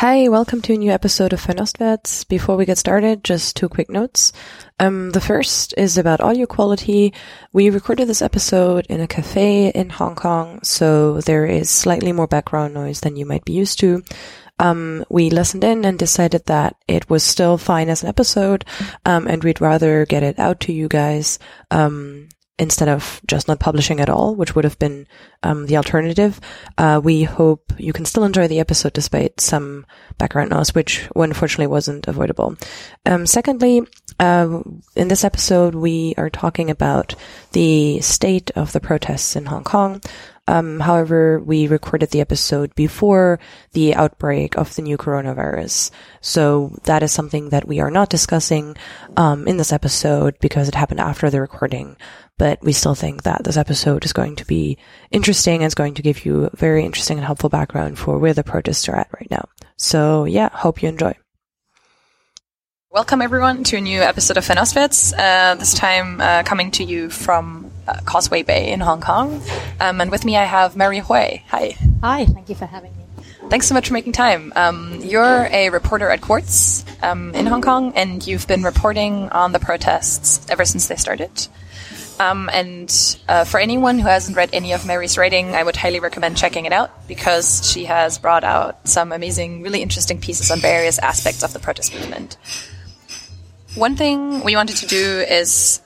Hi, 0.00 0.28
welcome 0.28 0.60
to 0.60 0.74
a 0.74 0.76
new 0.76 0.90
episode 0.92 1.32
of 1.32 1.40
Fernostwärts. 1.40 2.28
Before 2.28 2.54
we 2.54 2.66
get 2.66 2.76
started, 2.76 3.24
just 3.24 3.56
two 3.56 3.66
quick 3.66 3.88
notes. 3.88 4.30
Um, 4.78 5.12
the 5.12 5.22
first 5.22 5.72
is 5.78 5.96
about 5.96 6.20
audio 6.20 6.44
quality. 6.44 7.14
We 7.54 7.70
recorded 7.70 8.06
this 8.06 8.20
episode 8.20 8.84
in 8.90 9.00
a 9.00 9.06
cafe 9.06 9.70
in 9.70 9.88
Hong 9.88 10.14
Kong, 10.14 10.60
so 10.62 11.22
there 11.22 11.46
is 11.46 11.70
slightly 11.70 12.12
more 12.12 12.26
background 12.26 12.74
noise 12.74 13.00
than 13.00 13.16
you 13.16 13.24
might 13.24 13.46
be 13.46 13.54
used 13.54 13.78
to. 13.80 14.02
Um, 14.58 15.02
we 15.08 15.30
listened 15.30 15.64
in 15.64 15.86
and 15.86 15.98
decided 15.98 16.44
that 16.44 16.76
it 16.86 17.08
was 17.08 17.24
still 17.24 17.56
fine 17.56 17.88
as 17.88 18.02
an 18.02 18.10
episode, 18.10 18.66
um, 19.06 19.26
and 19.26 19.42
we'd 19.42 19.62
rather 19.62 20.04
get 20.04 20.22
it 20.22 20.38
out 20.38 20.60
to 20.60 20.74
you 20.74 20.88
guys, 20.88 21.38
um, 21.70 22.28
instead 22.58 22.88
of 22.88 23.20
just 23.26 23.48
not 23.48 23.60
publishing 23.60 24.00
at 24.00 24.08
all, 24.08 24.34
which 24.34 24.54
would 24.54 24.64
have 24.64 24.78
been 24.78 25.06
um, 25.42 25.66
the 25.66 25.76
alternative. 25.76 26.40
Uh, 26.78 27.00
we 27.02 27.22
hope 27.22 27.72
you 27.76 27.92
can 27.92 28.04
still 28.06 28.24
enjoy 28.24 28.48
the 28.48 28.60
episode 28.60 28.94
despite 28.94 29.40
some 29.40 29.84
background 30.16 30.50
noise, 30.50 30.74
which 30.74 31.08
unfortunately 31.14 31.66
wasn't 31.66 32.08
avoidable. 32.08 32.56
Um, 33.04 33.26
secondly, 33.26 33.82
uh, 34.18 34.62
in 34.94 35.08
this 35.08 35.24
episode, 35.24 35.74
we 35.74 36.14
are 36.16 36.30
talking 36.30 36.70
about 36.70 37.14
the 37.52 38.00
state 38.00 38.50
of 38.56 38.72
the 38.72 38.80
protests 38.80 39.36
in 39.36 39.46
Hong 39.46 39.64
Kong. 39.64 40.00
Um, 40.48 40.78
however, 40.78 41.40
we 41.40 41.66
recorded 41.66 42.10
the 42.10 42.20
episode 42.20 42.74
before 42.76 43.40
the 43.72 43.94
outbreak 43.96 44.56
of 44.56 44.74
the 44.76 44.82
new 44.82 44.96
coronavirus. 44.96 45.90
So 46.20 46.78
that 46.84 47.02
is 47.02 47.12
something 47.12 47.48
that 47.48 47.66
we 47.66 47.80
are 47.80 47.90
not 47.90 48.10
discussing, 48.10 48.76
um, 49.16 49.48
in 49.48 49.56
this 49.56 49.72
episode 49.72 50.38
because 50.40 50.68
it 50.68 50.76
happened 50.76 51.00
after 51.00 51.30
the 51.30 51.40
recording. 51.40 51.96
But 52.38 52.62
we 52.62 52.72
still 52.72 52.94
think 52.94 53.22
that 53.22 53.44
this 53.44 53.56
episode 53.56 54.04
is 54.04 54.12
going 54.12 54.36
to 54.36 54.46
be 54.46 54.76
interesting 55.10 55.62
and 55.62 55.66
is 55.66 55.74
going 55.74 55.94
to 55.94 56.02
give 56.02 56.26
you 56.26 56.44
a 56.44 56.56
very 56.56 56.84
interesting 56.84 57.16
and 57.16 57.24
helpful 57.24 57.48
background 57.48 57.98
for 57.98 58.18
where 58.18 58.34
the 58.34 58.44
protests 58.44 58.88
are 58.90 58.96
at 58.96 59.08
right 59.14 59.30
now. 59.30 59.48
So 59.76 60.24
yeah, 60.24 60.50
hope 60.50 60.82
you 60.82 60.88
enjoy. 60.88 61.14
Welcome 62.90 63.22
everyone 63.22 63.64
to 63.64 63.76
a 63.76 63.80
new 63.80 64.00
episode 64.00 64.36
of 64.36 64.44
Fernostwärts, 64.46 65.12
uh, 65.18 65.54
this 65.54 65.74
time 65.74 66.20
uh, 66.20 66.42
coming 66.44 66.70
to 66.72 66.84
you 66.84 67.10
from 67.10 67.70
uh, 67.88 68.00
Causeway 68.04 68.42
Bay 68.42 68.70
in 68.70 68.80
Hong 68.80 69.00
Kong. 69.00 69.42
Um, 69.80 70.00
and 70.00 70.10
with 70.10 70.24
me 70.24 70.36
I 70.36 70.44
have 70.44 70.76
Mary 70.76 71.00
Hui. 71.00 71.38
Hi. 71.48 71.74
Hi, 72.02 72.26
thank 72.26 72.48
you 72.48 72.54
for 72.54 72.66
having 72.66 72.96
me. 72.96 73.24
Thanks 73.48 73.66
so 73.66 73.74
much 73.74 73.88
for 73.88 73.94
making 73.94 74.12
time. 74.12 74.52
Um, 74.56 75.00
you're 75.02 75.46
a 75.50 75.70
reporter 75.70 76.10
at 76.10 76.20
Quartz 76.20 76.84
um, 77.02 77.34
in 77.34 77.46
Hong 77.46 77.62
Kong, 77.62 77.92
and 77.94 78.26
you've 78.26 78.46
been 78.46 78.62
reporting 78.62 79.28
on 79.30 79.52
the 79.52 79.58
protests 79.58 80.46
ever 80.50 80.64
since 80.64 80.88
they 80.88 80.96
started. 80.96 81.48
Um, 82.18 82.48
and 82.52 83.18
uh, 83.28 83.44
for 83.44 83.60
anyone 83.60 83.98
who 83.98 84.08
hasn't 84.08 84.36
read 84.36 84.50
any 84.52 84.72
of 84.72 84.86
Mary's 84.86 85.18
writing, 85.18 85.54
I 85.54 85.62
would 85.62 85.76
highly 85.76 86.00
recommend 86.00 86.36
checking 86.36 86.64
it 86.64 86.72
out 86.72 87.06
because 87.08 87.70
she 87.70 87.84
has 87.84 88.18
brought 88.18 88.44
out 88.44 88.88
some 88.88 89.12
amazing, 89.12 89.62
really 89.62 89.82
interesting 89.82 90.20
pieces 90.20 90.50
on 90.50 90.60
various 90.60 90.98
aspects 90.98 91.42
of 91.42 91.52
the 91.52 91.58
protest 91.58 91.94
movement. 91.94 92.36
One 93.74 93.96
thing 93.96 94.42
we 94.42 94.56
wanted 94.56 94.76
to 94.76 94.86
do 94.86 95.20
is 95.28 95.82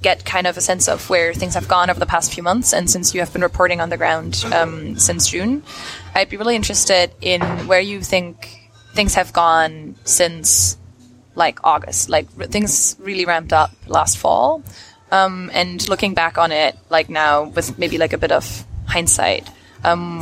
get 0.00 0.24
kind 0.24 0.46
of 0.46 0.56
a 0.56 0.60
sense 0.60 0.88
of 0.88 1.08
where 1.10 1.32
things 1.32 1.54
have 1.54 1.66
gone 1.66 1.90
over 1.90 1.98
the 1.98 2.06
past 2.06 2.32
few 2.32 2.42
months. 2.42 2.72
And 2.72 2.88
since 2.90 3.14
you 3.14 3.20
have 3.20 3.32
been 3.32 3.42
reporting 3.42 3.80
on 3.80 3.88
the 3.88 3.96
ground 3.96 4.44
um, 4.52 4.98
since 4.98 5.28
June, 5.28 5.62
I'd 6.14 6.28
be 6.28 6.36
really 6.36 6.56
interested 6.56 7.10
in 7.20 7.40
where 7.66 7.80
you 7.80 8.00
think 8.00 8.70
things 8.94 9.14
have 9.14 9.32
gone 9.32 9.96
since 10.04 10.78
like 11.34 11.58
August. 11.64 12.08
Like 12.08 12.28
things 12.30 12.96
really 12.98 13.24
ramped 13.24 13.52
up 13.52 13.72
last 13.86 14.18
fall. 14.18 14.62
Um, 15.14 15.48
and 15.54 15.88
looking 15.88 16.14
back 16.14 16.38
on 16.38 16.50
it, 16.50 16.76
like 16.90 17.08
now 17.08 17.44
with 17.44 17.78
maybe 17.78 17.98
like 17.98 18.12
a 18.12 18.18
bit 18.18 18.32
of 18.32 18.66
hindsight, 18.86 19.48
um, 19.84 20.20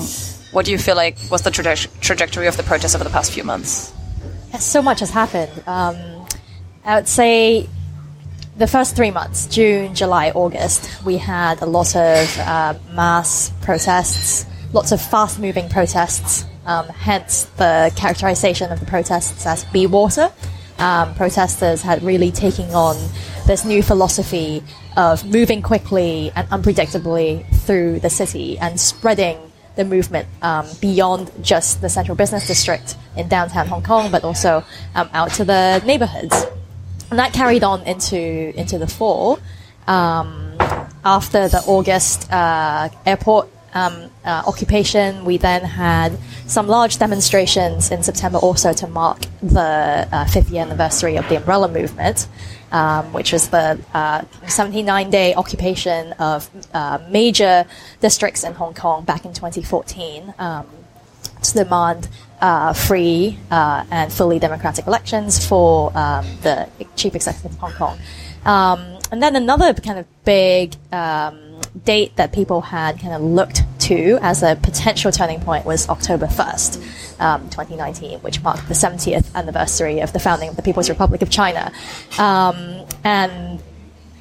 what 0.51 0.67
do 0.67 0.71
you 0.71 0.77
feel 0.77 0.97
like 0.97 1.17
was 1.31 1.43
the 1.43 1.51
traje- 1.51 1.89
trajectory 2.01 2.47
of 2.47 2.59
the 2.59 2.63
protests 2.63 2.95
over 2.95 3.05
the 3.05 3.11
past 3.11 3.33
few 3.33 3.43
months? 3.43 3.93
So 4.59 4.83
much 4.83 5.01
has 5.01 5.09
happened. 5.09 5.51
Um, 5.67 5.97
I 6.85 6.97
would 6.97 7.09
say 7.09 7.71
the 8.59 8.67
first 8.67 8.95
three 8.95 9.11
months, 9.11 9.47
June, 9.47 9.95
July, 9.95 10.31
August, 10.35 10.91
we 11.07 11.17
had 11.17 11.63
a 11.63 11.67
lot 11.67 11.97
of 11.97 12.39
uh, 12.39 12.75
mass 12.93 13.51
protests, 13.63 14.45
lots 14.75 14.93
of 14.93 15.01
fast 15.01 15.39
moving 15.39 15.71
protests, 15.71 16.45
um, 16.67 16.87
hence 16.89 17.45
the 17.57 17.91
characterization 17.97 18.71
of 18.71 18.79
the 18.79 18.87
protests 18.87 19.47
as 19.47 19.65
be 19.73 19.87
water. 19.87 20.31
Um, 20.79 21.15
protesters 21.15 21.83
had 21.83 22.03
really 22.03 22.33
taken 22.33 22.71
on 22.71 22.97
this 23.47 23.65
new 23.65 23.83
philosophy 23.83 24.63
of 24.97 25.25
moving 25.25 25.63
quickly 25.63 26.33
and 26.35 26.49
unpredictably 26.49 27.47
through 27.61 28.01
the 28.01 28.11
city 28.11 28.59
and 28.59 28.81
spreading 28.81 29.39
the 29.77 29.85
movement 29.85 30.29
um, 30.43 30.67
beyond 30.81 31.31
just 31.41 31.81
the 31.81 31.89
central 31.89 32.17
business 32.17 32.47
district 32.47 32.97
in 33.17 33.29
downtown 33.29 33.67
Hong 33.69 33.83
Kong, 33.83 34.11
but 34.11 34.25
also 34.25 34.65
um, 34.95 35.09
out 35.13 35.31
to 35.33 35.45
the 35.45 35.83
neighborhoods. 35.87 36.47
And 37.11 37.19
that 37.19 37.33
carried 37.33 37.65
on 37.65 37.83
into 37.83 38.19
into 38.59 38.79
the 38.79 38.87
fall. 38.87 39.39
Um, 39.87 40.57
after 41.05 41.49
the 41.49 41.63
August 41.67 42.31
uh, 42.33 42.89
airport 43.05 43.49
um, 43.75 44.11
uh, 44.25 44.43
occupation, 44.47 45.25
we 45.25 45.37
then 45.37 45.63
had 45.63 46.19
some 46.47 46.67
large 46.67 46.99
demonstrations 46.99 47.91
in 47.91 48.03
September 48.03 48.39
also 48.39 48.73
to 48.73 48.87
mark 48.87 49.21
the 49.43 50.09
uh, 50.13 50.25
fifth 50.27 50.51
year 50.51 50.63
anniversary 50.63 51.17
of 51.17 51.29
the 51.29 51.37
Umbrella 51.37 51.69
Movement, 51.69 52.29
um, 52.71 53.13
which 53.13 53.33
was 53.33 53.49
the 53.49 53.79
79 54.47 55.11
day 55.11 55.35
occupation 55.35 56.13
of 56.15 56.49
uh, 56.75 56.99
major 57.11 57.65
districts 58.01 58.45
in 58.45 58.55
Hong 58.55 58.75
Kong 58.75 59.05
back 59.05 59.25
in 59.25 59.33
2014 59.33 60.35
um, 60.39 60.67
to 61.43 61.55
demand 61.55 62.09
uh, 62.41 62.73
free 62.73 63.39
uh, 63.51 63.85
and 63.91 64.13
fully 64.13 64.39
democratic 64.39 64.87
elections 64.87 65.47
for 65.47 65.97
um, 65.97 66.27
the 66.43 66.69
chief 66.97 67.15
executive 67.15 67.53
of 67.53 67.59
Hong 67.59 67.73
Kong. 67.73 67.99
Um, 68.45 68.99
and 69.13 69.23
then 69.23 69.37
another 69.37 69.73
kind 69.75 69.99
of 69.99 70.07
big 70.25 70.75
um, 70.91 71.52
date 71.85 72.17
that 72.17 72.33
people 72.33 72.61
had 72.61 73.01
kind 73.01 73.15
of 73.15 73.23
looked 73.23 73.63
to 73.81 74.19
as 74.23 74.43
a 74.43 74.57
potential 74.57 75.11
turning 75.11 75.41
point 75.41 75.65
was 75.65 75.89
October 75.89 76.27
1st, 76.27 77.21
um, 77.21 77.49
2019, 77.51 78.21
which 78.21 78.43
marked 78.43 78.69
the 78.69 78.75
70th 78.75 79.35
anniversary 79.35 80.01
of 80.01 80.13
the 80.13 80.21
founding 80.21 80.49
of 80.49 80.57
the 80.57 80.63
People's 80.63 80.89
Republic 80.89 81.23
of 81.23 81.31
China. 81.31 81.73
Um, 82.19 82.87
and 83.05 83.63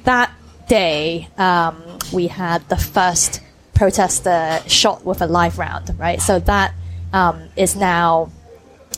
that 0.04 0.32
day, 0.68 1.28
um, 1.38 1.82
we 2.12 2.26
had 2.26 2.68
the 2.68 2.76
first 2.76 3.40
protester 3.74 4.60
shot 4.66 5.04
with 5.04 5.22
a 5.22 5.26
live 5.26 5.58
round, 5.58 5.98
right? 5.98 6.20
So 6.20 6.38
that 6.40 6.74
um, 7.12 7.48
is 7.56 7.76
now 7.76 8.30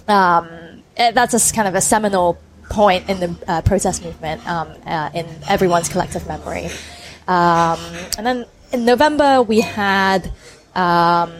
um, 0.08 0.48
eh, 0.96 1.10
that's 1.12 1.50
a 1.50 1.54
kind 1.54 1.68
of 1.68 1.74
a 1.74 1.80
seminal 1.80 2.38
point 2.70 3.08
in 3.08 3.20
the 3.20 3.36
uh, 3.46 3.62
protest 3.62 4.04
movement 4.04 4.46
um, 4.48 4.72
uh, 4.86 5.10
in 5.14 5.26
everyone's 5.48 5.88
collective 5.88 6.26
memory. 6.26 6.68
Um, 7.26 7.80
and 8.16 8.26
then 8.26 8.46
in 8.72 8.84
November 8.84 9.42
we 9.42 9.60
had 9.60 10.30
um, 10.74 11.32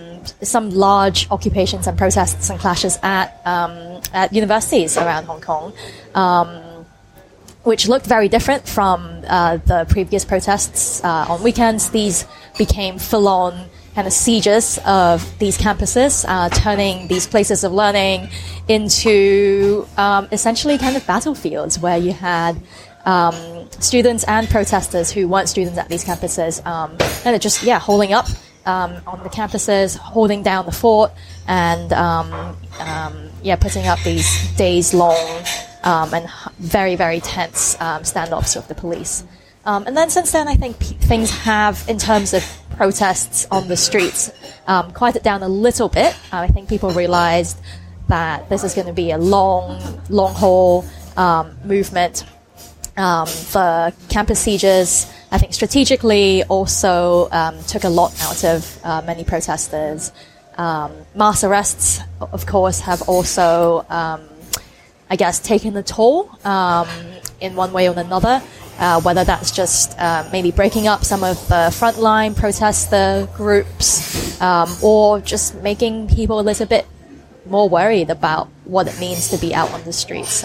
some 0.43 0.71
large 0.71 1.31
occupations 1.31 1.87
and 1.87 1.99
protests 1.99 2.51
and 2.51 2.59
clashes 2.59 2.99
at 3.03 3.41
um, 3.47 4.01
at 4.13 4.33
universities 4.33 4.97
around 4.97 5.25
Hong 5.25 5.41
Kong. 5.41 5.73
which 7.65 7.89
looked 7.89 8.07
very 8.07 8.29
different 8.29 8.69
from 8.69 9.23
uh, 9.27 9.57
the 9.57 9.87
previous 9.89 10.23
protests 10.25 11.03
uh, 11.03 11.27
on 11.31 11.43
weekends. 11.43 11.89
These 11.91 12.27
became 12.59 12.99
full-on 12.99 13.55
kind 13.95 14.07
of 14.07 14.13
sieges 14.13 14.79
of 14.85 15.39
these 15.39 15.57
campuses, 15.57 16.25
uh, 16.29 16.49
turning 16.51 17.09
these 17.09 17.27
places 17.27 17.65
of 17.65 17.73
learning 17.73 18.29
into 18.69 19.87
um, 19.97 20.29
essentially 20.31 20.77
kind 20.79 20.97
of 20.97 21.07
battlefields 21.07 21.79
where 21.79 21.97
you 21.97 22.13
had 22.13 22.61
um, 23.05 23.35
students 23.81 24.25
and 24.25 24.49
protesters 24.49 25.11
who 25.11 25.29
weren't 25.29 25.49
students 25.49 25.79
at 25.79 25.89
these 25.89 26.05
campuses, 26.05 26.65
um, 26.67 26.97
and 27.25 27.41
just 27.41 27.63
yeah, 27.63 27.79
holding 27.79 28.13
up 28.13 28.27
um, 28.67 28.97
on 29.07 29.23
the 29.23 29.31
campuses, 29.31 29.97
holding 29.97 30.43
down 30.43 30.67
the 30.67 30.73
fort, 30.73 31.13
and 31.47 31.93
um, 31.93 32.57
um, 32.81 33.31
yeah, 33.43 33.57
putting 33.57 33.87
up 33.87 33.99
these 34.03 34.51
days 34.57 34.95
long 34.95 35.43
and 35.85 36.31
very 36.59 36.97
very 36.97 37.21
tense 37.21 37.77
standoffs 37.77 38.57
with 38.57 38.69
the 38.69 38.75
police. 38.75 39.25
Um, 39.67 39.87
and 39.87 39.97
then 39.97 40.11
since 40.11 40.31
then, 40.33 40.47
I 40.47 40.57
think 40.57 40.79
p- 40.79 40.95
things 40.95 41.31
have, 41.31 41.85
in 41.89 41.97
terms 41.99 42.35
of 42.35 42.45
protests 42.77 43.47
on 43.51 43.69
the 43.69 43.77
streets, 43.77 44.31
um, 44.67 44.93
quieted 44.93 45.23
down 45.23 45.43
a 45.43 45.49
little 45.49 45.89
bit. 45.89 46.15
Uh, 46.33 46.39
I 46.39 46.49
think 46.49 46.69
people 46.69 46.91
realized 46.91 47.59
that 48.09 48.49
this 48.51 48.63
is 48.63 48.75
going 48.75 48.89
to 48.89 48.93
be 48.93 49.11
a 49.11 49.19
long, 49.19 50.03
long 50.11 50.35
haul 50.35 50.85
um, 51.17 51.57
movement. 51.65 52.25
Um, 52.97 53.27
the 53.27 53.93
campus 54.09 54.41
sieges, 54.41 55.13
I 55.31 55.39
think, 55.39 55.53
strategically 55.55 56.45
also 56.45 57.29
um, 57.31 57.63
took 57.65 57.85
a 57.85 57.89
lot 57.89 58.15
out 58.23 58.45
of 58.45 58.81
uh, 58.85 59.03
many 59.05 59.25
protesters. 59.25 60.13
Um, 60.57 60.93
mass 61.15 61.43
arrests, 61.43 62.01
of 62.21 62.47
course, 62.47 62.81
have 62.81 63.03
also, 63.09 63.85
I 63.91 65.17
guess, 65.17 65.41
taken 65.41 65.77
a 65.77 65.83
toll 65.83 66.31
in 67.41 67.57
one 67.57 67.73
way 67.73 67.89
or 67.89 67.99
another. 67.99 68.43
Uh, 68.77 69.01
whether 69.03 69.23
that's 69.23 69.53
just 69.53 69.97
uh, 70.01 70.29
maybe 70.33 70.51
breaking 70.51 70.89
up 70.89 71.05
some 71.05 71.23
of 71.23 71.37
the 71.47 71.71
frontline 71.71 72.35
protester 72.37 73.29
groups 73.37 74.41
um, 74.41 74.69
or 74.83 75.21
just 75.21 75.55
making 75.63 76.09
people 76.09 76.41
a 76.41 76.43
little 76.43 76.67
bit 76.67 76.85
more 77.47 77.69
worried 77.69 78.11
about 78.11 78.49
what 78.65 78.89
it 78.89 78.99
means 78.99 79.29
to 79.29 79.39
be 79.39 79.55
out 79.55 79.71
on 79.71 79.85
the 79.85 79.93
streets. 79.93 80.45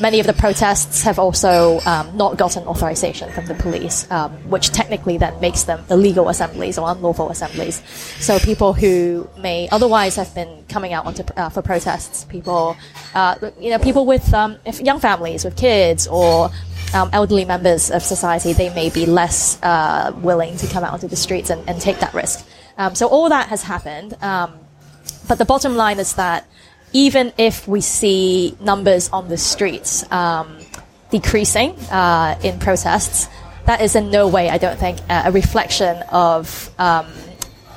Many 0.00 0.18
of 0.18 0.26
the 0.26 0.32
protests 0.32 1.02
have 1.02 1.20
also 1.20 1.78
um, 1.86 2.16
not 2.16 2.36
gotten 2.36 2.64
authorization 2.66 3.30
from 3.30 3.46
the 3.46 3.54
police, 3.54 4.10
um, 4.10 4.32
which 4.50 4.70
technically 4.70 5.18
then 5.18 5.38
makes 5.40 5.64
them 5.64 5.84
illegal 5.88 6.28
assemblies 6.28 6.78
or 6.78 6.90
unlawful 6.90 7.30
assemblies. 7.30 7.80
So 8.18 8.38
people 8.40 8.72
who 8.72 9.28
may 9.38 9.68
otherwise 9.70 10.16
have 10.16 10.34
been 10.34 10.64
coming 10.68 10.92
out 10.92 11.06
onto, 11.06 11.22
uh, 11.36 11.48
for 11.48 11.62
protests, 11.62 12.24
people, 12.24 12.76
uh, 13.14 13.36
you 13.60 13.70
know, 13.70 13.78
people 13.78 14.04
with 14.04 14.34
um, 14.34 14.58
young 14.82 14.98
families 14.98 15.44
with 15.44 15.56
kids 15.56 16.08
or 16.08 16.50
um, 16.92 17.10
elderly 17.12 17.44
members 17.44 17.90
of 17.90 18.02
society, 18.02 18.52
they 18.52 18.74
may 18.74 18.90
be 18.90 19.06
less 19.06 19.62
uh, 19.62 20.12
willing 20.22 20.56
to 20.56 20.66
come 20.66 20.82
out 20.82 20.92
onto 20.92 21.08
the 21.08 21.16
streets 21.16 21.50
and, 21.50 21.68
and 21.68 21.80
take 21.80 22.00
that 22.00 22.12
risk. 22.14 22.44
Um, 22.78 22.96
so 22.96 23.06
all 23.06 23.28
that 23.28 23.48
has 23.48 23.62
happened. 23.62 24.20
Um, 24.22 24.58
but 25.28 25.38
the 25.38 25.44
bottom 25.44 25.76
line 25.76 25.98
is 25.98 26.14
that 26.14 26.46
even 26.94 27.32
if 27.36 27.68
we 27.68 27.82
see 27.82 28.56
numbers 28.60 29.10
on 29.10 29.28
the 29.28 29.36
streets 29.36 30.10
um, 30.10 30.56
decreasing 31.10 31.72
uh, 31.90 32.38
in 32.42 32.58
protests, 32.58 33.28
that 33.66 33.82
is 33.82 33.96
in 33.96 34.10
no 34.10 34.28
way, 34.28 34.48
I 34.48 34.58
don't 34.58 34.78
think, 34.78 34.98
a 35.10 35.32
reflection 35.32 35.96
of 36.10 36.70
um, 36.78 37.06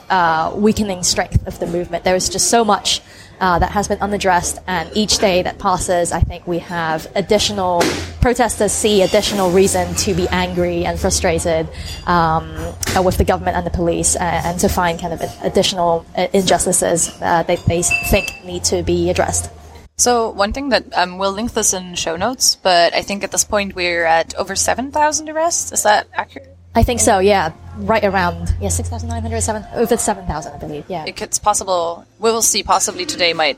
uh, 0.09 0.53
weakening 0.55 1.03
strength 1.03 1.45
of 1.47 1.59
the 1.59 1.67
movement. 1.67 2.03
There 2.03 2.15
is 2.15 2.29
just 2.29 2.49
so 2.49 2.63
much 2.63 3.01
uh, 3.39 3.59
that 3.59 3.71
has 3.71 3.87
been 3.87 3.99
unaddressed. 3.99 4.59
And 4.67 4.89
each 4.95 5.19
day 5.19 5.43
that 5.43 5.59
passes, 5.59 6.11
I 6.11 6.21
think 6.21 6.47
we 6.47 6.59
have 6.59 7.07
additional 7.15 7.81
protesters 8.21 8.71
see 8.71 9.03
additional 9.03 9.51
reason 9.51 9.93
to 9.95 10.13
be 10.13 10.27
angry 10.29 10.85
and 10.85 10.99
frustrated 10.99 11.69
um, 12.07 12.49
uh, 12.95 13.01
with 13.01 13.17
the 13.17 13.23
government 13.23 13.57
and 13.57 13.65
the 13.65 13.71
police, 13.71 14.15
uh, 14.15 14.19
and 14.19 14.59
to 14.59 14.69
find 14.69 14.99
kind 14.99 15.13
of 15.13 15.21
additional 15.43 16.05
uh, 16.17 16.27
injustices 16.33 17.09
uh, 17.21 17.43
that 17.43 17.63
they 17.65 17.83
think 17.83 18.31
need 18.43 18.63
to 18.63 18.83
be 18.83 19.09
addressed. 19.09 19.51
So 19.97 20.29
one 20.29 20.53
thing 20.53 20.69
that 20.69 20.85
um, 20.95 21.17
we'll 21.17 21.31
link 21.31 21.53
this 21.53 21.73
in 21.73 21.95
show 21.95 22.17
notes, 22.17 22.55
but 22.55 22.93
I 22.93 23.01
think 23.01 23.23
at 23.23 23.31
this 23.31 23.43
point 23.43 23.75
we're 23.75 24.05
at 24.05 24.35
over 24.35 24.55
seven 24.55 24.91
thousand 24.91 25.29
arrests. 25.29 25.71
Is 25.71 25.83
that 25.83 26.07
accurate? 26.13 26.56
I 26.77 26.83
think 26.83 26.99
so. 26.99 27.17
Yeah, 27.17 27.53
right 27.77 28.03
around 28.03 28.53
yeah 28.61 28.69
six 28.69 28.87
thousand 28.87 29.09
nine 29.09 29.23
hundred 29.23 29.41
seven 29.41 29.65
over 29.73 29.97
seven 29.97 30.27
thousand 30.27 30.53
I 30.53 30.57
believe. 30.59 30.85
Yeah, 30.87 31.05
it's 31.07 31.39
possible. 31.39 32.05
We 32.19 32.31
will 32.31 32.43
see. 32.43 32.61
Possibly 32.61 33.07
today 33.07 33.33
might 33.33 33.57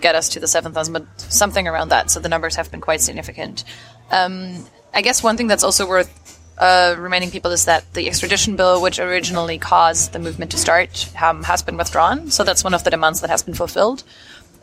get 0.00 0.16
us 0.16 0.30
to 0.30 0.40
the 0.40 0.48
seven 0.48 0.72
thousand, 0.72 0.92
but 0.92 1.06
something 1.20 1.68
around 1.68 1.90
that. 1.90 2.10
So 2.10 2.18
the 2.18 2.28
numbers 2.28 2.56
have 2.56 2.68
been 2.72 2.80
quite 2.80 3.00
significant. 3.00 3.62
Um, 4.10 4.66
I 4.92 5.02
guess 5.02 5.22
one 5.22 5.36
thing 5.36 5.46
that's 5.46 5.62
also 5.62 5.86
worth 5.86 6.10
uh, 6.58 6.96
reminding 6.98 7.30
people 7.30 7.52
is 7.52 7.66
that 7.66 7.84
the 7.94 8.08
extradition 8.08 8.56
bill, 8.56 8.82
which 8.82 8.98
originally 8.98 9.58
caused 9.58 10.12
the 10.12 10.18
movement 10.18 10.50
to 10.50 10.58
start, 10.58 11.08
um, 11.22 11.44
has 11.44 11.62
been 11.62 11.76
withdrawn. 11.76 12.32
So 12.32 12.42
that's 12.42 12.64
one 12.64 12.74
of 12.74 12.82
the 12.82 12.90
demands 12.90 13.20
that 13.20 13.30
has 13.30 13.44
been 13.44 13.54
fulfilled. 13.54 14.02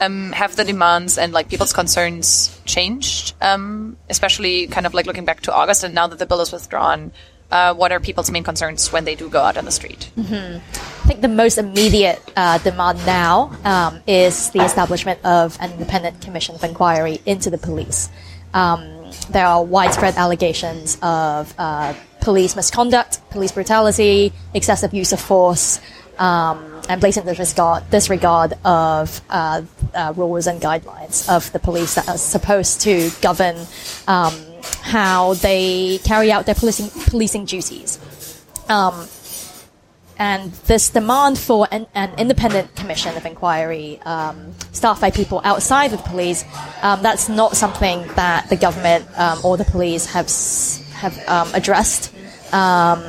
Um, 0.02 0.34
have 0.34 0.58
the 0.58 0.66
demands 0.66 1.18
and 1.18 1.32
like 1.32 1.48
people's 1.48 1.72
concerns 1.72 2.60
changed, 2.66 3.34
um, 3.40 3.96
especially 4.10 4.68
kind 4.68 4.86
of 4.86 4.94
like 4.94 5.06
looking 5.06 5.24
back 5.24 5.40
to 5.44 5.54
August 5.54 5.86
and 5.86 5.96
now 5.96 6.08
that 6.08 6.20
the 6.20 6.26
bill 6.26 6.42
is 6.42 6.52
withdrawn, 6.52 7.14
uh, 7.52 7.74
what 7.74 7.92
are 7.92 8.00
people's 8.00 8.32
main 8.32 8.44
concerns 8.44 8.92
when 8.92 9.06
they 9.06 9.16
do 9.16 9.30
go 9.30 9.42
out 9.42 9.58
on 9.58 9.66
the 9.66 9.72
street? 9.72 10.10
Mm-hmm. 10.18 10.58
I 10.58 11.08
think 11.08 11.22
the 11.22 11.28
most 11.28 11.58
immediate 11.58 12.22
uh, 12.36 12.58
demand 12.60 13.06
now 13.06 13.56
um, 13.64 14.02
is 14.08 14.50
the 14.52 14.64
establishment 14.64 15.24
of 15.24 15.58
an 15.62 15.72
independent 15.72 16.22
commission 16.22 16.56
of 16.56 16.64
inquiry 16.64 17.22
into 17.26 17.50
the 17.50 17.58
police. 17.58 18.10
Um, 18.54 19.12
there 19.30 19.46
are 19.46 19.64
widespread 19.64 20.16
allegations 20.16 20.98
of 21.02 21.54
uh, 21.58 21.94
police 22.22 22.56
misconduct, 22.56 23.22
police 23.30 23.52
brutality, 23.52 24.34
excessive 24.54 24.94
use 24.94 25.14
of 25.14 25.20
force, 25.20 25.80
um, 26.18 26.82
and 26.90 27.00
blatant 27.02 27.26
disregard, 27.26 27.90
disregard 27.90 28.54
of 28.64 29.22
uh, 29.30 29.62
uh, 29.94 30.14
rules 30.16 30.48
and 30.48 30.62
guidelines 30.62 31.30
of 31.30 31.52
the 31.52 31.60
police 31.60 31.96
that 31.96 32.08
are 32.10 32.18
supposed 32.18 32.82
to 32.82 33.12
govern 33.22 33.56
um, 34.08 34.34
how 34.82 35.34
they 35.36 36.00
carry 36.04 36.32
out 36.32 36.46
their 36.46 36.56
policing, 36.56 36.90
policing 37.10 37.46
duties. 37.46 38.00
Um, 38.70 39.08
and 40.18 40.52
this 40.68 40.90
demand 40.90 41.38
for 41.38 41.68
an, 41.72 41.88
an, 41.94 42.14
independent 42.18 42.74
commission 42.76 43.18
of 43.18 43.26
inquiry 43.26 44.00
um, 44.06 44.54
staffed 44.72 45.02
by 45.02 45.12
people 45.12 45.42
outside 45.44 45.92
of 45.92 46.02
the 46.04 46.10
police, 46.10 46.46
um, 46.82 47.02
that's 47.02 47.28
not 47.28 47.58
something 47.58 48.08
that 48.16 48.50
the 48.50 48.56
government 48.56 49.06
um, 49.20 49.40
or 49.44 49.58
the 49.58 49.66
police 49.66 50.06
have, 50.06 50.32
have 50.94 51.28
um, 51.28 51.54
addressed 51.54 52.14
um, 52.54 53.04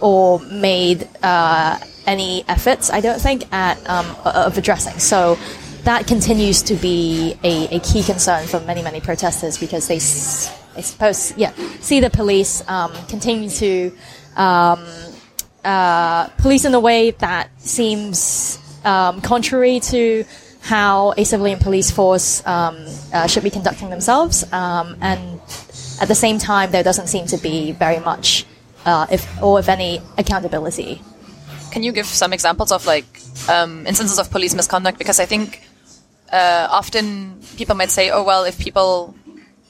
or 0.00 0.38
made 0.40 1.08
uh, 1.22 1.78
any 2.06 2.44
efforts, 2.48 2.90
I 2.90 3.00
don't 3.00 3.20
think, 3.20 3.52
at 3.52 3.78
um, 3.88 4.06
of 4.24 4.56
addressing. 4.56 5.00
So 5.00 5.36
that 5.84 6.06
continues 6.06 6.62
to 6.62 6.76
be 6.76 7.36
a, 7.42 7.76
a, 7.76 7.80
key 7.80 8.02
concern 8.02 8.46
for 8.46 8.60
many, 8.60 8.82
many 8.82 9.00
protesters 9.00 9.58
because 9.58 9.88
they, 9.88 9.98
I 10.76 10.80
suppose, 10.80 11.32
yeah, 11.36 11.52
see 11.80 12.00
the 12.00 12.10
police 12.10 12.62
um, 12.68 12.92
continue 13.08 13.48
to 13.50 13.92
um, 14.36 14.84
uh, 15.64 16.28
police 16.38 16.64
in 16.64 16.74
a 16.74 16.80
way 16.80 17.12
that 17.12 17.48
seems 17.60 18.58
um, 18.84 19.20
contrary 19.20 19.80
to 19.80 20.24
how 20.60 21.12
a 21.16 21.24
civilian 21.24 21.58
police 21.58 21.90
force 21.90 22.44
um, 22.46 22.76
uh, 23.12 23.26
should 23.26 23.42
be 23.42 23.50
conducting 23.50 23.90
themselves, 23.90 24.50
um, 24.52 24.96
and 25.00 25.40
at 26.00 26.08
the 26.08 26.14
same 26.14 26.38
time, 26.38 26.70
there 26.70 26.82
doesn't 26.82 27.06
seem 27.06 27.26
to 27.26 27.36
be 27.36 27.72
very 27.72 28.00
much, 28.00 28.46
uh, 28.84 29.06
if 29.10 29.26
or 29.42 29.58
if 29.58 29.68
any, 29.68 30.00
accountability. 30.18 31.02
Can 31.70 31.82
you 31.82 31.92
give 31.92 32.06
some 32.06 32.32
examples 32.32 32.72
of 32.72 32.86
like 32.86 33.04
um, 33.48 33.86
instances 33.86 34.18
of 34.18 34.30
police 34.30 34.54
misconduct? 34.54 34.98
Because 34.98 35.20
I 35.20 35.26
think 35.26 35.62
uh, 36.32 36.66
often 36.70 37.40
people 37.56 37.74
might 37.74 37.90
say, 37.90 38.10
"Oh 38.10 38.24
well, 38.24 38.44
if 38.44 38.58
people." 38.58 39.14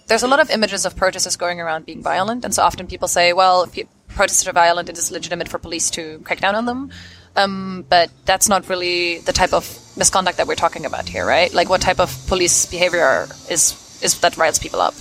There's 0.06 0.22
a 0.22 0.28
lot 0.28 0.40
of 0.40 0.50
images 0.50 0.84
of 0.84 0.96
protesters 0.96 1.36
going 1.36 1.60
around 1.60 1.86
being 1.86 2.02
violent, 2.02 2.44
and 2.44 2.54
so 2.54 2.62
often 2.62 2.86
people 2.86 3.08
say, 3.08 3.32
"Well, 3.32 3.62
if 3.62 3.86
protesters 4.08 4.48
are 4.48 4.52
violent, 4.52 4.88
it 4.88 4.98
is 4.98 5.10
legitimate 5.10 5.48
for 5.48 5.58
police 5.58 5.90
to 5.90 6.18
crack 6.24 6.40
down 6.40 6.54
on 6.54 6.66
them." 6.66 6.90
Um, 7.36 7.84
but 7.88 8.10
that's 8.24 8.48
not 8.48 8.68
really 8.68 9.18
the 9.18 9.32
type 9.32 9.52
of 9.52 9.64
misconduct 9.96 10.36
that 10.36 10.46
we're 10.46 10.54
talking 10.54 10.86
about 10.86 11.08
here, 11.08 11.26
right? 11.26 11.52
Like, 11.52 11.68
what 11.68 11.80
type 11.80 11.98
of 12.00 12.10
police 12.26 12.66
behavior 12.66 13.28
is 13.50 13.74
is 14.02 14.20
that 14.20 14.36
riles 14.36 14.58
people 14.58 14.80
up? 14.80 14.94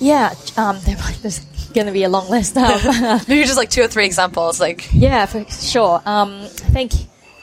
Yeah, 0.00 0.34
um, 0.56 0.80
there's 1.22 1.40
going 1.74 1.86
to 1.86 1.92
be 1.92 2.04
a 2.04 2.08
long 2.08 2.28
list. 2.30 2.56
Maybe 3.28 3.44
just 3.44 3.56
like 3.56 3.70
two 3.70 3.82
or 3.82 3.88
three 3.88 4.06
examples. 4.06 4.60
Like 4.60 4.88
yeah, 4.92 5.26
for 5.26 5.44
sure. 5.50 6.02
Um, 6.04 6.40
I 6.40 6.70
think 6.72 6.92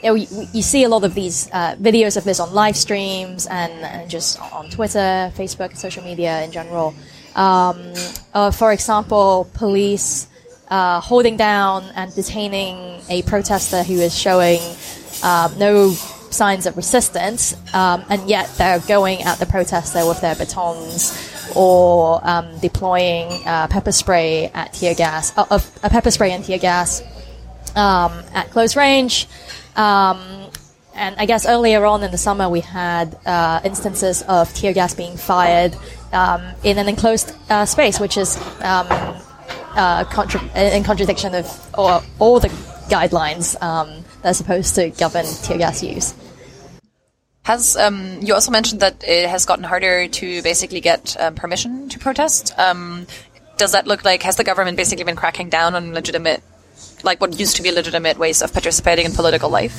you, 0.02 0.08
know, 0.08 0.14
you, 0.14 0.48
you, 0.52 0.62
see 0.62 0.84
a 0.84 0.88
lot 0.88 1.04
of 1.04 1.14
these 1.14 1.48
uh, 1.52 1.76
videos 1.76 2.16
of 2.16 2.24
this 2.24 2.40
on 2.40 2.52
live 2.52 2.76
streams 2.76 3.46
and, 3.46 3.72
and, 3.72 4.10
just 4.10 4.40
on 4.40 4.70
Twitter, 4.70 5.32
Facebook, 5.36 5.76
social 5.76 6.04
media 6.04 6.42
in 6.42 6.52
general. 6.52 6.94
Um, 7.34 7.92
uh, 8.34 8.50
for 8.50 8.72
example, 8.72 9.50
police 9.54 10.28
uh, 10.68 11.00
holding 11.00 11.36
down 11.36 11.84
and 11.94 12.14
detaining 12.14 13.00
a 13.08 13.22
protester 13.22 13.82
who 13.82 13.94
is 13.94 14.16
showing 14.16 14.60
uh, 15.22 15.52
no 15.58 15.90
signs 16.30 16.66
of 16.66 16.76
resistance, 16.76 17.54
um, 17.74 18.04
and 18.08 18.28
yet 18.28 18.48
they're 18.58 18.80
going 18.80 19.22
at 19.22 19.38
the 19.38 19.46
protester 19.46 20.06
with 20.06 20.20
their 20.20 20.34
batons 20.34 21.34
or 21.56 22.20
um, 22.28 22.58
deploying 22.58 23.28
uh, 23.46 23.66
pepper 23.68 23.92
spray 23.92 24.50
at 24.54 24.72
tear 24.74 24.94
gas, 24.94 25.36
uh, 25.36 25.46
uh, 25.50 25.88
pepper 25.88 26.10
spray 26.10 26.32
and 26.32 26.44
tear 26.44 26.58
gas 26.58 27.02
um, 27.76 28.12
at 28.34 28.50
close 28.50 28.76
range. 28.76 29.26
Um, 29.78 30.50
and 30.94 31.14
I 31.16 31.26
guess 31.26 31.46
earlier 31.46 31.86
on 31.86 32.02
in 32.02 32.10
the 32.10 32.18
summer, 32.18 32.48
we 32.48 32.60
had 32.60 33.16
uh, 33.24 33.60
instances 33.64 34.22
of 34.22 34.52
tear 34.52 34.72
gas 34.72 34.94
being 34.94 35.16
fired 35.16 35.76
um, 36.12 36.42
in 36.64 36.76
an 36.78 36.88
enclosed 36.88 37.32
uh, 37.48 37.64
space, 37.64 38.00
which 38.00 38.16
is 38.16 38.36
um, 38.60 38.88
uh, 39.76 40.04
contra- 40.04 40.44
in 40.56 40.82
contradiction 40.82 41.36
of 41.36 41.70
all, 41.74 42.02
all 42.18 42.40
the 42.40 42.48
guidelines 42.90 43.60
um, 43.62 44.04
that 44.22 44.30
are 44.30 44.34
supposed 44.34 44.74
to 44.74 44.90
govern 44.90 45.24
tear 45.44 45.58
gas 45.58 45.82
use. 45.82 46.14
Has 47.44 47.76
um, 47.76 48.18
you 48.20 48.34
also 48.34 48.50
mentioned 48.50 48.80
that 48.80 49.04
it 49.06 49.30
has 49.30 49.46
gotten 49.46 49.64
harder 49.64 50.08
to 50.08 50.42
basically 50.42 50.80
get 50.80 51.16
um, 51.18 51.36
permission 51.36 51.88
to 51.90 51.98
protest? 51.98 52.52
Um, 52.58 53.06
does 53.56 53.72
that 53.72 53.86
look 53.86 54.04
like 54.04 54.22
has 54.24 54.36
the 54.36 54.44
government 54.44 54.76
basically 54.76 55.04
been 55.04 55.16
cracking 55.16 55.48
down 55.48 55.74
on 55.74 55.94
legitimate, 55.94 56.42
like 57.04 57.20
what 57.20 57.38
used 57.38 57.56
to 57.56 57.62
be 57.62 57.70
legitimate 57.70 58.18
ways 58.18 58.42
of 58.42 58.52
participating 58.52 59.06
in 59.06 59.12
political 59.12 59.50
life? 59.50 59.74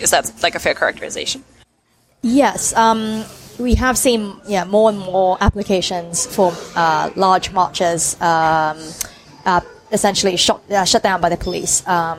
Is 0.00 0.10
that 0.10 0.32
like 0.42 0.54
a 0.54 0.58
fair 0.58 0.74
characterization? 0.74 1.44
Yes, 2.22 2.74
um, 2.74 3.24
we 3.58 3.74
have 3.74 3.96
seen 3.96 4.34
yeah 4.46 4.64
more 4.64 4.90
and 4.90 4.98
more 4.98 5.36
applications 5.40 6.26
for 6.26 6.52
uh, 6.74 7.10
large 7.16 7.52
marches, 7.52 8.20
um, 8.20 8.78
uh, 9.44 9.60
essentially 9.92 10.36
shot, 10.36 10.60
uh, 10.70 10.84
shut 10.84 11.02
down 11.02 11.20
by 11.20 11.28
the 11.28 11.36
police. 11.36 11.86
Um, 11.86 12.18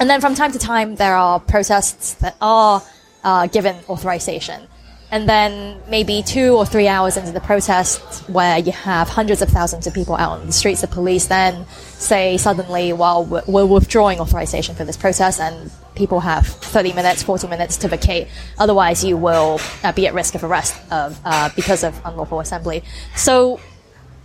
and 0.00 0.08
then 0.08 0.20
from 0.20 0.34
time 0.34 0.52
to 0.52 0.58
time, 0.58 0.96
there 0.96 1.16
are 1.16 1.40
protests 1.40 2.14
that 2.14 2.36
are 2.40 2.82
uh, 3.24 3.46
given 3.48 3.76
authorization. 3.88 4.68
And 5.10 5.28
then 5.28 5.80
maybe 5.88 6.22
two 6.22 6.54
or 6.54 6.66
three 6.66 6.86
hours 6.86 7.16
into 7.16 7.32
the 7.32 7.40
protest, 7.40 8.28
where 8.28 8.58
you 8.58 8.72
have 8.72 9.08
hundreds 9.08 9.40
of 9.40 9.48
thousands 9.48 9.86
of 9.86 9.94
people 9.94 10.14
out 10.16 10.38
on 10.38 10.46
the 10.46 10.52
streets, 10.52 10.82
the 10.82 10.86
police 10.86 11.26
then 11.26 11.66
say 11.68 12.36
suddenly, 12.36 12.92
well, 12.92 13.24
we're 13.24 13.66
withdrawing 13.66 14.20
authorization 14.20 14.74
for 14.74 14.84
this 14.84 14.96
protest, 14.96 15.40
and 15.40 15.70
people 15.94 16.20
have 16.20 16.46
30 16.46 16.92
minutes, 16.92 17.22
40 17.22 17.48
minutes 17.48 17.78
to 17.78 17.88
vacate. 17.88 18.28
Otherwise, 18.58 19.02
you 19.02 19.16
will 19.16 19.60
uh, 19.82 19.92
be 19.92 20.06
at 20.06 20.14
risk 20.14 20.34
of 20.34 20.44
arrest 20.44 20.74
of, 20.92 21.18
uh, 21.24 21.48
because 21.56 21.84
of 21.84 21.98
unlawful 22.04 22.40
assembly. 22.40 22.84
So 23.16 23.60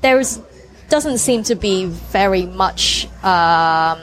there's 0.02 0.40
doesn't 0.90 1.18
seem 1.18 1.44
to 1.44 1.56
be 1.56 1.86
very 1.86 2.46
much 2.46 3.08
um, 3.24 4.00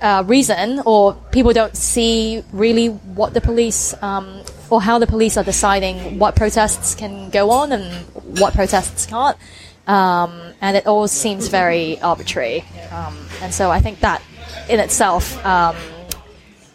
uh, 0.00 0.22
reason, 0.26 0.80
or 0.86 1.14
people 1.30 1.52
don't 1.52 1.76
see 1.76 2.42
really 2.52 2.88
what 2.88 3.34
the 3.34 3.40
police 3.40 3.94
um, 4.02 4.43
or 4.74 4.82
how 4.82 4.98
the 4.98 5.06
police 5.06 5.36
are 5.36 5.44
deciding 5.44 6.18
what 6.18 6.34
protests 6.34 6.96
can 6.96 7.30
go 7.30 7.50
on 7.50 7.70
and 7.70 7.84
what 8.40 8.52
protests 8.54 9.06
can't. 9.06 9.36
Um, 9.86 10.52
and 10.60 10.76
it 10.76 10.88
all 10.88 11.06
seems 11.06 11.46
very 11.46 12.00
arbitrary. 12.00 12.64
Um, 12.90 13.16
and 13.40 13.54
so 13.54 13.70
I 13.70 13.78
think 13.78 14.00
that 14.00 14.20
in 14.68 14.80
itself, 14.80 15.24
um, 15.46 15.76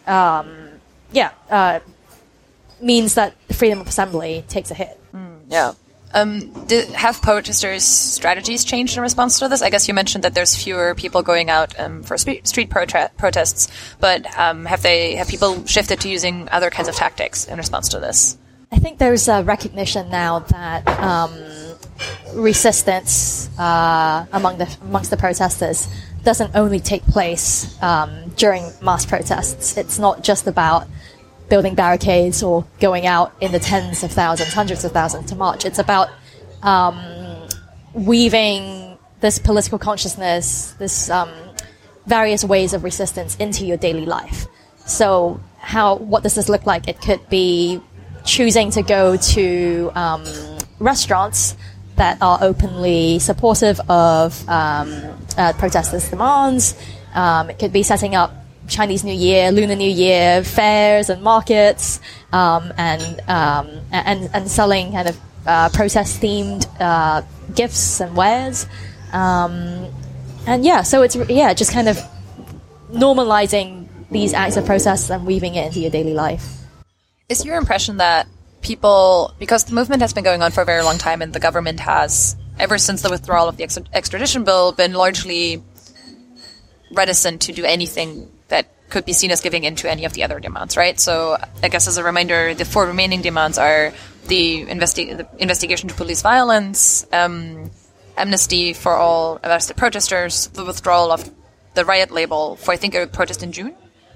um 0.06 0.70
yeah, 1.12 1.32
uh, 1.50 1.80
means 2.80 3.16
that 3.16 3.34
freedom 3.52 3.82
of 3.82 3.86
assembly 3.86 4.44
takes 4.48 4.70
a 4.70 4.74
hit. 4.74 4.98
Mm, 5.14 5.40
yeah. 5.50 5.74
Um, 6.12 6.64
did, 6.66 6.88
have 6.88 7.22
protesters' 7.22 7.84
strategies 7.84 8.64
changed 8.64 8.96
in 8.96 9.02
response 9.02 9.38
to 9.38 9.48
this? 9.48 9.62
I 9.62 9.70
guess 9.70 9.86
you 9.86 9.94
mentioned 9.94 10.24
that 10.24 10.34
there's 10.34 10.60
fewer 10.60 10.94
people 10.94 11.22
going 11.22 11.50
out 11.50 11.78
um, 11.78 12.02
for 12.02 12.18
street, 12.18 12.48
street 12.48 12.68
protests, 12.68 13.68
but 14.00 14.26
um, 14.38 14.64
have 14.64 14.82
they 14.82 15.14
have 15.16 15.28
people 15.28 15.64
shifted 15.66 16.00
to 16.00 16.08
using 16.08 16.48
other 16.50 16.70
kinds 16.70 16.88
of 16.88 16.96
tactics 16.96 17.46
in 17.46 17.58
response 17.58 17.88
to 17.90 18.00
this? 18.00 18.36
I 18.72 18.78
think 18.78 18.98
there's 18.98 19.28
a 19.28 19.42
recognition 19.42 20.10
now 20.10 20.40
that 20.40 20.86
um, 21.00 21.32
resistance 22.34 23.48
uh, 23.58 24.26
among 24.32 24.58
the 24.58 24.76
amongst 24.82 25.10
the 25.10 25.16
protesters 25.16 25.88
doesn't 26.22 26.54
only 26.54 26.80
take 26.80 27.02
place 27.04 27.80
um, 27.82 28.30
during 28.36 28.64
mass 28.82 29.06
protests. 29.06 29.76
It's 29.76 29.98
not 29.98 30.22
just 30.22 30.46
about 30.46 30.86
building 31.50 31.74
barricades 31.74 32.42
or 32.42 32.64
going 32.80 33.06
out 33.06 33.34
in 33.40 33.52
the 33.52 33.58
tens 33.58 34.02
of 34.02 34.10
thousands, 34.10 34.54
hundreds 34.54 34.84
of 34.84 34.92
thousands 34.92 35.26
to 35.26 35.36
march. 35.36 35.66
It's 35.66 35.78
about 35.78 36.08
um, 36.62 36.98
weaving 37.92 38.96
this 39.20 39.38
political 39.38 39.78
consciousness, 39.78 40.72
this 40.78 41.10
um, 41.10 41.30
various 42.06 42.42
ways 42.44 42.72
of 42.72 42.84
resistance 42.84 43.36
into 43.36 43.66
your 43.66 43.76
daily 43.76 44.06
life. 44.06 44.46
So, 44.86 45.40
how 45.58 45.96
what 45.96 46.22
does 46.22 46.34
this 46.34 46.48
look 46.48 46.64
like? 46.64 46.88
It 46.88 47.02
could 47.02 47.28
be 47.28 47.82
choosing 48.24 48.70
to 48.70 48.82
go 48.82 49.16
to 49.16 49.92
um, 49.94 50.24
restaurants 50.78 51.56
that 51.96 52.16
are 52.22 52.38
openly 52.40 53.18
supportive 53.18 53.78
of 53.90 54.48
um, 54.48 54.90
uh, 55.36 55.52
protesters' 55.58 56.08
demands. 56.08 56.74
Um, 57.14 57.50
it 57.50 57.58
could 57.58 57.72
be 57.72 57.82
setting 57.82 58.14
up 58.14 58.32
Chinese 58.70 59.04
New 59.04 59.12
Year, 59.12 59.52
Lunar 59.52 59.76
New 59.76 59.90
Year 59.90 60.42
fairs 60.42 61.10
and 61.10 61.22
markets, 61.22 62.00
um, 62.32 62.72
and, 62.78 63.20
um, 63.28 63.68
and 63.92 64.30
and 64.32 64.50
selling 64.50 64.92
kind 64.92 65.08
of 65.08 65.20
uh, 65.46 65.68
protest 65.70 66.22
themed 66.22 66.66
uh, 66.80 67.22
gifts 67.54 68.00
and 68.00 68.16
wares, 68.16 68.66
um, 69.12 69.90
and 70.46 70.64
yeah, 70.64 70.82
so 70.82 71.02
it's 71.02 71.16
yeah, 71.28 71.52
just 71.52 71.72
kind 71.72 71.88
of 71.88 71.98
normalizing 72.92 73.88
these 74.10 74.32
acts 74.32 74.56
of 74.56 74.64
process 74.66 75.10
and 75.10 75.26
weaving 75.26 75.54
it 75.54 75.66
into 75.66 75.80
your 75.80 75.90
daily 75.90 76.14
life. 76.14 76.58
Is 77.28 77.44
your 77.44 77.58
impression 77.58 77.98
that 77.98 78.26
people, 78.62 79.34
because 79.38 79.64
the 79.64 79.74
movement 79.74 80.02
has 80.02 80.12
been 80.12 80.24
going 80.24 80.42
on 80.42 80.50
for 80.50 80.62
a 80.62 80.64
very 80.64 80.82
long 80.82 80.98
time, 80.98 81.22
and 81.22 81.32
the 81.32 81.40
government 81.40 81.80
has, 81.80 82.36
ever 82.58 82.78
since 82.78 83.02
the 83.02 83.10
withdrawal 83.10 83.48
of 83.48 83.56
the 83.56 83.64
extradition 83.92 84.44
bill, 84.44 84.72
been 84.72 84.92
largely 84.92 85.62
reticent 86.92 87.42
to 87.42 87.52
do 87.52 87.64
anything 87.64 88.30
that 88.50 88.66
could 88.90 89.04
be 89.04 89.12
seen 89.12 89.30
as 89.30 89.40
giving 89.40 89.64
in 89.64 89.74
to 89.76 89.90
any 89.90 90.04
of 90.04 90.12
the 90.12 90.22
other 90.24 90.38
demands, 90.38 90.76
right? 90.76 90.98
So 91.00 91.38
I 91.62 91.68
guess 91.68 91.88
as 91.88 91.96
a 91.96 92.04
reminder, 92.04 92.54
the 92.54 92.64
four 92.64 92.86
remaining 92.86 93.22
demands 93.22 93.56
are 93.58 93.92
the, 94.26 94.66
investi- 94.66 95.16
the 95.16 95.26
investigation 95.38 95.88
to 95.88 95.94
police 95.94 96.22
violence, 96.22 97.06
um, 97.12 97.70
amnesty 98.16 98.72
for 98.74 98.94
all 98.94 99.40
arrested 99.42 99.76
protesters, 99.76 100.48
the 100.48 100.64
withdrawal 100.64 101.10
of 101.10 101.28
the 101.74 101.84
riot 101.84 102.10
label 102.10 102.56
for 102.56 102.72
I 102.72 102.76
think 102.76 102.94
a 102.94 103.06
protest 103.06 103.42
in 103.42 103.52
June. 103.52 103.74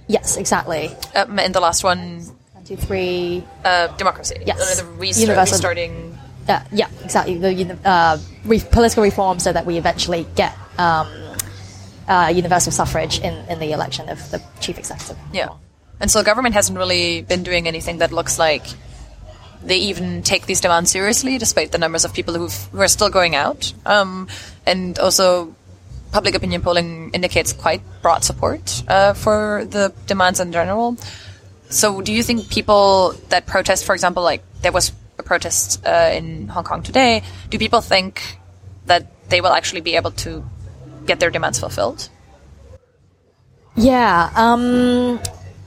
Yes, 0.08 0.36
exactly. 0.36 0.90
Um, 1.14 1.38
and 1.38 1.54
the 1.54 1.60
last 1.60 1.82
one, 1.84 2.20
one, 2.52 2.64
two, 2.64 2.76
three. 2.76 3.42
Uh, 3.64 3.86
democracy. 3.96 4.36
Yes. 4.44 4.80
The 4.80 4.86
restart, 4.86 5.28
Universal. 5.28 5.54
restarting. 5.54 6.18
Uh, 6.48 6.60
yeah, 6.72 6.88
exactly. 7.02 7.38
The 7.38 7.78
uh, 7.88 8.18
re- 8.44 8.60
political 8.60 9.02
reform 9.02 9.38
so 9.38 9.52
that 9.52 9.64
we 9.64 9.78
eventually 9.78 10.26
get 10.34 10.54
um, 10.78 11.06
uh, 12.08 12.32
universal 12.34 12.72
suffrage 12.72 13.18
in, 13.20 13.34
in 13.48 13.58
the 13.58 13.72
election 13.72 14.08
of 14.08 14.30
the 14.30 14.42
chief 14.60 14.78
executive. 14.78 15.16
Yeah. 15.32 15.48
And 16.00 16.10
so 16.10 16.18
the 16.18 16.24
government 16.24 16.54
hasn't 16.54 16.76
really 16.76 17.22
been 17.22 17.42
doing 17.42 17.68
anything 17.68 17.98
that 17.98 18.12
looks 18.12 18.38
like 18.38 18.66
they 19.64 19.76
even 19.76 20.22
take 20.22 20.46
these 20.46 20.60
demands 20.60 20.90
seriously, 20.90 21.38
despite 21.38 21.72
the 21.72 21.78
numbers 21.78 22.04
of 22.04 22.12
people 22.12 22.34
who 22.34 22.48
who 22.48 22.80
are 22.80 22.88
still 22.88 23.10
going 23.10 23.34
out. 23.34 23.72
Um, 23.86 24.28
and 24.66 24.98
also, 24.98 25.54
public 26.12 26.34
opinion 26.34 26.62
polling 26.62 27.10
indicates 27.12 27.52
quite 27.52 27.82
broad 28.02 28.24
support 28.24 28.82
uh, 28.88 29.14
for 29.14 29.64
the 29.64 29.92
demands 30.06 30.40
in 30.40 30.52
general. 30.52 30.96
So, 31.70 32.02
do 32.02 32.12
you 32.12 32.22
think 32.22 32.50
people 32.50 33.14
that 33.30 33.46
protest, 33.46 33.84
for 33.84 33.94
example, 33.94 34.22
like 34.22 34.42
there 34.60 34.72
was 34.72 34.92
a 35.18 35.22
protest 35.22 35.84
uh, 35.86 36.10
in 36.12 36.48
Hong 36.48 36.64
Kong 36.64 36.82
today, 36.82 37.22
do 37.50 37.58
people 37.58 37.80
think 37.80 38.38
that 38.86 39.28
they 39.30 39.40
will 39.40 39.52
actually 39.52 39.80
be 39.80 39.96
able 39.96 40.10
to 40.10 40.44
get 41.06 41.20
their 41.20 41.30
demands 41.30 41.58
fulfilled? 41.58 42.08
Yeah, 43.76 44.30
um, 44.34 45.20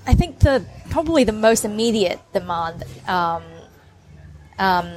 I 0.05 0.13
think 0.13 0.39
the 0.39 0.65
probably 0.89 1.23
the 1.25 1.33
most 1.33 1.65
immediate 1.65 2.19
demand, 2.33 2.83
um, 3.07 3.43
um, 4.57 4.87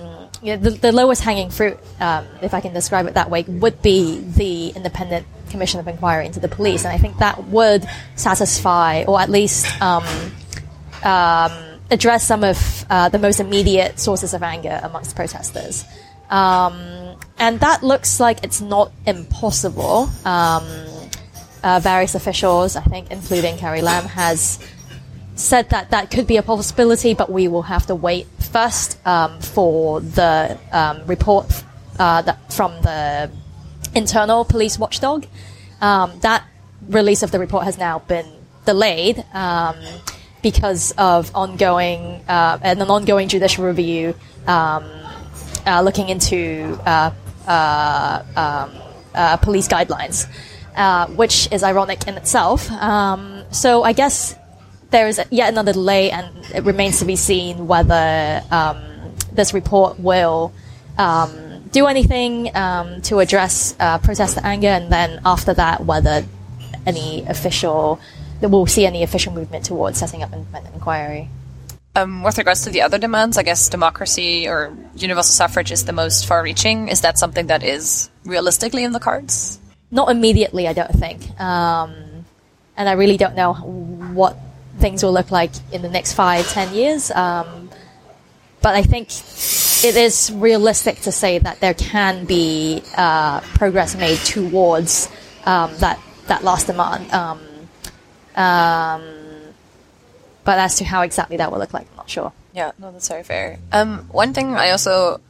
you 0.42 0.54
know, 0.54 0.62
the, 0.62 0.70
the, 0.70 0.92
lowest 0.92 1.22
hanging 1.22 1.50
fruit, 1.50 1.76
um, 1.98 2.26
if 2.40 2.54
I 2.54 2.60
can 2.60 2.72
describe 2.72 3.06
it 3.06 3.14
that 3.14 3.28
way, 3.28 3.42
would 3.42 3.82
be 3.82 4.20
the 4.20 4.68
independent 4.68 5.26
commission 5.50 5.80
of 5.80 5.88
inquiry 5.88 6.26
into 6.26 6.38
the 6.38 6.48
police, 6.48 6.84
and 6.84 6.94
I 6.94 6.98
think 6.98 7.18
that 7.18 7.44
would 7.48 7.84
satisfy, 8.14 9.04
or 9.04 9.20
at 9.20 9.28
least 9.28 9.66
um, 9.82 10.04
um, 11.02 11.52
address 11.90 12.24
some 12.24 12.44
of 12.44 12.86
uh, 12.88 13.08
the 13.08 13.18
most 13.18 13.40
immediate 13.40 13.98
sources 13.98 14.32
of 14.32 14.42
anger 14.42 14.80
amongst 14.82 15.16
protesters. 15.16 15.84
Um, 16.30 17.09
and 17.40 17.58
that 17.60 17.82
looks 17.82 18.20
like 18.20 18.44
it's 18.44 18.60
not 18.60 18.92
impossible. 19.06 20.10
Um, 20.24 20.64
uh, 21.62 21.80
various 21.80 22.14
officials, 22.14 22.76
I 22.76 22.82
think, 22.82 23.10
including 23.10 23.56
Carrie 23.56 23.80
Lam, 23.80 24.04
has 24.04 24.58
said 25.34 25.70
that 25.70 25.90
that 25.90 26.10
could 26.10 26.26
be 26.26 26.36
a 26.36 26.42
possibility, 26.42 27.14
but 27.14 27.32
we 27.32 27.48
will 27.48 27.62
have 27.62 27.86
to 27.86 27.94
wait 27.94 28.26
first 28.52 29.04
um, 29.06 29.40
for 29.40 30.00
the 30.00 30.58
um, 30.70 31.06
report 31.06 31.64
uh, 31.98 32.34
from 32.50 32.72
the 32.82 33.30
internal 33.94 34.44
police 34.44 34.78
watchdog. 34.78 35.26
Um, 35.80 36.12
that 36.20 36.44
release 36.88 37.22
of 37.22 37.30
the 37.30 37.38
report 37.38 37.64
has 37.64 37.78
now 37.78 38.00
been 38.00 38.26
delayed 38.66 39.24
um, 39.32 39.76
because 40.42 40.92
of 40.98 41.34
ongoing 41.34 42.22
uh, 42.28 42.58
and 42.60 42.82
an 42.82 42.90
ongoing 42.90 43.28
judicial 43.28 43.64
review 43.64 44.14
um, 44.46 44.84
uh, 45.66 45.80
looking 45.82 46.08
into 46.08 46.78
uh, 46.84 47.10
police 49.42 49.68
guidelines, 49.68 50.26
uh, 50.76 51.06
which 51.08 51.48
is 51.52 51.62
ironic 51.62 52.06
in 52.06 52.16
itself. 52.16 52.70
Um, 52.70 53.44
so 53.50 53.82
I 53.82 53.92
guess 53.92 54.36
there 54.90 55.08
is 55.08 55.20
yet 55.30 55.52
another 55.52 55.72
delay, 55.72 56.10
and 56.10 56.26
it 56.54 56.64
remains 56.64 56.98
to 56.98 57.04
be 57.04 57.16
seen 57.16 57.66
whether 57.66 58.42
um, 58.50 58.80
this 59.32 59.54
report 59.54 59.98
will 59.98 60.52
um, 60.98 61.64
do 61.70 61.86
anything 61.86 62.54
um, 62.56 63.00
to 63.02 63.18
address 63.18 63.74
uh, 63.78 63.98
protester 63.98 64.40
anger, 64.42 64.68
and 64.68 64.90
then 64.90 65.20
after 65.24 65.54
that, 65.54 65.84
whether 65.84 66.24
any 66.86 67.24
official 67.26 68.00
we'll 68.42 68.66
see 68.66 68.86
any 68.86 69.02
official 69.02 69.32
movement 69.32 69.66
towards 69.66 69.98
setting 69.98 70.22
up 70.22 70.32
an 70.32 70.46
inquiry. 70.72 71.28
Um, 71.96 72.22
with 72.22 72.38
regards 72.38 72.62
to 72.64 72.70
the 72.70 72.82
other 72.82 72.98
demands, 72.98 73.36
I 73.36 73.42
guess 73.42 73.68
democracy 73.68 74.48
or 74.48 74.72
universal 74.94 75.32
suffrage 75.32 75.72
is 75.72 75.84
the 75.84 75.92
most 75.92 76.26
far 76.26 76.42
reaching. 76.42 76.88
Is 76.88 77.00
that 77.00 77.18
something 77.18 77.48
that 77.48 77.64
is 77.64 78.10
realistically 78.24 78.84
in 78.84 78.92
the 78.92 79.00
cards? 79.00 79.58
Not 79.90 80.08
immediately, 80.08 80.68
I 80.68 80.72
don't 80.72 80.92
think. 80.92 81.38
Um, 81.40 82.24
and 82.76 82.88
I 82.88 82.92
really 82.92 83.16
don't 83.16 83.34
know 83.34 83.54
what 83.54 84.36
things 84.78 85.02
will 85.02 85.12
look 85.12 85.32
like 85.32 85.50
in 85.72 85.82
the 85.82 85.88
next 85.88 86.14
five, 86.14 86.48
ten 86.48 86.72
years. 86.72 87.10
Um, 87.10 87.68
but 88.62 88.76
I 88.76 88.82
think 88.82 89.08
it 89.84 89.96
is 89.96 90.30
realistic 90.32 91.00
to 91.00 91.12
say 91.12 91.38
that 91.38 91.58
there 91.60 91.74
can 91.74 92.24
be 92.24 92.82
uh, 92.96 93.40
progress 93.40 93.96
made 93.96 94.18
towards 94.18 95.08
um, 95.44 95.74
that 95.78 95.98
that 96.28 96.44
last 96.44 96.68
demand. 96.68 97.10
But 100.50 100.58
as 100.58 100.74
to 100.78 100.84
how 100.84 101.02
exactly 101.02 101.36
that 101.36 101.52
will 101.52 101.60
look 101.60 101.72
like, 101.72 101.86
I'm 101.92 101.96
not 101.96 102.10
sure. 102.10 102.32
Yeah, 102.52 102.72
no, 102.76 102.90
that's 102.90 103.06
very 103.06 103.22
fair. 103.22 103.60
Um, 103.70 104.08
one 104.10 104.34
thing 104.34 104.56
I 104.56 104.72
also 104.72 105.20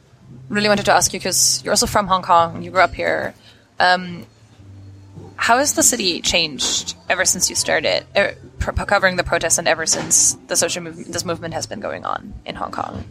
really 0.49 0.67
wanted 0.67 0.85
to 0.85 0.93
ask 0.93 1.13
you 1.13 1.19
because 1.19 1.61
you're 1.63 1.73
also 1.73 1.85
from 1.85 2.07
Hong 2.07 2.23
Kong, 2.23 2.63
you 2.63 2.71
grew 2.71 2.81
up 2.81 2.95
here. 2.95 3.35
Um, 3.79 4.25
how 5.35 5.59
has 5.59 5.73
the 5.73 5.83
city 5.83 6.21
changed 6.21 6.95
ever 7.07 7.23
since 7.23 7.51
you 7.51 7.55
started 7.55 8.03
er, 8.17 8.33
pro- 8.57 8.73
covering 8.73 9.15
the 9.15 9.23
protests 9.23 9.59
and 9.59 9.67
ever 9.67 9.85
since 9.85 10.33
the 10.47 10.55
social 10.55 10.81
movement, 10.81 11.13
this 11.13 11.23
movement 11.23 11.53
has 11.53 11.67
been 11.67 11.81
going 11.81 12.03
on 12.03 12.33
in 12.43 12.55
Hong 12.55 12.71
Kong? 12.71 13.05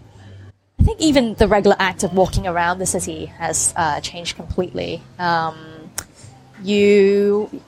I 0.81 0.83
think 0.83 1.01
even 1.01 1.35
the 1.35 1.47
regular 1.47 1.77
act 1.79 2.03
of 2.03 2.13
walking 2.13 2.49
around 2.49 2.81
the 2.81 2.87
city 2.87 3.27
has 3.27 3.73
uh, 3.77 4.01
changed 4.01 4.35
completely. 4.35 5.01
Um, 5.21 5.57
you 6.61 7.63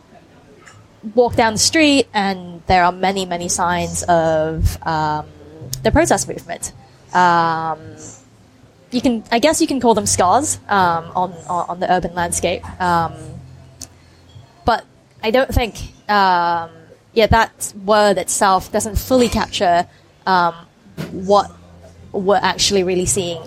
walk 1.15 1.35
down 1.37 1.55
the 1.55 1.59
street, 1.59 2.09
and 2.15 2.63
there 2.67 2.85
are 2.85 2.93
many, 2.93 3.27
many 3.27 3.49
signs 3.49 4.03
of 4.05 4.81
um, 4.87 5.27
the 5.83 5.91
protest 5.91 6.29
movement. 6.29 6.73
Um, 7.15 7.97
you 8.91 9.01
can, 9.01 9.25
I 9.31 9.39
guess, 9.39 9.61
you 9.61 9.67
can 9.67 9.81
call 9.81 9.95
them 9.95 10.07
scars 10.07 10.59
um, 10.69 11.11
on, 11.17 11.33
on 11.49 11.81
the 11.81 11.91
urban 11.91 12.15
landscape. 12.15 12.65
Um, 12.81 13.13
but 14.65 14.85
I 15.23 15.31
don't 15.31 15.53
think, 15.53 15.77
um, 16.09 16.71
yeah, 17.15 17.27
that 17.29 17.73
word 17.85 18.19
itself 18.19 18.71
doesn't 18.71 18.97
fully 18.97 19.29
capture 19.29 19.87
um, 20.27 20.55
what 21.11 21.51
we're 22.13 22.37
actually 22.37 22.85
really 22.85 23.07
seeing 23.07 23.43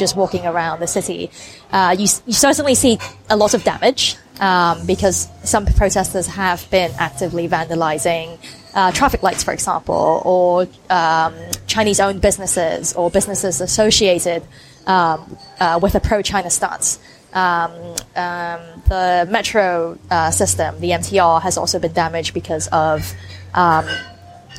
just 0.00 0.16
walking 0.16 0.46
around 0.46 0.80
the 0.80 0.86
city. 0.86 1.30
Uh, 1.70 1.94
you, 1.96 2.08
you 2.26 2.32
certainly 2.32 2.74
see 2.74 2.98
a 3.28 3.36
lot 3.36 3.52
of 3.52 3.62
damage 3.62 4.16
um, 4.40 4.86
because 4.86 5.28
some 5.44 5.66
protesters 5.66 6.26
have 6.26 6.68
been 6.70 6.90
actively 6.98 7.48
vandalizing 7.48 8.38
uh, 8.74 8.90
traffic 8.92 9.22
lights, 9.22 9.42
for 9.42 9.52
example, 9.52 10.22
or 10.24 10.66
um, 10.88 11.34
Chinese 11.66 12.00
owned 12.00 12.20
businesses 12.20 12.92
or 12.94 13.10
businesses 13.10 13.60
associated 13.60 14.42
um, 14.86 15.36
uh, 15.60 15.78
with 15.80 15.94
a 15.94 16.00
pro 16.00 16.22
China 16.22 16.50
stance. 16.50 16.98
Um, 17.32 17.70
um, 18.16 18.60
the 18.88 19.28
metro 19.30 19.98
uh, 20.10 20.30
system, 20.32 20.80
the 20.80 20.90
MTR, 20.90 21.42
has 21.42 21.56
also 21.56 21.78
been 21.78 21.92
damaged 21.92 22.34
because 22.34 22.66
of 22.68 23.14
um, 23.54 23.86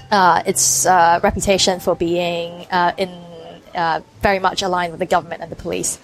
uh, 0.09 0.43
its 0.45 0.85
uh, 0.85 1.19
reputation 1.23 1.79
for 1.79 1.95
being 1.95 2.65
uh, 2.71 2.93
in 2.97 3.09
very 4.21 4.39
much 4.39 4.61
aligned 4.61 4.91
with 4.91 4.99
the 4.99 5.05
government 5.05 5.41
and 5.41 5.49
the 5.51 5.55
police. 5.55 5.97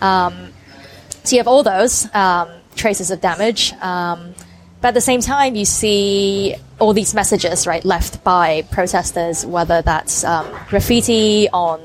So 0.00 1.30
you 1.30 1.38
have 1.38 1.48
all 1.48 1.62
those 1.62 2.04
traces 2.74 3.10
of 3.10 3.20
damage, 3.20 3.72
um, 3.80 4.34
but 4.80 4.88
at 4.88 4.94
the 4.94 5.00
same 5.00 5.20
time, 5.20 5.54
you 5.54 5.64
see 5.64 6.54
all 6.78 6.92
these 6.92 7.14
messages 7.14 7.66
right 7.66 7.84
left 7.84 8.22
by 8.22 8.62
protesters, 8.70 9.46
whether 9.46 9.80
that's 9.80 10.24
um, 10.24 10.46
graffiti 10.68 11.48
on, 11.50 11.80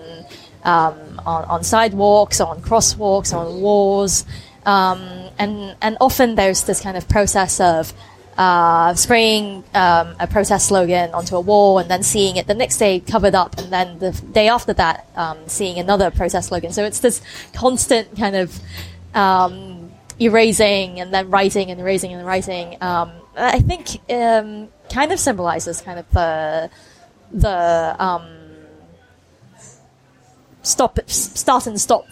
um, 0.63 1.21
on 1.25 1.45
on 1.45 1.63
sidewalks, 1.63 2.41
on 2.41 2.61
crosswalks, 2.61 3.33
on 3.33 3.61
walls, 3.61 4.25
um, 4.65 4.99
and 5.37 5.77
and 5.81 5.95
often 6.01 6.35
there's 6.35 6.63
this 6.63 6.81
kind 6.81 6.97
of 6.97 7.07
process 7.07 7.61
of 7.61 7.93
uh, 8.37 8.93
spraying 8.95 9.63
um, 9.73 10.15
a 10.19 10.27
protest 10.29 10.67
slogan 10.67 11.13
onto 11.13 11.35
a 11.35 11.41
wall 11.41 11.79
and 11.79 11.89
then 11.89 12.03
seeing 12.03 12.35
it 12.35 12.47
the 12.47 12.53
next 12.53 12.77
day 12.77 12.99
covered 12.99 13.35
up, 13.35 13.57
and 13.57 13.71
then 13.71 13.99
the 13.99 14.11
day 14.33 14.49
after 14.49 14.73
that, 14.73 15.07
um, 15.15 15.37
seeing 15.47 15.77
another 15.79 16.11
protest 16.11 16.49
slogan. 16.49 16.73
So 16.73 16.83
it's 16.83 16.99
this 16.99 17.21
constant 17.53 18.17
kind 18.17 18.35
of 18.35 18.59
erasing 20.19 20.99
and 20.99 21.13
then 21.13 21.29
writing 21.29 21.71
and 21.71 21.79
erasing 21.79 22.13
and 22.13 22.25
writing. 22.25 22.77
Um, 22.81 23.11
I 23.35 23.59
think 23.59 23.99
um, 24.11 24.69
kind 24.91 25.11
of 25.11 25.19
symbolizes 25.19 25.81
kind 25.81 25.99
of 25.99 26.09
the 26.11 26.69
the 27.31 27.95
um, 27.99 28.27
stop, 30.63 30.99
start 31.09 31.67
and 31.67 31.79
stop 31.79 32.07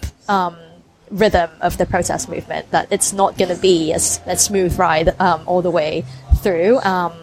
rhythm 1.10 1.50
of 1.62 1.78
the 1.78 1.86
protest 1.86 2.30
movement. 2.30 2.70
That 2.72 2.88
it's 2.92 3.14
not 3.14 3.38
going 3.38 3.54
to 3.54 3.62
be 3.62 3.92
a, 3.92 4.00
a, 4.26 4.38
smooth 4.38 4.78
ride 4.78 5.20
um, 5.20 5.44
all 5.46 5.62
the 5.62 5.72
way 5.72 6.06
through. 6.42 6.80
Um, 6.80 7.14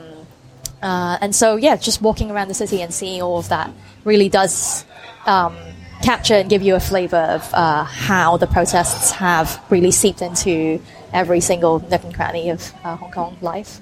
uh, 0.83 1.19
and 1.21 1.35
so, 1.35 1.57
yeah, 1.57 1.77
just 1.77 2.03
walking 2.03 2.31
around 2.31 2.49
the 2.49 2.55
city 2.55 2.83
and 2.83 2.93
seeing 2.93 3.23
all 3.23 3.39
of 3.39 3.49
that 3.49 3.71
really 4.05 4.29
does 4.29 4.85
um, 5.27 5.57
capture 6.05 6.35
and 6.35 6.51
give 6.51 6.63
you 6.63 6.75
a 6.75 6.81
flavor 6.81 7.17
of 7.17 7.53
uh, 7.55 7.85
how 7.85 8.37
the 8.37 8.47
protests 8.47 9.11
have 9.13 9.61
really 9.71 9.91
seeped 9.91 10.23
into 10.23 10.81
every 11.13 11.41
single 11.41 11.81
nook 11.89 12.05
and 12.05 12.15
cranny 12.15 12.51
of 12.51 12.73
uh, 12.85 12.97
Hong 12.97 13.11
Kong 13.11 13.37
life. 13.41 13.81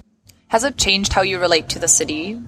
Has 0.48 0.64
it 0.64 0.76
changed 0.76 1.12
how 1.12 1.22
you 1.22 1.40
relate 1.40 1.70
to 1.70 1.78
the 1.78 1.88
city? 1.88 2.40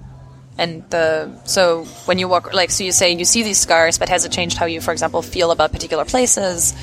And 0.57 0.89
the 0.89 1.37
so 1.43 1.83
when 2.05 2.17
you 2.17 2.29
walk, 2.29 2.53
like 2.53 2.71
so, 2.71 2.83
you 2.83 2.93
say 2.93 3.11
you 3.11 3.25
see 3.25 3.43
these 3.43 3.57
scars, 3.57 3.97
but 3.97 4.07
has 4.09 4.23
it 4.23 4.31
changed 4.31 4.57
how 4.57 4.65
you, 4.65 4.79
for 4.79 4.91
example, 4.91 5.21
feel 5.21 5.51
about 5.51 5.71
particular 5.71 6.05
places? 6.05 6.73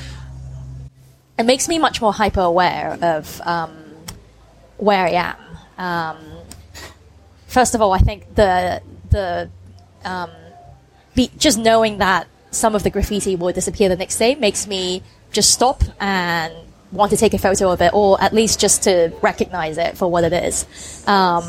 it 1.37 1.43
makes 1.43 1.67
me 1.67 1.79
much 1.79 2.01
more 2.01 2.13
hyper 2.13 2.41
aware 2.41 2.97
of 3.01 3.41
um, 3.41 3.71
where 4.77 5.05
I 5.05 5.11
am. 5.11 5.37
Um, 5.77 6.17
first 7.47 7.75
of 7.75 7.81
all, 7.81 7.91
I 7.91 7.99
think 7.99 8.35
the 8.35 8.81
the 9.09 9.49
um, 10.05 10.29
be, 11.15 11.31
just 11.37 11.57
knowing 11.57 11.97
that 11.99 12.27
some 12.53 12.75
of 12.75 12.83
the 12.83 12.89
graffiti 12.89 13.35
will 13.35 13.51
disappear 13.51 13.89
the 13.89 13.95
next 13.95 14.17
day 14.17 14.35
makes 14.35 14.67
me 14.67 15.03
just 15.31 15.51
stop 15.51 15.83
and 15.99 16.53
want 16.91 17.09
to 17.11 17.17
take 17.17 17.33
a 17.33 17.37
photo 17.37 17.71
of 17.71 17.81
it, 17.81 17.93
or 17.93 18.21
at 18.21 18.33
least 18.33 18.59
just 18.59 18.83
to 18.83 19.11
recognize 19.21 19.77
it 19.77 19.97
for 19.97 20.09
what 20.09 20.23
it 20.23 20.33
is. 20.33 20.65
Um, 21.07 21.43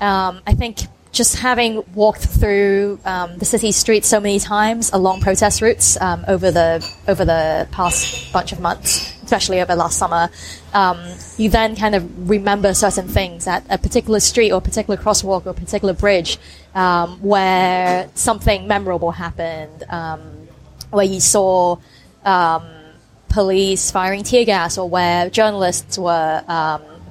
um, 0.00 0.40
I 0.46 0.54
think 0.54 0.78
just 1.10 1.36
having 1.36 1.82
walked 1.94 2.24
through 2.24 3.00
um, 3.04 3.36
the 3.38 3.44
city 3.44 3.72
streets 3.72 4.06
so 4.06 4.20
many 4.20 4.38
times 4.38 4.92
along 4.92 5.20
protest 5.20 5.60
routes 5.60 6.00
um, 6.00 6.24
over 6.28 6.50
the 6.50 6.86
over 7.08 7.24
the 7.24 7.66
past 7.72 8.32
bunch 8.32 8.52
of 8.52 8.60
months, 8.60 9.12
especially 9.28 9.60
over 9.60 9.74
last 9.74 9.98
summer, 9.98 10.30
um, 10.72 10.98
you 11.36 11.50
then 11.50 11.76
kind 11.76 11.94
of 11.94 12.30
remember 12.30 12.72
certain 12.72 13.06
things 13.06 13.46
at 13.46 13.62
a 13.68 13.76
particular 13.76 14.20
street 14.20 14.52
or 14.52 14.58
a 14.58 14.60
particular 14.62 14.96
crosswalk 14.96 15.44
or 15.44 15.50
a 15.50 15.54
particular 15.54 15.92
bridge 15.92 16.38
um, 16.74 17.20
where 17.20 18.08
something 18.14 18.66
memorable 18.66 19.10
happened, 19.10 19.84
um, 19.90 20.20
where 20.90 21.04
you 21.04 21.20
saw 21.20 21.76
um, 22.24 22.64
police 23.28 23.90
firing 23.90 24.22
tear 24.22 24.46
gas 24.46 24.78
or 24.78 24.88
where 24.88 25.28
journalists 25.28 25.98
were 25.98 26.42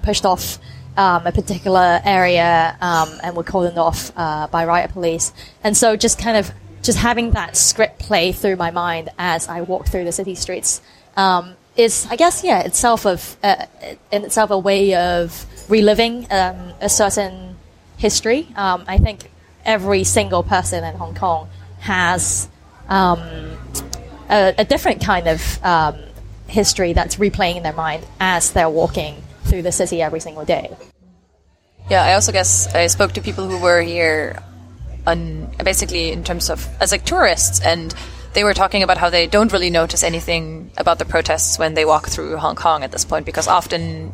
pushed 0.01 0.25
off 0.25 0.57
um, 0.97 1.27
a 1.27 1.31
particular 1.31 2.01
area 2.03 2.75
um, 2.81 3.09
and 3.21 3.37
were 3.37 3.43
cordoned 3.43 3.77
off 3.77 4.11
uh, 4.17 4.47
by 4.47 4.65
riot 4.65 4.91
police. 4.91 5.31
And 5.63 5.77
so 5.77 5.95
just 5.95 6.17
kind 6.17 6.35
of 6.35 6.51
just 6.81 6.97
having 6.97 7.31
that 7.31 7.55
script 7.55 7.99
play 7.99 8.31
through 8.31 8.55
my 8.55 8.71
mind 8.71 9.09
as 9.19 9.47
I 9.47 9.61
walk 9.61 9.87
through 9.87 10.05
the 10.05 10.11
city 10.11 10.35
streets 10.35 10.81
um, 11.15 11.55
is, 11.77 12.07
I 12.09 12.15
guess, 12.15 12.43
yeah, 12.43 12.61
itself 12.61 13.05
of 13.05 13.37
uh, 13.43 13.65
in 14.11 14.25
itself 14.25 14.51
a 14.51 14.57
way 14.57 14.95
of 14.95 15.45
reliving 15.69 16.27
um, 16.31 16.73
a 16.81 16.89
certain 16.89 17.55
history. 17.97 18.47
Um, 18.55 18.83
I 18.87 18.97
think 18.97 19.29
every 19.65 20.03
single 20.03 20.43
person 20.43 20.83
in 20.83 20.95
Hong 20.95 21.15
Kong 21.15 21.49
has 21.79 22.49
um, 22.89 23.19
a, 24.29 24.55
a, 24.57 24.65
different 24.65 25.03
kind 25.03 25.27
of 25.27 25.59
history 26.47 26.93
that's 26.93 27.17
replaying 27.17 27.57
in 27.57 27.63
their 27.63 27.73
mind 27.73 28.05
as 28.19 28.51
they're 28.51 28.69
walking 28.69 29.21
through 29.43 29.61
the 29.61 29.71
city 29.71 30.01
every 30.01 30.19
single 30.19 30.45
day. 30.45 30.75
Yeah, 31.89 32.03
I 32.03 32.13
also 32.13 32.31
guess 32.31 32.73
I 32.73 32.87
spoke 32.87 33.13
to 33.13 33.21
people 33.21 33.47
who 33.47 33.57
were 33.59 33.81
here 33.81 34.41
on 35.05 35.49
basically 35.63 36.11
in 36.11 36.23
terms 36.23 36.49
of 36.49 36.67
as 36.81 36.91
like 36.91 37.05
tourists 37.05 37.61
and 37.61 37.93
they 38.33 38.43
were 38.43 38.53
talking 38.53 38.83
about 38.83 38.97
how 38.97 39.09
they 39.09 39.27
don't 39.27 39.51
really 39.51 39.69
notice 39.69 40.03
anything 40.03 40.71
about 40.77 40.99
the 40.99 41.05
protests 41.05 41.57
when 41.57 41.73
they 41.73 41.85
walk 41.85 42.07
through 42.07 42.37
Hong 42.37 42.55
Kong 42.55 42.83
at 42.83 42.91
this 42.91 43.05
point 43.05 43.25
because 43.25 43.47
often 43.47 44.13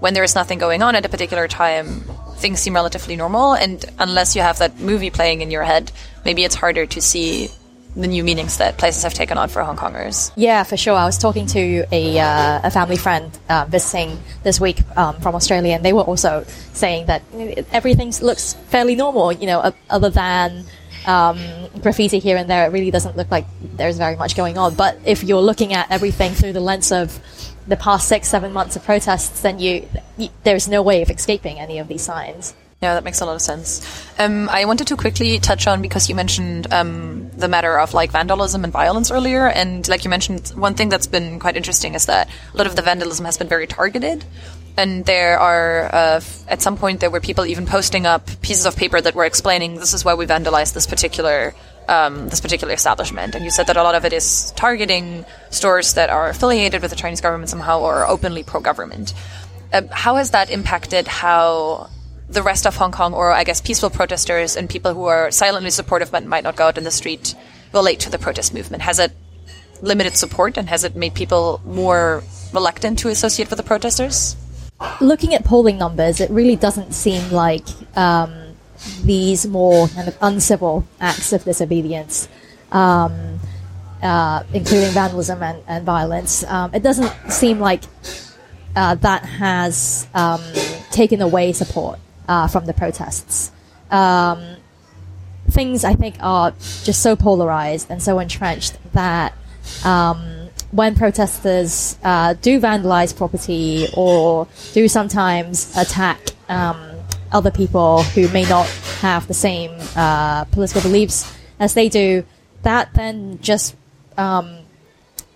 when 0.00 0.14
there 0.14 0.24
is 0.24 0.34
nothing 0.34 0.58
going 0.58 0.82
on 0.82 0.94
at 0.94 1.04
a 1.04 1.08
particular 1.08 1.48
time 1.48 2.02
things 2.36 2.60
seem 2.60 2.74
relatively 2.74 3.16
normal 3.16 3.54
and 3.54 3.84
unless 3.98 4.36
you 4.36 4.42
have 4.42 4.58
that 4.58 4.78
movie 4.78 5.10
playing 5.10 5.40
in 5.40 5.50
your 5.50 5.64
head 5.64 5.90
maybe 6.24 6.44
it's 6.44 6.54
harder 6.54 6.86
to 6.86 7.00
see 7.00 7.48
the 7.96 8.06
new 8.06 8.22
meanings 8.22 8.58
that 8.58 8.78
places 8.78 9.02
have 9.02 9.14
taken 9.14 9.38
on 9.38 9.48
for 9.48 9.62
Hong 9.62 9.76
Kongers. 9.76 10.30
Yeah, 10.36 10.62
for 10.62 10.76
sure. 10.76 10.94
I 10.94 11.04
was 11.04 11.18
talking 11.18 11.46
to 11.46 11.84
a, 11.90 12.18
uh, 12.18 12.60
a 12.64 12.70
family 12.70 12.96
friend 12.96 13.36
uh, 13.48 13.66
visiting 13.68 14.18
this 14.42 14.60
week 14.60 14.78
um, 14.96 15.18
from 15.20 15.34
Australia, 15.34 15.74
and 15.74 15.84
they 15.84 15.92
were 15.92 16.02
also 16.02 16.44
saying 16.74 17.06
that 17.06 17.22
everything 17.72 18.12
looks 18.22 18.54
fairly 18.68 18.94
normal, 18.94 19.32
you 19.32 19.46
know, 19.46 19.72
other 19.90 20.10
than 20.10 20.64
um, 21.08 21.38
graffiti 21.80 22.18
here 22.18 22.36
and 22.36 22.48
there. 22.48 22.66
It 22.66 22.72
really 22.72 22.90
doesn't 22.90 23.16
look 23.16 23.30
like 23.30 23.46
there's 23.76 23.96
very 23.96 24.14
much 24.14 24.36
going 24.36 24.58
on. 24.58 24.74
But 24.74 24.98
if 25.04 25.24
you're 25.24 25.40
looking 25.40 25.72
at 25.72 25.90
everything 25.90 26.34
through 26.34 26.52
the 26.52 26.60
lens 26.60 26.92
of 26.92 27.18
the 27.66 27.76
past 27.76 28.06
six, 28.08 28.28
seven 28.28 28.52
months 28.52 28.76
of 28.76 28.84
protests, 28.84 29.40
then 29.40 29.58
you, 29.58 29.88
you 30.16 30.28
there's 30.44 30.68
no 30.68 30.82
way 30.82 31.02
of 31.02 31.10
escaping 31.10 31.58
any 31.58 31.78
of 31.78 31.88
these 31.88 32.02
signs. 32.02 32.54
Yeah, 32.80 32.94
that 32.94 33.02
makes 33.02 33.20
a 33.20 33.26
lot 33.26 33.34
of 33.34 33.42
sense. 33.42 33.84
Um, 34.20 34.48
I 34.50 34.64
wanted 34.64 34.86
to 34.88 34.96
quickly 34.96 35.40
touch 35.40 35.66
on 35.66 35.82
because 35.82 36.08
you 36.08 36.14
mentioned 36.14 36.72
um, 36.72 37.28
the 37.30 37.48
matter 37.48 37.76
of 37.76 37.92
like 37.92 38.12
vandalism 38.12 38.62
and 38.62 38.72
violence 38.72 39.10
earlier, 39.10 39.48
and 39.48 39.88
like 39.88 40.04
you 40.04 40.10
mentioned, 40.10 40.48
one 40.54 40.74
thing 40.74 40.88
that's 40.88 41.08
been 41.08 41.40
quite 41.40 41.56
interesting 41.56 41.94
is 41.94 42.06
that 42.06 42.28
a 42.54 42.56
lot 42.56 42.68
of 42.68 42.76
the 42.76 42.82
vandalism 42.82 43.24
has 43.24 43.36
been 43.36 43.48
very 43.48 43.66
targeted. 43.66 44.24
And 44.78 45.04
there 45.04 45.38
are 45.40 45.92
uh, 45.92 46.20
at 46.46 46.62
some 46.62 46.76
point 46.76 47.00
there 47.00 47.10
were 47.10 47.20
people 47.20 47.44
even 47.44 47.66
posting 47.66 48.06
up 48.06 48.24
pieces 48.42 48.64
of 48.64 48.76
paper 48.76 49.00
that 49.00 49.14
were 49.14 49.24
explaining 49.24 49.74
this 49.74 49.92
is 49.92 50.04
why 50.04 50.14
we 50.14 50.24
vandalized 50.24 50.72
this 50.72 50.86
particular 50.86 51.52
um, 51.88 52.28
this 52.28 52.40
particular 52.40 52.74
establishment. 52.74 53.34
And 53.34 53.44
you 53.44 53.50
said 53.50 53.66
that 53.66 53.76
a 53.76 53.82
lot 53.82 53.96
of 53.96 54.04
it 54.04 54.12
is 54.12 54.52
targeting 54.52 55.24
stores 55.50 55.94
that 55.94 56.10
are 56.10 56.28
affiliated 56.28 56.80
with 56.80 56.90
the 56.90 56.96
Chinese 56.96 57.20
government 57.20 57.50
somehow 57.50 57.80
or 57.80 58.06
openly 58.06 58.44
pro-government. 58.44 59.14
Uh, 59.72 59.82
how 59.90 60.14
has 60.16 60.30
that 60.30 60.50
impacted 60.50 61.08
how 61.08 61.90
the 62.28 62.42
rest 62.42 62.66
of 62.66 62.76
Hong 62.76 62.92
Kong, 62.92 63.14
or 63.14 63.32
I 63.32 63.42
guess 63.42 63.60
peaceful 63.60 63.90
protesters 63.90 64.54
and 64.54 64.68
people 64.68 64.94
who 64.94 65.06
are 65.06 65.30
silently 65.30 65.70
supportive 65.70 66.12
but 66.12 66.24
might 66.24 66.44
not 66.44 66.56
go 66.56 66.66
out 66.66 66.78
in 66.78 66.84
the 66.84 66.90
street, 66.90 67.34
relate 67.72 68.00
to 68.00 68.10
the 68.10 68.18
protest 68.18 68.54
movement? 68.54 68.82
Has 68.82 68.98
it 68.98 69.12
limited 69.80 70.14
support 70.16 70.56
and 70.56 70.68
has 70.68 70.84
it 70.84 70.94
made 70.94 71.14
people 71.14 71.60
more 71.64 72.22
reluctant 72.52 72.98
to 73.00 73.08
associate 73.08 73.48
with 73.50 73.56
the 73.56 73.62
protesters? 73.62 74.36
Looking 75.00 75.34
at 75.34 75.44
polling 75.44 75.78
numbers, 75.78 76.20
it 76.20 76.30
really 76.30 76.56
doesn't 76.56 76.92
seem 76.92 77.30
like 77.30 77.66
um, 77.96 78.54
these 79.02 79.46
more 79.46 79.88
kind 79.88 80.08
of 80.08 80.16
uncivil 80.20 80.86
acts 81.00 81.32
of 81.32 81.44
disobedience, 81.44 82.28
um, 82.70 83.40
uh, 84.02 84.44
including 84.52 84.90
vandalism 84.90 85.42
and, 85.42 85.62
and 85.66 85.84
violence, 85.84 86.44
um, 86.44 86.72
it 86.74 86.82
doesn't 86.82 87.12
seem 87.30 87.58
like 87.58 87.82
uh, 88.76 88.94
that 88.96 89.24
has 89.24 90.06
um, 90.14 90.40
taken 90.90 91.20
away 91.20 91.52
support 91.52 91.98
uh, 92.28 92.46
from 92.46 92.66
the 92.66 92.72
protests. 92.72 93.50
Um, 93.90 94.56
things 95.50 95.82
I 95.84 95.94
think 95.94 96.16
are 96.20 96.52
just 96.84 97.02
so 97.02 97.16
polarized 97.16 97.90
and 97.90 98.02
so 98.02 98.18
entrenched 98.18 98.78
that 98.92 99.32
um, 99.84 100.37
when 100.70 100.94
protesters 100.94 101.98
uh, 102.04 102.34
do 102.34 102.60
vandalize 102.60 103.16
property 103.16 103.88
or 103.94 104.46
do 104.72 104.88
sometimes 104.88 105.76
attack 105.76 106.20
um, 106.48 106.76
other 107.32 107.50
people 107.50 108.02
who 108.02 108.28
may 108.28 108.44
not 108.44 108.66
have 109.00 109.26
the 109.28 109.34
same 109.34 109.70
uh, 109.96 110.44
political 110.44 110.82
beliefs 110.82 111.32
as 111.58 111.74
they 111.74 111.88
do, 111.88 112.24
that 112.62 112.92
then 112.94 113.38
just 113.40 113.74
um, 114.16 114.58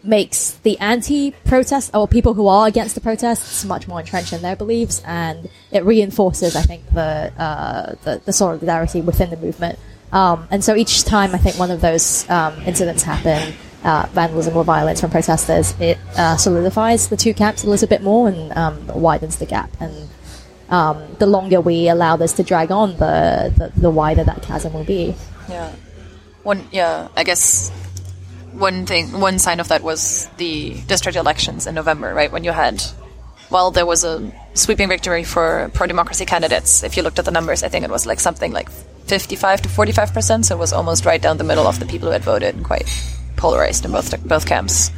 makes 0.03 0.53
the 0.63 0.79
anti-protest 0.79 1.95
or 1.95 2.09
people 2.09 2.35
who 2.35 2.47
are 2.47 2.67
against 2.67 2.95
the 2.95 3.01
protests 3.01 3.65
much 3.65 3.87
more 3.87 4.01
entrenched 4.01 4.33
in 4.33 4.43
their 4.43 4.57
beliefs, 4.57 5.03
and 5.07 5.49
it 5.71 5.85
reinforces, 5.85 6.57
I 6.57 6.63
think, 6.63 6.87
the 6.93 7.33
uh, 7.39 7.95
the, 8.03 8.21
the, 8.25 8.33
solidarity 8.33 9.01
within 9.01 9.31
the 9.31 9.37
movement. 9.37 9.79
Um, 10.13 10.47
and 10.51 10.63
so 10.63 10.75
each 10.75 11.05
time 11.05 11.35
I 11.35 11.39
think 11.39 11.59
one 11.59 11.71
of 11.71 11.81
those 11.81 12.29
um, 12.29 12.61
incidents 12.63 13.03
happen, 13.03 13.55
uh, 13.85 14.07
vandalism 14.13 14.57
or 14.57 14.65
violence 14.65 15.01
from 15.01 15.11
protesters, 15.11 15.79
it 15.81 15.99
uh, 16.17 16.37
solidifies 16.37 17.09
the 17.09 17.17
two 17.17 17.35
camps 17.35 17.65
a 17.65 17.71
little 17.71 17.89
bit 17.89 18.03
more 18.03 18.29
and 18.29 18.53
um, 18.53 18.87
widens 18.89 19.39
the 19.39 19.47
gap. 19.47 19.71
And 19.81 20.09
um, 20.69 21.17
the 21.19 21.27
longer 21.27 21.61
we 21.61 21.89
allow 21.89 22.17
this 22.17 22.33
to 22.35 22.43
drag 22.43 22.71
on, 22.71 22.97
the, 22.97 23.53
the, 23.57 23.81
the 23.81 23.91
wider 23.91 24.25
that 24.25 24.43
chasm 24.43 24.73
will 24.73 24.85
be. 24.85 25.15
Yeah. 25.49 25.75
One, 26.43 26.67
yeah, 26.73 27.09
I 27.17 27.25
guess 27.25 27.71
one 28.53 28.87
thing, 28.87 29.21
one 29.21 29.39
sign 29.39 29.61
of 29.61 29.69
that 29.69 29.83
was 29.83 30.29
the 30.37 30.81
district 30.87 31.17
elections 31.17 31.67
in 31.67 31.75
November, 31.75 32.13
right? 32.15 32.31
When 32.31 32.45
you 32.45 32.53
had, 32.53 32.83
well, 33.51 33.71
there 33.71 33.87
was 33.87 34.05
a 34.05 34.33
sweeping 34.55 34.89
victory 34.89 35.25
for 35.25 35.71
pro-democracy 35.75 36.27
candidates. 36.27 36.83
If 36.83 36.97
you 36.97 37.03
looked 37.03 37.19
at 37.19 37.25
the 37.25 37.31
numbers, 37.31 37.63
I 37.63 37.69
think 37.69 37.85
it 37.85 37.91
was 37.91 38.07
like 38.07 38.21
something 38.21 38.53
like 38.53 38.71
55 39.07 39.63
to 39.63 39.69
45 39.69 40.13
percent. 40.15 40.47
So 40.47 40.57
it 40.57 40.59
was 40.59 40.73
almost 40.73 41.05
right 41.05 41.21
down 41.21 41.37
the 41.37 41.45
middle 41.45 41.67
of 41.67 41.79
the 41.79 41.87
people 41.87 42.09
who 42.09 42.13
had 42.13 42.23
voted, 42.23 42.63
quite 42.65 42.89
polarized 43.43 43.85
in 43.85 43.91
both 43.91 44.09
both 44.25 44.47
camps. 44.47 44.91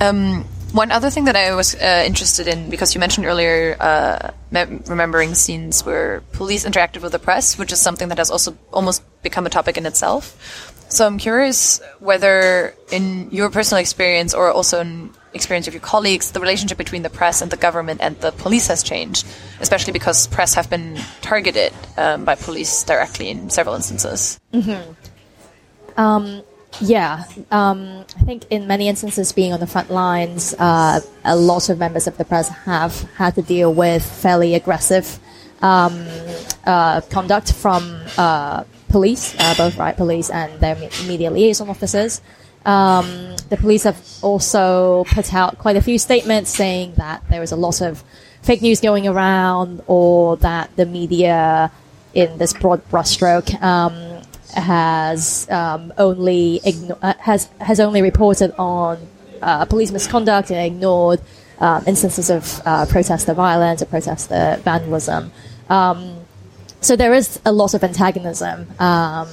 Um, 0.00 0.44
one 0.72 0.90
other 0.90 1.10
thing 1.10 1.26
that 1.26 1.36
I 1.36 1.54
was 1.54 1.76
uh, 1.76 2.02
interested 2.04 2.48
in, 2.48 2.68
because 2.68 2.96
you 2.96 3.00
mentioned 3.00 3.26
earlier, 3.26 3.76
uh, 3.78 4.32
me- 4.50 4.80
remembering 4.90 5.34
scenes 5.34 5.84
where 5.86 6.20
police 6.32 6.66
interacted 6.66 7.02
with 7.02 7.12
the 7.12 7.20
press, 7.20 7.56
which 7.58 7.70
is 7.70 7.80
something 7.80 8.08
that 8.08 8.18
has 8.18 8.30
also 8.30 8.56
almost 8.72 9.02
become 9.22 9.46
a 9.46 9.50
topic 9.50 9.76
in 9.76 9.86
itself. 9.86 10.34
So 10.88 11.06
I'm 11.06 11.18
curious 11.18 11.80
whether, 12.00 12.74
in 12.90 13.30
your 13.30 13.50
personal 13.50 13.80
experience 13.80 14.34
or 14.34 14.50
also 14.50 14.80
in 14.80 15.10
experience 15.32 15.68
of 15.68 15.74
your 15.74 15.80
colleagues, 15.80 16.32
the 16.32 16.40
relationship 16.40 16.78
between 16.78 17.02
the 17.02 17.10
press 17.10 17.42
and 17.42 17.50
the 17.50 17.56
government 17.56 18.00
and 18.02 18.18
the 18.20 18.32
police 18.32 18.66
has 18.66 18.82
changed, 18.82 19.26
especially 19.60 19.92
because 19.92 20.26
press 20.26 20.54
have 20.54 20.68
been 20.70 20.98
targeted 21.22 21.72
um, 21.96 22.24
by 22.24 22.34
police 22.34 22.84
directly 22.84 23.30
in 23.30 23.50
several 23.50 23.74
instances. 23.74 24.40
Mm-hmm. 24.52 24.92
Um, 25.96 26.42
yeah, 26.80 27.24
um, 27.50 28.04
I 28.18 28.22
think 28.24 28.44
in 28.50 28.66
many 28.66 28.88
instances, 28.88 29.32
being 29.32 29.52
on 29.52 29.60
the 29.60 29.66
front 29.66 29.90
lines, 29.90 30.54
uh, 30.58 31.00
a 31.24 31.36
lot 31.36 31.68
of 31.68 31.78
members 31.78 32.06
of 32.06 32.16
the 32.16 32.24
press 32.24 32.48
have 32.48 33.02
had 33.12 33.34
to 33.36 33.42
deal 33.42 33.72
with 33.72 34.04
fairly 34.04 34.54
aggressive 34.54 35.18
um, 35.62 36.06
uh, 36.66 37.00
conduct 37.02 37.52
from 37.52 38.00
uh, 38.18 38.64
police, 38.88 39.34
uh, 39.38 39.54
both 39.56 39.76
riot 39.76 39.96
police 39.96 40.30
and 40.30 40.60
their 40.60 40.76
media 41.06 41.30
liaison 41.30 41.68
officers. 41.68 42.20
Um, 42.64 43.36
the 43.50 43.56
police 43.56 43.84
have 43.84 44.00
also 44.22 45.04
put 45.04 45.34
out 45.34 45.58
quite 45.58 45.76
a 45.76 45.82
few 45.82 45.98
statements 45.98 46.50
saying 46.50 46.94
that 46.96 47.22
there 47.28 47.42
is 47.42 47.52
a 47.52 47.56
lot 47.56 47.80
of 47.80 48.02
fake 48.42 48.62
news 48.62 48.80
going 48.80 49.08
around, 49.08 49.82
or 49.86 50.36
that 50.38 50.74
the 50.76 50.86
media, 50.86 51.70
in 52.14 52.38
this 52.38 52.52
broad 52.52 52.86
brushstroke, 52.90 53.60
um, 53.62 54.13
has 54.52 55.48
um, 55.50 55.92
only 55.98 56.60
igno- 56.64 56.98
uh, 57.02 57.14
has 57.18 57.48
has 57.60 57.80
only 57.80 58.02
reported 58.02 58.52
on 58.58 58.98
uh, 59.42 59.64
police 59.64 59.90
misconduct 59.90 60.50
and 60.50 60.60
ignored 60.60 61.20
um, 61.58 61.84
instances 61.86 62.30
of 62.30 62.60
uh, 62.64 62.86
protester 62.86 63.34
violence 63.34 63.82
or 63.82 63.86
protester 63.86 64.60
vandalism. 64.62 65.32
Um, 65.68 66.24
so 66.80 66.96
there 66.96 67.14
is 67.14 67.40
a 67.44 67.52
lot 67.52 67.74
of 67.74 67.82
antagonism, 67.82 68.66
um, 68.78 69.28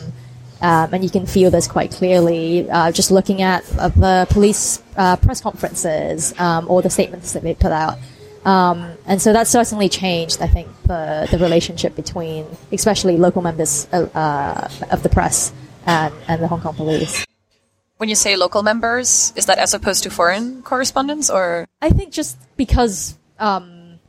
um, 0.62 0.94
and 0.94 1.04
you 1.04 1.10
can 1.10 1.26
feel 1.26 1.52
this 1.52 1.68
quite 1.68 1.92
clearly 1.92 2.70
uh, 2.70 2.92
just 2.92 3.12
looking 3.12 3.42
at 3.42 3.64
uh, 3.78 3.90
the 3.90 4.28
police 4.30 4.82
uh, 4.96 5.18
press 5.18 5.42
conferences 5.42 6.34
um, 6.40 6.70
or 6.70 6.82
the 6.82 6.90
statements 6.90 7.34
that 7.34 7.44
they 7.44 7.54
put 7.54 7.72
out. 7.72 7.98
Um, 8.46 8.94
and 9.06 9.22
so 9.22 9.34
that's 9.34 9.50
certainly 9.50 9.90
changed, 9.90 10.42
I 10.42 10.48
think, 10.48 10.68
the, 10.84 11.28
the 11.30 11.38
relationship 11.38 11.96
between, 11.96 12.46
especially 12.72 13.18
local 13.18 13.42
members 13.42 13.88
uh, 13.94 14.08
uh, 14.16 14.70
of 14.90 15.04
the 15.04 15.10
press 15.10 15.54
and, 15.86 16.14
and 16.28 16.42
the 16.42 16.48
Hong 16.48 16.62
Kong 16.62 16.74
police. 16.74 17.26
When 17.98 18.10
you 18.10 18.16
say 18.16 18.36
local 18.36 18.64
members, 18.64 19.32
is 19.36 19.46
that 19.46 19.60
as 19.60 19.76
opposed 19.76 20.04
to 20.04 20.10
foreign 20.10 20.64
correspondents, 20.64 21.30
or 21.30 21.68
I 21.82 21.90
think 21.90 22.12
just 22.12 22.36
because 22.58 23.16
um, 23.38 24.00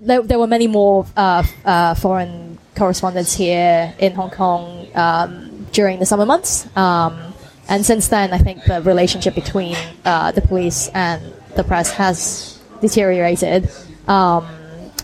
there, 0.00 0.22
there 0.22 0.38
were 0.38 0.46
many 0.46 0.68
more 0.68 1.04
uh, 1.16 1.42
uh, 1.64 1.94
foreign 1.94 2.58
correspondents 2.76 3.34
here 3.34 3.92
in 3.98 4.12
Hong 4.12 4.30
Kong 4.30 4.86
um, 4.94 5.66
during 5.72 5.98
the 5.98 6.06
summer 6.06 6.26
months, 6.26 6.68
um, 6.76 7.34
and 7.68 7.86
since 7.86 8.08
then, 8.08 8.32
I 8.32 8.38
think 8.38 8.64
the 8.64 8.82
relationship 8.82 9.34
between 9.34 9.76
uh, 10.04 10.32
the 10.32 10.40
police 10.40 10.88
and 10.94 11.22
the 11.54 11.62
press 11.62 11.90
has 11.92 12.49
deteriorated, 12.80 13.70
um, 14.08 14.46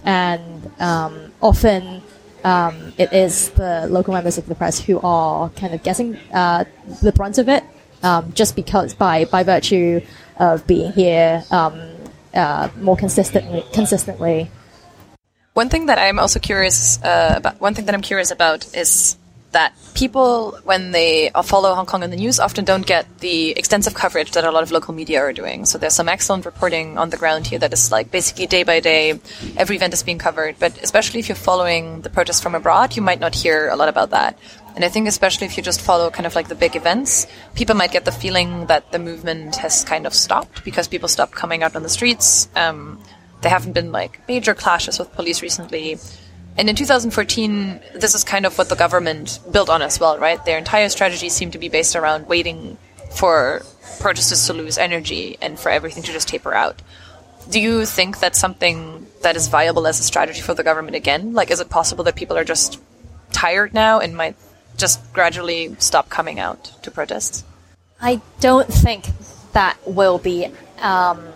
and 0.04 0.70
um, 0.78 1.32
often 1.40 2.02
um, 2.44 2.92
it 2.98 3.12
is 3.12 3.50
the 3.50 3.86
local 3.90 4.14
members 4.14 4.38
of 4.38 4.46
the 4.46 4.54
press 4.54 4.78
who 4.80 5.00
are 5.00 5.50
kind 5.50 5.74
of 5.74 5.82
getting 5.82 6.16
uh, 6.32 6.64
the 7.02 7.12
brunt 7.12 7.38
of 7.38 7.48
it, 7.48 7.64
um, 8.02 8.32
just 8.32 8.56
because 8.56 8.94
by 8.94 9.24
by 9.24 9.42
virtue 9.42 10.00
of 10.38 10.66
being 10.66 10.92
here 10.92 11.44
um, 11.50 11.80
uh, 12.34 12.68
more 12.78 12.96
consistently. 12.96 13.64
Consistently. 13.72 14.50
One 15.54 15.70
thing 15.70 15.86
that 15.86 15.98
I'm 15.98 16.18
also 16.18 16.38
curious 16.38 17.02
uh, 17.02 17.34
about. 17.36 17.60
One 17.60 17.74
thing 17.74 17.86
that 17.86 17.94
I'm 17.94 18.02
curious 18.02 18.30
about 18.30 18.76
is 18.76 19.16
that 19.56 19.72
people, 19.94 20.58
when 20.64 20.90
they 20.90 21.30
follow 21.42 21.74
Hong 21.74 21.86
Kong 21.86 22.02
in 22.02 22.10
the 22.10 22.20
news, 22.24 22.38
often 22.38 22.66
don't 22.66 22.84
get 22.84 23.04
the 23.20 23.52
extensive 23.52 23.94
coverage 23.94 24.32
that 24.32 24.44
a 24.44 24.50
lot 24.50 24.62
of 24.62 24.70
local 24.70 24.92
media 24.92 25.18
are 25.20 25.32
doing. 25.32 25.64
So 25.64 25.78
there's 25.78 25.94
some 25.94 26.10
excellent 26.10 26.44
reporting 26.44 26.98
on 26.98 27.08
the 27.08 27.16
ground 27.16 27.46
here 27.46 27.58
that 27.60 27.72
is 27.72 27.90
like 27.90 28.10
basically 28.10 28.46
day 28.46 28.64
by 28.64 28.80
day, 28.80 29.18
every 29.56 29.76
event 29.76 29.94
is 29.94 30.02
being 30.02 30.18
covered. 30.18 30.58
But 30.58 30.76
especially 30.82 31.20
if 31.20 31.28
you're 31.30 31.36
following 31.50 32.02
the 32.02 32.10
protests 32.10 32.42
from 32.42 32.54
abroad, 32.54 32.96
you 32.96 33.02
might 33.02 33.18
not 33.18 33.34
hear 33.34 33.70
a 33.70 33.76
lot 33.76 33.88
about 33.88 34.10
that. 34.10 34.38
And 34.74 34.84
I 34.84 34.90
think 34.90 35.08
especially 35.08 35.46
if 35.46 35.56
you 35.56 35.62
just 35.62 35.80
follow 35.80 36.10
kind 36.10 36.26
of 36.26 36.34
like 36.34 36.48
the 36.48 36.54
big 36.54 36.76
events, 36.76 37.26
people 37.54 37.74
might 37.74 37.92
get 37.92 38.04
the 38.04 38.12
feeling 38.12 38.66
that 38.66 38.92
the 38.92 38.98
movement 38.98 39.56
has 39.56 39.84
kind 39.84 40.06
of 40.06 40.12
stopped 40.12 40.64
because 40.64 40.86
people 40.86 41.08
stopped 41.08 41.32
coming 41.32 41.62
out 41.62 41.74
on 41.74 41.82
the 41.82 41.88
streets. 41.88 42.50
Um, 42.54 43.00
there 43.40 43.50
haven't 43.50 43.72
been 43.72 43.90
like 43.90 44.20
major 44.28 44.52
clashes 44.52 44.98
with 44.98 45.10
police 45.12 45.40
recently. 45.40 45.96
And 46.58 46.70
in 46.70 46.76
2014, 46.76 47.80
this 47.94 48.14
is 48.14 48.24
kind 48.24 48.46
of 48.46 48.56
what 48.56 48.68
the 48.68 48.76
government 48.76 49.40
built 49.50 49.68
on 49.68 49.82
as 49.82 50.00
well, 50.00 50.18
right? 50.18 50.42
Their 50.44 50.58
entire 50.58 50.88
strategy 50.88 51.28
seemed 51.28 51.52
to 51.52 51.58
be 51.58 51.68
based 51.68 51.94
around 51.94 52.28
waiting 52.28 52.78
for 53.12 53.62
protesters 54.00 54.46
to 54.46 54.52
lose 54.52 54.78
energy 54.78 55.36
and 55.40 55.58
for 55.58 55.70
everything 55.70 56.02
to 56.04 56.12
just 56.12 56.28
taper 56.28 56.54
out. 56.54 56.80
Do 57.50 57.60
you 57.60 57.84
think 57.84 58.18
that's 58.18 58.38
something 58.38 59.06
that 59.22 59.36
is 59.36 59.48
viable 59.48 59.86
as 59.86 60.00
a 60.00 60.02
strategy 60.02 60.40
for 60.40 60.54
the 60.54 60.64
government 60.64 60.96
again? 60.96 61.32
Like, 61.32 61.50
is 61.50 61.60
it 61.60 61.70
possible 61.70 62.04
that 62.04 62.16
people 62.16 62.36
are 62.36 62.44
just 62.44 62.80
tired 63.32 63.74
now 63.74 64.00
and 64.00 64.16
might 64.16 64.36
just 64.76 65.12
gradually 65.12 65.76
stop 65.78 66.08
coming 66.08 66.40
out 66.40 66.72
to 66.82 66.90
protests? 66.90 67.44
I 68.00 68.20
don't 68.40 68.68
think 68.68 69.06
that 69.52 69.78
will 69.86 70.18
be 70.18 70.50
um, 70.80 71.26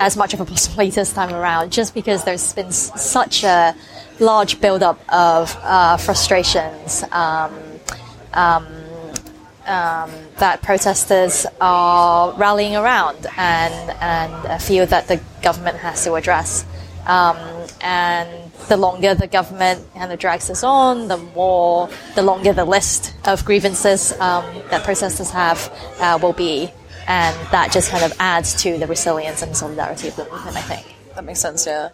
as 0.00 0.16
much 0.16 0.34
of 0.34 0.40
a 0.40 0.44
possibility 0.44 0.90
this 0.90 1.12
time 1.12 1.34
around, 1.34 1.72
just 1.72 1.94
because 1.94 2.24
there's 2.24 2.52
been 2.52 2.72
such 2.72 3.44
a 3.44 3.74
large 4.20 4.60
buildup 4.60 5.00
of 5.12 5.56
uh, 5.62 5.96
frustrations 5.96 7.02
um, 7.12 7.54
um, 8.32 8.66
um, 9.66 10.10
that 10.38 10.60
protesters 10.62 11.46
are 11.60 12.32
rallying 12.34 12.76
around 12.76 13.26
and 13.36 13.90
and 14.00 14.62
feel 14.62 14.86
that 14.86 15.08
the 15.08 15.20
government 15.42 15.78
has 15.78 16.04
to 16.04 16.14
address. 16.14 16.64
Um, 17.06 17.36
and 17.80 18.50
the 18.68 18.76
longer 18.78 19.14
the 19.14 19.26
government 19.26 19.86
kind 19.94 20.10
of 20.10 20.18
drags 20.18 20.48
this 20.48 20.64
on, 20.64 21.08
the 21.08 21.18
more, 21.18 21.88
the 22.14 22.22
longer 22.22 22.52
the 22.52 22.64
list 22.64 23.14
of 23.26 23.44
grievances 23.44 24.12
um, 24.20 24.44
that 24.70 24.84
protesters 24.84 25.30
have 25.30 25.70
uh, 26.00 26.18
will 26.20 26.32
be, 26.32 26.70
and 27.06 27.36
that 27.50 27.72
just 27.72 27.90
kind 27.90 28.04
of 28.04 28.12
adds 28.18 28.62
to 28.62 28.78
the 28.78 28.86
resilience 28.86 29.42
and 29.42 29.56
solidarity 29.56 30.08
of 30.08 30.16
the 30.16 30.24
movement. 30.24 30.56
I 30.56 30.62
think. 30.62 30.94
That 31.14 31.24
makes 31.24 31.40
sense. 31.40 31.66
Yeah. 31.66 31.90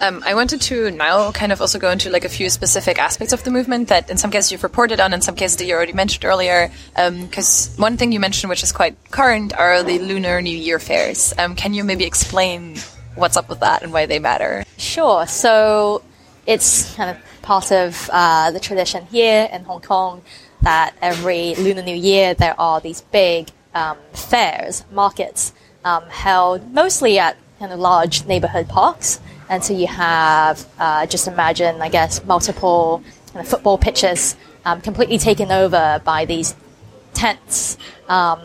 Um, 0.00 0.22
I 0.26 0.34
wanted 0.34 0.60
to 0.62 0.90
now 0.90 1.30
kind 1.32 1.52
of 1.52 1.60
also 1.60 1.78
go 1.78 1.90
into 1.90 2.10
like 2.10 2.24
a 2.24 2.28
few 2.28 2.50
specific 2.50 2.98
aspects 2.98 3.32
of 3.32 3.44
the 3.44 3.50
movement 3.50 3.88
that 3.88 4.10
in 4.10 4.16
some 4.16 4.30
cases 4.30 4.52
you've 4.52 4.64
reported 4.64 5.00
on, 5.00 5.14
in 5.14 5.22
some 5.22 5.36
cases 5.36 5.56
that 5.58 5.66
you 5.66 5.74
already 5.74 5.92
mentioned 5.92 6.24
earlier. 6.24 6.70
Because 6.94 7.74
um, 7.76 7.82
one 7.82 7.96
thing 7.96 8.12
you 8.12 8.20
mentioned, 8.20 8.50
which 8.50 8.62
is 8.62 8.72
quite 8.72 8.96
current, 9.10 9.56
are 9.56 9.82
the 9.82 9.98
Lunar 10.00 10.42
New 10.42 10.56
Year 10.56 10.78
fairs. 10.78 11.32
Um, 11.38 11.54
can 11.54 11.74
you 11.74 11.84
maybe 11.84 12.04
explain 12.04 12.76
what's 13.14 13.36
up 13.36 13.48
with 13.48 13.60
that 13.60 13.82
and 13.82 13.92
why 13.92 14.06
they 14.06 14.18
matter? 14.18 14.64
Sure. 14.76 15.26
So 15.26 16.02
it's 16.44 16.94
kind 16.96 17.10
of 17.10 17.42
part 17.42 17.70
of 17.70 18.10
uh, 18.12 18.50
the 18.50 18.60
tradition 18.60 19.06
here 19.06 19.48
in 19.52 19.64
Hong 19.64 19.80
Kong 19.80 20.22
that 20.62 20.94
every 21.00 21.54
Lunar 21.54 21.82
New 21.82 21.94
Year 21.96 22.34
there 22.34 22.58
are 22.58 22.80
these 22.80 23.00
big 23.00 23.50
um, 23.76 23.98
fairs, 24.12 24.84
markets 24.90 25.52
um, 25.84 26.02
held 26.08 26.72
mostly 26.72 27.18
at 27.18 27.36
kind 27.58 27.72
of 27.72 27.78
large 27.78 28.24
neighborhood 28.24 28.68
parks. 28.68 29.20
And 29.48 29.62
so 29.62 29.74
you 29.74 29.86
have, 29.86 30.66
uh, 30.78 31.06
just 31.06 31.28
imagine, 31.28 31.80
I 31.80 31.88
guess, 31.88 32.24
multiple 32.24 33.02
kind 33.32 33.44
of 33.44 33.48
football 33.48 33.78
pitches 33.78 34.34
um, 34.64 34.80
completely 34.80 35.18
taken 35.18 35.52
over 35.52 36.00
by 36.04 36.24
these 36.24 36.56
tents 37.14 37.76
um, 38.08 38.40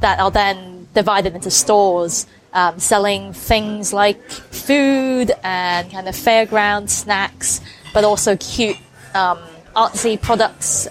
that 0.00 0.20
are 0.20 0.30
then 0.30 0.86
divided 0.94 1.34
into 1.34 1.50
stores 1.50 2.26
um, 2.52 2.78
selling 2.78 3.32
things 3.32 3.92
like 3.92 4.22
food 4.30 5.32
and 5.42 5.90
kind 5.90 6.08
of 6.08 6.14
fairground 6.14 6.88
snacks, 6.88 7.60
but 7.92 8.04
also 8.04 8.36
cute 8.36 8.76
um, 9.14 9.38
artsy 9.76 10.20
products 10.20 10.90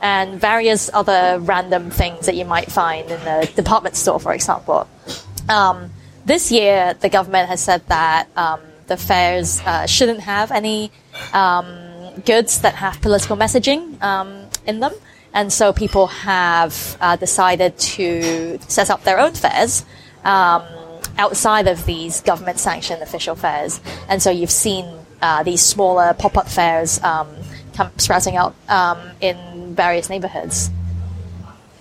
and 0.00 0.40
various 0.40 0.90
other 0.92 1.38
random 1.40 1.90
things 1.90 2.26
that 2.26 2.36
you 2.36 2.44
might 2.44 2.70
find 2.70 3.10
in 3.10 3.20
the 3.24 3.50
department 3.56 3.96
store, 3.96 4.20
for 4.20 4.32
example. 4.32 4.88
Um, 5.48 5.90
this 6.24 6.50
year, 6.50 6.94
the 7.00 7.08
government 7.08 7.48
has 7.48 7.62
said 7.62 7.86
that 7.88 8.28
um, 8.36 8.60
the 8.86 8.96
fairs 8.96 9.60
uh, 9.60 9.86
shouldn't 9.86 10.20
have 10.20 10.50
any 10.50 10.90
um, 11.32 11.66
goods 12.24 12.60
that 12.62 12.74
have 12.74 13.00
political 13.00 13.36
messaging 13.36 13.96
in 14.66 14.80
them. 14.80 14.92
And 15.32 15.52
so 15.52 15.72
people 15.72 16.06
have 16.06 16.96
uh, 17.00 17.16
decided 17.16 17.76
to 17.78 18.58
set 18.68 18.88
up 18.90 19.04
their 19.04 19.20
own 19.20 19.34
fairs 19.34 19.84
um, 20.24 20.62
outside 21.18 21.68
of 21.68 21.84
these 21.84 22.22
government 22.22 22.58
sanctioned 22.58 23.02
official 23.02 23.36
fairs. 23.36 23.80
And 24.08 24.22
so 24.22 24.30
you've 24.30 24.50
seen 24.50 24.86
uh, 25.20 25.42
these 25.42 25.62
smaller 25.62 26.14
pop 26.14 26.36
up 26.36 26.48
fairs 26.48 27.02
um, 27.02 27.28
come 27.76 27.90
sprouting 27.98 28.36
out 28.36 28.54
um, 28.68 28.98
in 29.20 29.74
various 29.74 30.08
neighborhoods. 30.08 30.70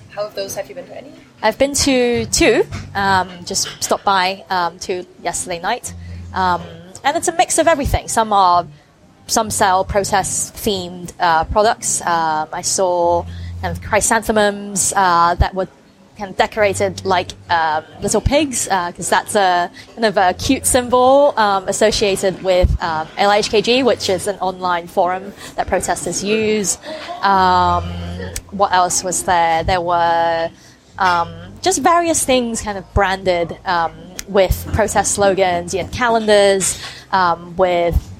How 0.09 0.25
of 0.27 0.35
those 0.35 0.55
have 0.55 0.69
you 0.69 0.75
been 0.75 0.85
to 0.87 0.97
any? 0.97 1.11
I've 1.41 1.57
been 1.57 1.73
to 1.73 2.25
two, 2.27 2.63
um, 2.93 3.29
just 3.45 3.83
stopped 3.83 4.05
by 4.05 4.45
um, 4.49 4.79
two 4.79 5.05
yesterday 5.21 5.59
night. 5.59 5.93
Um, 6.33 6.61
and 7.03 7.17
it's 7.17 7.27
a 7.27 7.35
mix 7.35 7.57
of 7.57 7.67
everything. 7.67 8.07
Some 8.07 8.33
are 8.33 8.65
some 9.27 9.49
sell 9.49 9.83
protest 9.85 10.53
themed 10.55 11.13
uh, 11.19 11.43
products. 11.45 12.01
Um, 12.01 12.49
I 12.51 12.61
saw 12.61 13.25
kind 13.61 13.75
of 13.75 13.83
chrysanthemums 13.83 14.93
uh, 14.95 15.35
that 15.35 15.53
were 15.55 15.67
kind 16.17 16.29
of 16.29 16.37
decorated 16.37 17.03
like 17.05 17.31
um, 17.49 17.83
little 18.01 18.21
pigs 18.21 18.65
because 18.65 19.11
uh, 19.11 19.21
that's 19.21 19.35
a 19.35 19.71
kind 19.93 20.05
of 20.05 20.17
a 20.17 20.33
cute 20.33 20.65
symbol 20.65 21.33
um, 21.37 21.67
associated 21.67 22.41
with 22.43 22.69
um, 22.81 23.07
LIHKG, 23.17 23.85
which 23.85 24.09
is 24.09 24.27
an 24.27 24.37
online 24.39 24.87
forum 24.87 25.33
that 25.55 25.67
protesters 25.67 26.23
use. 26.23 26.77
Um, 27.21 27.83
what 28.51 28.71
else 28.71 29.03
was 29.03 29.23
there? 29.23 29.63
There 29.63 29.81
were 29.81 30.49
um, 30.97 31.53
just 31.61 31.81
various 31.81 32.23
things 32.23 32.61
kind 32.61 32.77
of 32.77 32.93
branded 32.93 33.57
um, 33.65 33.93
with 34.27 34.67
protest 34.73 35.13
slogans. 35.13 35.73
You 35.73 35.83
had 35.83 35.91
calendars 35.91 36.81
with 37.57 38.14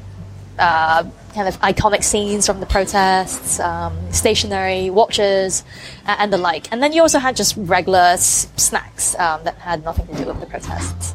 uh, 0.60 1.04
kind 1.34 1.48
of 1.48 1.60
iconic 1.60 2.04
scenes 2.04 2.46
from 2.46 2.60
the 2.60 2.66
protests, 2.66 3.60
um, 3.60 3.98
stationery, 4.12 4.90
watches, 4.90 5.64
uh, 6.08 6.16
and 6.20 6.32
the 6.32 6.38
like. 6.38 6.72
And 6.72 6.82
then 6.82 6.94
you 6.94 7.02
also 7.02 7.20
had 7.20 7.36
just 7.36 7.56
regular 7.58 8.00
s- 8.14 8.48
snacks 8.56 9.16
um, 9.20 9.44
that 9.44 9.56
had 9.56 9.84
nothing 9.84 10.08
to 10.08 10.16
do 10.16 10.26
with 10.26 10.40
the 10.40 10.46
protests. 10.46 11.14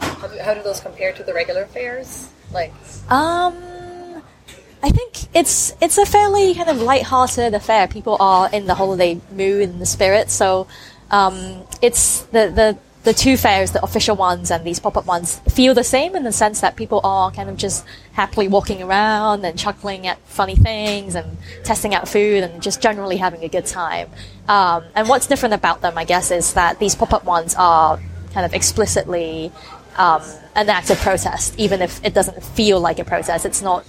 How 0.00 0.26
do, 0.28 0.38
how 0.38 0.54
do 0.54 0.62
those 0.62 0.80
compare 0.80 1.12
to 1.12 1.22
the 1.22 1.32
regular 1.32 1.66
fairs? 1.66 2.28
Like, 2.52 2.72
um, 3.10 3.54
I 4.82 4.90
think 4.90 5.28
it's 5.34 5.74
it's 5.80 5.96
a 5.96 6.04
fairly 6.04 6.54
kind 6.54 6.68
of 6.68 6.80
light-hearted 6.80 7.54
affair. 7.54 7.86
People 7.86 8.16
are 8.20 8.50
in 8.52 8.66
the 8.66 8.74
holiday 8.74 9.20
mood 9.30 9.68
and 9.68 9.80
the 9.80 9.86
spirit, 9.86 10.30
so 10.30 10.66
um, 11.10 11.62
it's 11.80 12.22
the 12.22 12.50
the 12.50 12.78
the 13.04 13.12
two 13.12 13.36
fairs, 13.36 13.72
the 13.72 13.82
official 13.82 14.14
ones 14.14 14.50
and 14.50 14.64
these 14.64 14.78
pop-up 14.78 15.06
ones, 15.06 15.40
feel 15.50 15.74
the 15.74 15.84
same 15.84 16.14
in 16.14 16.22
the 16.22 16.32
sense 16.32 16.60
that 16.60 16.76
people 16.76 17.00
are 17.02 17.30
kind 17.32 17.50
of 17.50 17.56
just 17.56 17.84
happily 18.12 18.46
walking 18.48 18.82
around 18.82 19.44
and 19.44 19.58
chuckling 19.58 20.06
at 20.06 20.18
funny 20.26 20.54
things 20.54 21.14
and 21.14 21.36
testing 21.64 21.94
out 21.94 22.08
food 22.08 22.44
and 22.44 22.62
just 22.62 22.80
generally 22.80 23.16
having 23.16 23.42
a 23.42 23.48
good 23.48 23.66
time. 23.66 24.08
Um, 24.48 24.84
and 24.94 25.08
what's 25.08 25.26
different 25.26 25.54
about 25.54 25.80
them, 25.80 25.98
I 25.98 26.04
guess, 26.04 26.30
is 26.30 26.54
that 26.54 26.78
these 26.78 26.94
pop-up 26.94 27.24
ones 27.24 27.54
are 27.56 27.98
kind 28.32 28.46
of 28.46 28.54
explicitly 28.54 29.50
um, 29.96 30.22
an 30.54 30.68
act 30.68 30.90
of 30.90 30.98
protest, 30.98 31.58
even 31.58 31.82
if 31.82 32.04
it 32.04 32.14
doesn't 32.14 32.42
feel 32.42 32.80
like 32.80 32.98
a 32.98 33.04
protest. 33.04 33.44
It's 33.44 33.62
not 33.62 33.84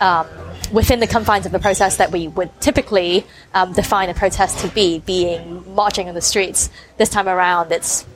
um, 0.00 0.26
within 0.72 1.00
the 1.00 1.06
confines 1.06 1.46
of 1.46 1.52
the 1.52 1.58
protest 1.58 1.98
that 1.98 2.12
we 2.12 2.28
would 2.28 2.50
typically 2.60 3.24
um, 3.54 3.72
define 3.72 4.10
a 4.10 4.14
protest 4.14 4.58
to 4.60 4.68
be, 4.68 4.98
being 5.00 5.74
marching 5.74 6.08
in 6.08 6.14
the 6.14 6.20
streets. 6.20 6.70
This 6.98 7.08
time 7.08 7.28
around, 7.28 7.72
it's 7.72 8.06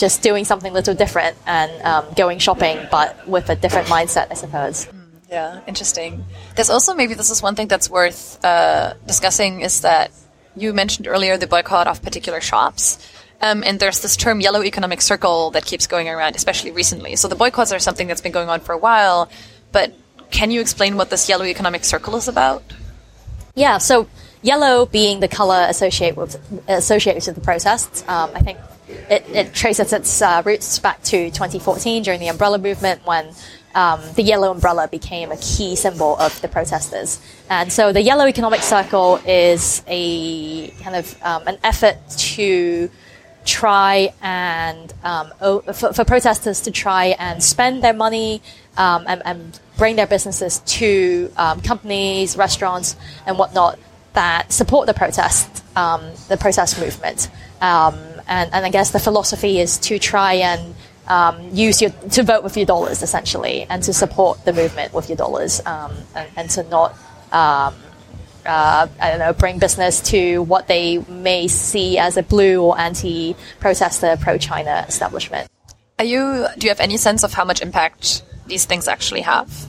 just 0.00 0.22
doing 0.22 0.44
something 0.44 0.72
a 0.72 0.74
little 0.74 0.94
different 0.94 1.36
and 1.46 1.70
um, 1.82 2.06
going 2.16 2.38
shopping, 2.38 2.78
but 2.90 3.28
with 3.28 3.50
a 3.50 3.54
different 3.54 3.88
mindset, 3.88 4.28
I 4.30 4.34
suppose. 4.34 4.88
Yeah, 5.30 5.60
interesting. 5.66 6.24
There's 6.56 6.70
also 6.70 6.94
maybe 6.94 7.14
this 7.14 7.30
is 7.30 7.42
one 7.42 7.54
thing 7.54 7.68
that's 7.68 7.88
worth 7.88 8.42
uh, 8.44 8.94
discussing 9.06 9.60
is 9.60 9.82
that 9.82 10.10
you 10.56 10.72
mentioned 10.72 11.06
earlier 11.06 11.36
the 11.36 11.46
boycott 11.46 11.86
of 11.86 12.02
particular 12.02 12.40
shops. 12.40 12.98
Um, 13.42 13.62
and 13.64 13.78
there's 13.78 14.00
this 14.00 14.16
term 14.16 14.40
yellow 14.40 14.62
economic 14.62 15.00
circle 15.00 15.50
that 15.52 15.64
keeps 15.64 15.86
going 15.86 16.08
around, 16.08 16.34
especially 16.34 16.72
recently. 16.72 17.16
So 17.16 17.28
the 17.28 17.36
boycotts 17.36 17.72
are 17.72 17.78
something 17.78 18.06
that's 18.08 18.20
been 18.20 18.32
going 18.32 18.48
on 18.48 18.60
for 18.60 18.72
a 18.72 18.78
while, 18.78 19.30
but 19.72 19.94
can 20.30 20.50
you 20.50 20.60
explain 20.60 20.96
what 20.96 21.10
this 21.10 21.28
yellow 21.28 21.44
economic 21.44 21.84
circle 21.84 22.16
is 22.16 22.28
about? 22.28 22.62
Yeah, 23.54 23.78
so 23.78 24.08
yellow 24.42 24.86
being 24.86 25.20
the 25.20 25.28
color 25.28 25.66
associated 25.68 26.16
with 26.16 26.36
associated 26.68 27.26
with 27.26 27.36
the 27.36 27.40
protests, 27.40 28.02
um, 28.08 28.30
I 28.34 28.40
think 28.40 28.58
it, 29.10 29.24
it 29.28 29.54
traces 29.54 29.92
its 29.92 30.22
uh, 30.22 30.42
roots 30.44 30.78
back 30.78 31.02
to 31.04 31.30
2014 31.30 32.02
during 32.02 32.20
the 32.20 32.28
umbrella 32.28 32.58
movement 32.58 33.04
when 33.06 33.32
um, 33.74 34.00
the 34.14 34.22
yellow 34.22 34.50
umbrella 34.50 34.88
became 34.88 35.30
a 35.30 35.36
key 35.36 35.76
symbol 35.76 36.16
of 36.18 36.40
the 36.40 36.48
protesters. 36.48 37.20
And 37.48 37.72
so 37.72 37.92
the 37.92 38.02
yellow 38.02 38.26
economic 38.26 38.62
circle 38.62 39.20
is 39.26 39.82
a 39.86 40.68
kind 40.82 40.96
of 40.96 41.22
um, 41.22 41.46
an 41.46 41.58
effort 41.62 41.96
to 42.08 42.90
try 43.44 44.12
and 44.20 44.92
um, 45.02 45.32
for, 45.72 45.92
for, 45.92 46.04
protesters 46.04 46.60
to 46.62 46.70
try 46.70 47.16
and 47.18 47.42
spend 47.42 47.82
their 47.82 47.94
money 47.94 48.42
um, 48.76 49.04
and, 49.06 49.22
and, 49.24 49.60
bring 49.78 49.96
their 49.96 50.06
businesses 50.06 50.58
to 50.66 51.32
um, 51.38 51.58
companies, 51.62 52.36
restaurants, 52.36 52.96
and 53.26 53.38
whatnot 53.38 53.78
that 54.12 54.52
support 54.52 54.86
the 54.86 54.92
protest, 54.92 55.64
um, 55.74 56.02
the 56.28 56.36
protest 56.36 56.78
movement. 56.78 57.30
Um, 57.62 57.98
and, 58.26 58.52
and 58.52 58.66
I 58.66 58.70
guess 58.70 58.90
the 58.90 58.98
philosophy 58.98 59.60
is 59.60 59.78
to 59.78 59.98
try 59.98 60.34
and 60.34 60.74
um, 61.08 61.50
use 61.52 61.82
your 61.82 61.90
to 61.90 62.22
vote 62.22 62.44
with 62.44 62.56
your 62.56 62.66
dollars 62.66 63.02
essentially, 63.02 63.66
and 63.68 63.82
to 63.82 63.92
support 63.92 64.44
the 64.44 64.52
movement 64.52 64.92
with 64.94 65.08
your 65.08 65.16
dollars, 65.16 65.60
um, 65.66 65.92
and, 66.14 66.28
and, 66.36 66.50
to 66.50 66.62
not. 66.64 66.92
Um, 67.32 67.74
uh, 68.46 68.86
I 68.98 69.10
don't 69.10 69.18
know, 69.18 69.34
bring 69.34 69.58
business 69.58 70.00
to 70.10 70.42
what 70.42 70.66
they 70.66 70.98
may 70.98 71.46
see 71.46 71.98
as 71.98 72.16
a 72.16 72.22
blue 72.22 72.62
or 72.62 72.78
anti-protester, 72.78 74.16
pro-China 74.18 74.86
establishment. 74.88 75.46
Are 75.98 76.06
you? 76.06 76.46
Do 76.56 76.66
you 76.66 76.70
have 76.70 76.80
any 76.80 76.96
sense 76.96 77.22
of 77.22 77.34
how 77.34 77.44
much 77.44 77.60
impact 77.60 78.22
these 78.46 78.64
things 78.64 78.88
actually 78.88 79.20
have? 79.20 79.66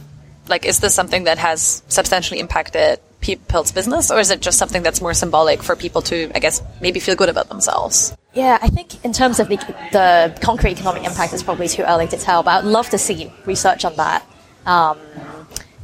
Like 0.52 0.66
is 0.66 0.80
this 0.80 0.94
something 0.94 1.24
that 1.24 1.40
has 1.40 1.82
substantially 1.88 2.40
impacted 2.40 3.00
people's 3.22 3.72
business, 3.72 4.12
or 4.12 4.20
is 4.20 4.30
it 4.30 4.42
just 4.42 4.58
something 4.58 4.84
that's 4.84 5.02
more 5.02 5.14
symbolic 5.14 5.64
for 5.64 5.76
people 5.76 6.02
to, 6.02 6.32
I 6.36 6.40
guess, 6.40 6.62
maybe 6.82 7.00
feel 7.00 7.16
good 7.16 7.30
about 7.30 7.50
themselves? 7.50 8.16
Yeah, 8.34 8.58
I 8.62 8.68
think 8.68 9.04
in 9.06 9.14
terms 9.14 9.40
of 9.40 9.48
the, 9.48 9.58
the 9.92 10.38
concrete 10.42 10.74
economic 10.74 11.04
impact, 11.04 11.34
it's 11.34 11.44
probably 11.44 11.68
too 11.68 11.84
early 11.84 12.08
to 12.08 12.18
tell, 12.18 12.44
but 12.44 12.52
I'd 12.64 12.66
love 12.66 12.90
to 12.90 12.98
see 12.98 13.32
research 13.46 13.86
on 13.86 13.96
that. 13.96 14.26
Um, 14.66 15.00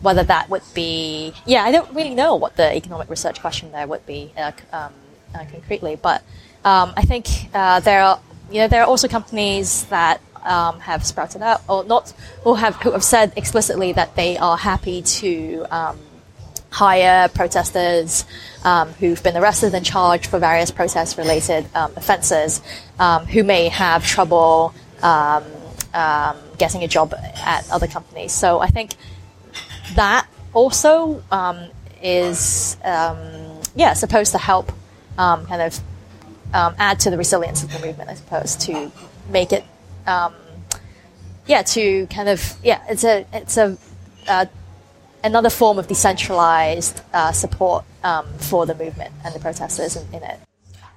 whether 0.01 0.23
that 0.23 0.49
would 0.49 0.62
be, 0.75 1.34
yeah, 1.45 1.63
I 1.63 1.71
don't 1.71 1.91
really 1.93 2.13
know 2.13 2.36
what 2.36 2.56
the 2.56 2.75
economic 2.75 3.10
research 3.10 3.41
question 3.41 3.71
there 3.71 3.88
would 3.88 4.06
be 4.06 4.32
uh, 4.38 4.51
um, 4.71 4.93
uh, 5.34 5.43
concretely, 5.51 5.95
but 5.95 6.21
um, 6.63 6.93
I 6.95 7.01
think 7.01 7.27
uh, 7.53 7.80
there 7.80 8.03
are, 8.03 8.19
you 8.51 8.60
know, 8.60 8.67
there 8.67 8.84
are 8.84 8.88
also 8.88 9.08
companies 9.08 9.86
that 9.86 10.21
um, 10.47 10.79
have 10.79 11.05
sprouted 11.05 11.41
up, 11.41 11.62
or 11.67 11.83
not, 11.83 12.13
or 12.43 12.57
have 12.57 12.75
who 12.77 12.91
have 12.91 13.03
said 13.03 13.33
explicitly 13.36 13.93
that 13.93 14.15
they 14.15 14.38
are 14.38 14.57
happy 14.57 15.01
to 15.03 15.65
um, 15.69 15.99
hire 16.69 17.27
protesters 17.29 18.25
um, 18.63 18.89
who've 18.99 19.21
been 19.23 19.38
arrested 19.38 19.73
and 19.73 19.86
charged 19.86 20.27
for 20.27 20.39
various 20.39 20.71
protest-related 20.71 21.65
um, 21.75 21.91
offences, 21.95 22.62
um, 22.99 23.25
who 23.25 23.43
may 23.43 23.67
have 23.69 24.05
trouble 24.05 24.73
um, 25.01 25.43
getting 26.57 26.83
a 26.83 26.88
job 26.88 27.13
at 27.45 27.69
other 27.71 27.88
companies. 27.88 28.31
So 28.31 28.60
I 28.60 28.67
think 28.67 28.91
that 29.95 30.27
also 30.53 31.23
is, 32.01 32.77
yeah, 32.83 33.93
supposed 33.93 34.31
to 34.33 34.38
help 34.38 34.71
kind 35.17 35.62
of 35.62 35.79
add 36.53 36.99
to 36.99 37.10
the 37.10 37.17
resilience 37.17 37.63
of 37.63 37.71
the 37.71 37.79
movement, 37.79 38.10
I 38.10 38.15
suppose, 38.15 38.55
to 38.67 38.91
make 39.29 39.51
it, 39.53 39.63
yeah, 41.45 41.61
to 41.63 42.07
kind 42.07 42.29
of, 42.29 42.55
yeah, 42.63 42.81
it's 42.89 43.03
a, 43.03 43.25
it's 43.33 43.57
a, 43.57 43.77
uh, 44.27 44.45
another 45.23 45.49
form 45.49 45.77
of 45.79 45.87
decentralized 45.87 47.01
uh, 47.13 47.31
support 47.31 47.85
um, 48.03 48.25
for 48.37 48.65
the 48.65 48.75
movement 48.75 49.13
and 49.23 49.33
the 49.33 49.39
protesters 49.39 49.95
in, 49.95 50.07
in 50.13 50.23
it. 50.23 50.39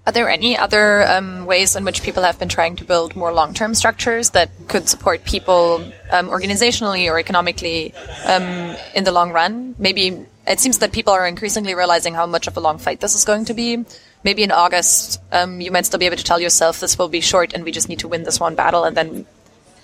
Are 0.07 0.13
there 0.13 0.29
any 0.29 0.57
other 0.57 1.07
um, 1.07 1.47
ways 1.47 1.77
in 1.77 1.85
which 1.85 2.03
people 2.03 2.23
have 2.23 2.39
been 2.39 2.49
trying 2.49 2.77
to 2.77 2.85
build 2.85 3.15
more 3.15 3.33
long-term 3.33 3.75
structures 3.75 4.31
that 4.31 4.51
could 4.67 4.89
support 4.89 5.25
people 5.25 5.85
um, 6.11 6.29
organizationally 6.29 7.11
or 7.11 7.19
economically 7.19 7.93
um, 8.25 8.77
in 8.95 9.05
the 9.05 9.13
long 9.13 9.31
run? 9.31 9.75
Maybe 9.79 10.27
it 10.47 10.59
seems 10.59 10.79
that 10.79 10.93
people 10.93 11.13
are 11.13 11.27
increasingly 11.27 11.75
realizing 11.75 12.15
how 12.15 12.27
much 12.27 12.47
of 12.47 12.57
a 12.57 12.61
long 12.61 12.79
fight 12.79 13.01
this 13.01 13.15
is 13.15 13.25
going 13.25 13.45
to 13.47 13.55
be. 13.55 13.85
Maybe 14.23 14.43
in 14.43 14.51
August, 14.51 15.21
um, 15.33 15.61
you 15.61 15.71
might 15.71 15.87
still 15.87 15.99
be 15.99 16.07
able 16.07 16.17
to 16.17 16.25
tell 16.25 16.41
yourself 16.41 16.81
this 16.81 16.99
will 16.99 17.09
be 17.09 17.21
short 17.21 17.55
and 17.55 17.65
we 17.65 17.73
just 17.73 17.89
need 17.89 18.01
to 18.01 18.09
win 18.09 18.23
this 18.23 18.39
one 18.39 18.55
battle, 18.55 18.85
and 18.85 18.97
then 18.97 19.27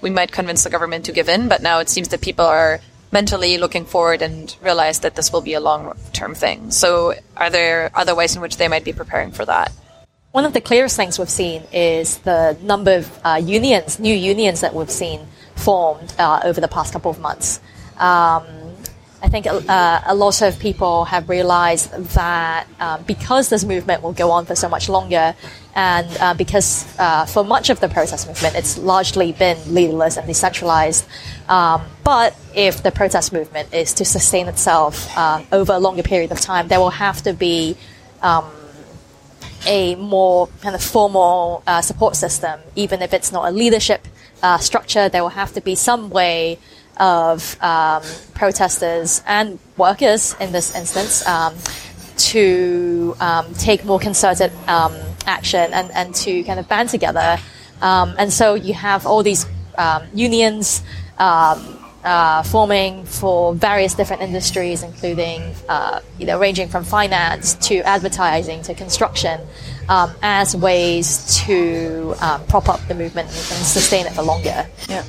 we 0.01 0.11
might 0.11 0.31
convince 0.31 0.65
the 0.65 0.71
government 0.71 1.07
to 1.07 1.13
give 1.13 1.29
in. 1.29 1.49
But 1.49 1.63
now 1.63 1.79
it 1.79 1.89
seems 1.89 2.09
that 2.09 2.21
people 2.21 2.45
are 2.45 2.81
mentally 3.13 3.57
looking 3.57 3.85
forward 3.85 4.21
and 4.21 4.55
realize 4.61 5.01
that 5.01 5.15
this 5.15 5.33
will 5.33 5.41
be 5.41 5.55
a 5.55 5.61
long 5.61 5.97
term 6.13 6.35
thing. 6.35 6.71
So, 6.71 7.15
are 7.37 7.51
there 7.51 7.91
other 7.95 8.15
ways 8.15 8.37
in 8.37 8.43
which 8.43 8.57
they 8.59 8.69
might 8.69 8.85
be 8.85 8.93
preparing 8.93 9.33
for 9.33 9.45
that? 9.45 9.73
One 10.33 10.45
of 10.45 10.53
the 10.53 10.61
clearest 10.61 10.97
things 10.97 11.19
we've 11.19 11.31
seen 11.31 11.63
is 11.73 12.19
the 12.19 12.59
number 12.63 12.97
of 12.97 13.21
uh, 13.25 13.41
unions, 13.43 13.99
new 13.99 14.15
unions 14.15 14.61
that 14.61 14.75
we've 14.75 14.91
seen 14.91 15.21
formed 15.55 16.13
uh, 16.19 16.41
over 16.45 16.61
the 16.61 16.69
past 16.69 16.93
couple 16.93 17.11
of 17.11 17.19
months. 17.19 17.59
Um, 17.97 18.45
I 19.23 19.29
think 19.29 19.47
uh, 19.47 20.01
a 20.07 20.15
lot 20.15 20.43
of 20.43 20.59
people 20.59 21.07
have 21.07 21.29
realized 21.29 21.91
that 22.15 22.67
um, 22.79 23.03
because 23.05 23.49
this 23.49 23.65
movement 23.65 24.03
will 24.03 24.13
go 24.13 24.31
on 24.31 24.45
for 24.45 24.55
so 24.55 24.69
much 24.69 24.89
longer, 24.89 25.35
and 25.75 26.07
uh, 26.21 26.35
because 26.35 26.87
uh, 26.99 27.25
for 27.25 27.43
much 27.43 27.71
of 27.71 27.81
the 27.81 27.89
protest 27.89 28.27
movement, 28.27 28.55
it's 28.55 28.77
largely 28.77 29.33
been 29.33 29.57
leaderless 29.73 30.17
and 30.19 30.27
decentralized. 30.27 31.07
Um, 31.49 31.83
but 32.05 32.37
if 32.55 32.83
the 32.83 32.93
protest 32.93 33.33
movement 33.33 33.73
is 33.73 33.95
to 33.95 34.05
sustain 34.05 34.49
itself 34.49 35.09
uh, 35.17 35.43
over 35.51 35.73
a 35.73 35.79
longer 35.79 36.03
period 36.03 36.31
of 36.31 36.41
time, 36.41 36.69
there 36.69 36.79
will 36.79 36.91
have 36.91 37.23
to 37.23 37.33
be 37.33 37.77
um, 38.21 38.45
a 39.67 39.95
more 39.95 40.49
kind 40.61 40.75
of 40.75 40.83
formal 40.83 41.63
uh, 41.67 41.81
support 41.81 42.17
system, 42.17 42.61
even 42.75 43.01
if 43.01 43.15
it's 43.15 43.33
not 43.33 43.49
a 43.49 43.51
leadership 43.51 44.07
uh, 44.43 44.59
structure. 44.59 45.09
There 45.09 45.23
will 45.23 45.31
have 45.31 45.55
to 45.55 45.63
be 45.63 45.75
some 45.75 46.11
way 46.11 46.59
of 46.97 47.63
um, 47.63 48.03
protesters 48.35 49.23
and 49.27 49.59
workers 49.77 50.35
in 50.41 50.53
this 50.53 50.75
instance 50.75 51.27
um, 51.27 51.55
to 52.17 53.15
um, 53.21 53.53
take 53.55 53.85
more 53.85 53.99
concerted 53.99 54.53
um, 54.69 54.95
action 55.27 55.73
and, 55.73 55.91
and 55.93 56.15
to 56.15 56.43
kind 56.45 56.59
of 56.59 56.69
band 56.69 56.89
together. 56.89 57.39
Um, 57.83 58.15
and 58.19 58.33
so 58.33 58.55
you 58.55 58.75
have 58.75 59.07
all 59.07 59.23
these 59.23 59.47
um, 59.77 60.05
unions 60.15 60.83
uh, 61.19 62.43
forming 62.45 63.05
for 63.05 63.55
various 63.55 63.95
different 63.95 64.23
industries, 64.23 64.83
including 64.83 65.43
uh, 65.69 66.01
you 66.19 66.27
know 66.27 66.39
ranging 66.39 66.69
from 66.69 66.85
finance 66.85 67.55
to 67.55 67.79
advertising 67.81 68.63
to 68.63 68.75
construction, 68.75 69.41
as 69.89 70.57
ways 70.57 71.37
to 71.45 72.15
prop 72.49 72.69
up 72.69 72.81
the 72.89 72.95
movement 72.95 73.29
and 73.29 73.67
sustain 73.67 74.07
it 74.07 74.13
for 74.13 74.23
longer. 74.23 74.67
Yeah. 74.89 75.05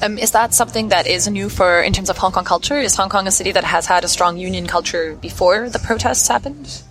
Um, 0.00 0.16
is 0.16 0.30
that 0.30 0.54
something 0.54 0.88
that 0.88 1.06
is 1.08 1.26
new 1.28 1.48
for 1.48 1.82
in 1.82 1.92
terms 1.92 2.08
of 2.08 2.18
Hong 2.18 2.30
Kong 2.30 2.44
culture? 2.44 2.78
Is 2.78 2.94
Hong 2.94 3.08
Kong 3.08 3.26
a 3.26 3.32
city 3.32 3.50
that 3.52 3.64
has 3.64 3.86
had 3.86 4.04
a 4.04 4.08
strong 4.08 4.38
union 4.38 4.66
culture 4.66 5.16
before 5.16 5.68
the 5.68 5.80
protests 5.80 6.28
happened? 6.28 6.82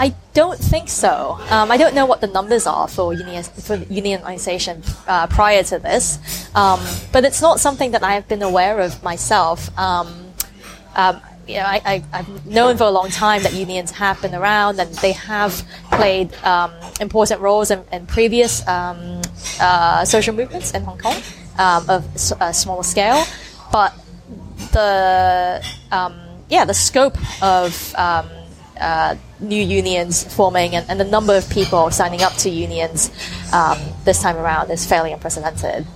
I 0.00 0.14
don't 0.34 0.58
think 0.58 0.88
so. 0.88 1.38
Um, 1.50 1.70
I 1.70 1.76
don't 1.76 1.94
know 1.94 2.06
what 2.06 2.20
the 2.20 2.26
numbers 2.26 2.66
are 2.66 2.88
for, 2.88 3.12
union, 3.12 3.44
for 3.44 3.76
unionization 3.76 4.82
uh, 5.06 5.26
prior 5.28 5.62
to 5.64 5.78
this, 5.78 6.18
um, 6.54 6.80
but 7.12 7.24
it's 7.24 7.42
not 7.42 7.60
something 7.60 7.92
that 7.92 8.02
I 8.02 8.14
have 8.14 8.26
been 8.26 8.42
aware 8.42 8.80
of 8.80 9.02
myself. 9.02 9.76
Um, 9.78 10.32
um 10.96 11.20
you 11.46 11.56
know, 11.56 11.66
I, 11.66 12.04
have 12.12 12.46
known 12.46 12.76
for 12.76 12.84
a 12.84 12.90
long 12.90 13.10
time 13.10 13.42
that 13.42 13.54
unions 13.54 13.90
have 13.90 14.22
been 14.22 14.36
around 14.36 14.78
and 14.78 14.94
they 14.96 15.12
have 15.12 15.64
played 15.90 16.32
um, 16.44 16.72
important 17.00 17.40
roles 17.40 17.72
in, 17.72 17.82
in 17.90 18.06
previous 18.06 18.62
uh, 18.68 20.04
social 20.04 20.32
movements 20.32 20.72
in 20.72 20.84
Hong 20.84 20.98
Kong 20.98 21.20
um, 21.58 21.88
of 21.88 22.04
a 22.40 22.54
smaller 22.54 22.82
scale, 22.82 23.24
but 23.72 23.94
the 24.72 25.64
um, 25.90 26.14
yeah 26.48 26.64
the 26.64 26.74
scope 26.74 27.16
of 27.42 27.94
um, 27.96 28.28
uh, 28.80 29.14
new 29.40 29.62
unions 29.62 30.24
forming 30.34 30.74
and, 30.74 30.88
and, 30.88 30.98
the 30.98 31.04
number 31.04 31.36
of 31.36 31.48
people 31.50 31.90
signing 31.90 32.22
up 32.22 32.32
to 32.34 32.48
unions 32.48 33.10
um, 33.52 33.78
this 34.04 34.22
time 34.22 34.36
around 34.36 34.70
is 34.70 34.86
fairly 34.86 35.12
unprecedented. 35.12 35.86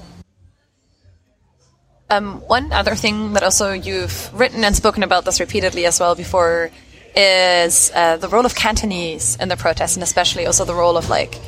Um, 2.10 2.40
one 2.46 2.72
other 2.72 2.94
thing 2.94 3.32
that 3.32 3.42
also 3.42 3.72
you've 3.72 4.30
written 4.38 4.64
and 4.64 4.76
spoken 4.76 5.02
about 5.02 5.24
this 5.24 5.40
repeatedly 5.40 5.86
as 5.86 5.98
well 5.98 6.14
before 6.14 6.70
is 7.16 7.90
uh, 7.94 8.18
the 8.18 8.28
role 8.28 8.44
of 8.44 8.54
Cantonese 8.54 9.36
in 9.36 9.48
the 9.48 9.56
protest, 9.56 9.96
and 9.96 10.02
especially 10.02 10.46
also 10.46 10.64
the 10.64 10.74
role 10.74 10.96
of 10.96 11.08
like 11.08 11.38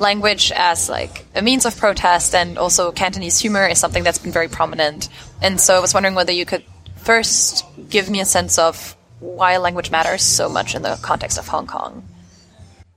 language 0.00 0.52
as 0.54 0.88
like 0.88 1.24
a 1.34 1.42
means 1.42 1.66
of 1.66 1.76
protest 1.76 2.34
and 2.34 2.58
also 2.58 2.92
Cantonese 2.92 3.38
humor 3.38 3.66
is 3.66 3.78
something 3.78 4.04
that's 4.04 4.18
been 4.18 4.32
very 4.32 4.48
prominent. 4.48 5.08
And 5.42 5.60
so 5.60 5.74
I 5.74 5.80
was 5.80 5.94
wondering 5.94 6.14
whether 6.14 6.32
you 6.32 6.44
could 6.44 6.64
first 6.96 7.64
give 7.88 8.10
me 8.10 8.20
a 8.20 8.24
sense 8.24 8.58
of 8.58 8.96
why 9.20 9.56
language 9.56 9.90
matters 9.90 10.22
so 10.22 10.48
much 10.48 10.74
in 10.74 10.82
the 10.82 10.98
context 11.02 11.38
of 11.38 11.48
Hong 11.48 11.66
Kong. 11.66 12.06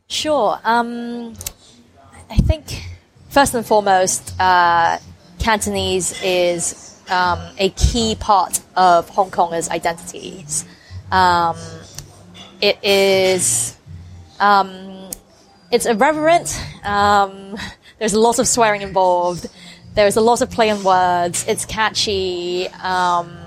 Sure. 0.07 0.59
Um, 0.63 1.33
I 2.29 2.35
think 2.37 2.83
first 3.29 3.53
and 3.55 3.65
foremost, 3.65 4.33
uh, 4.39 4.97
Cantonese 5.39 6.21
is 6.21 7.01
um, 7.09 7.39
a 7.57 7.69
key 7.69 8.15
part 8.15 8.59
of 8.75 9.09
Hong 9.09 9.31
Kongers' 9.31 9.69
identities. 9.69 10.65
Um, 11.11 11.57
it 12.61 12.77
is 12.83 13.75
um, 14.39 14.90
it's 15.71 15.85
irreverent. 15.85 16.59
Um, 16.83 17.57
there's 17.99 18.13
a 18.13 18.19
lot 18.19 18.39
of 18.39 18.47
swearing 18.47 18.81
involved. 18.81 19.47
There's 19.95 20.17
a 20.17 20.21
lot 20.21 20.41
of 20.41 20.49
play 20.49 20.69
on 20.69 20.83
words. 20.83 21.45
It's 21.47 21.65
catchy. 21.65 22.67
Um, 22.69 23.37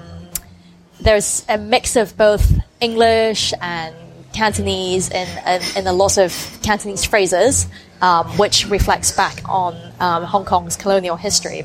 there's 1.01 1.45
a 1.49 1.59
mix 1.59 1.97
of 1.97 2.17
both 2.17 2.61
English 2.81 3.53
and 3.61 3.95
Cantonese 4.33 5.11
in 5.11 5.87
a 5.87 5.93
lot 5.93 6.19
of 6.19 6.59
Cantonese 6.63 7.05
phrases, 7.05 7.67
um, 8.01 8.27
which 8.37 8.69
reflects 8.69 9.13
back 9.13 9.49
on 9.49 9.77
um, 10.01 10.25
Hong 10.25 10.45
Kong's 10.45 10.77
colonial 10.77 11.17
history. 11.17 11.65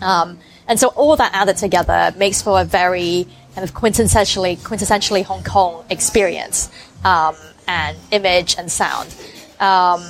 Um, 0.00 0.38
and 0.68 0.78
so 0.78 0.88
all 0.88 1.16
that 1.16 1.34
added 1.34 1.56
together 1.56 2.14
makes 2.16 2.42
for 2.42 2.60
a 2.60 2.64
very 2.64 3.26
kind 3.54 3.68
of 3.68 3.74
quintessentially, 3.74 4.56
quintessentially 4.58 5.24
Hong 5.24 5.42
Kong 5.42 5.84
experience 5.90 6.70
um, 7.04 7.34
and 7.66 7.96
image 8.10 8.56
and 8.58 8.70
sound. 8.70 9.14
Um, 9.60 10.04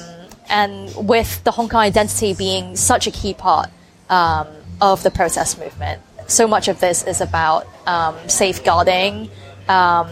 and 0.48 1.08
with 1.08 1.42
the 1.44 1.50
Hong 1.50 1.68
Kong 1.68 1.80
identity 1.80 2.34
being 2.34 2.76
such 2.76 3.06
a 3.06 3.10
key 3.10 3.34
part 3.34 3.70
um, 4.08 4.46
of 4.80 5.02
the 5.02 5.10
protest 5.10 5.58
movement, 5.58 6.00
so 6.26 6.46
much 6.46 6.68
of 6.68 6.80
this 6.80 7.04
is 7.04 7.20
about 7.20 7.66
um, 7.86 8.16
safeguarding 8.28 9.30
um, 9.68 10.08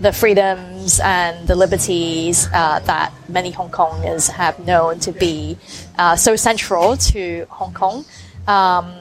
the 0.00 0.12
freedoms 0.12 1.00
and 1.00 1.46
the 1.48 1.54
liberties 1.54 2.48
uh, 2.52 2.78
that 2.80 3.12
many 3.28 3.50
Hong 3.50 3.70
Kongers 3.70 4.30
have 4.30 4.58
known 4.60 4.98
to 5.00 5.12
be 5.12 5.58
uh, 5.98 6.16
so 6.16 6.36
central 6.36 6.96
to 6.96 7.46
Hong 7.50 7.74
Kong. 7.74 8.04
Um, 8.46 8.94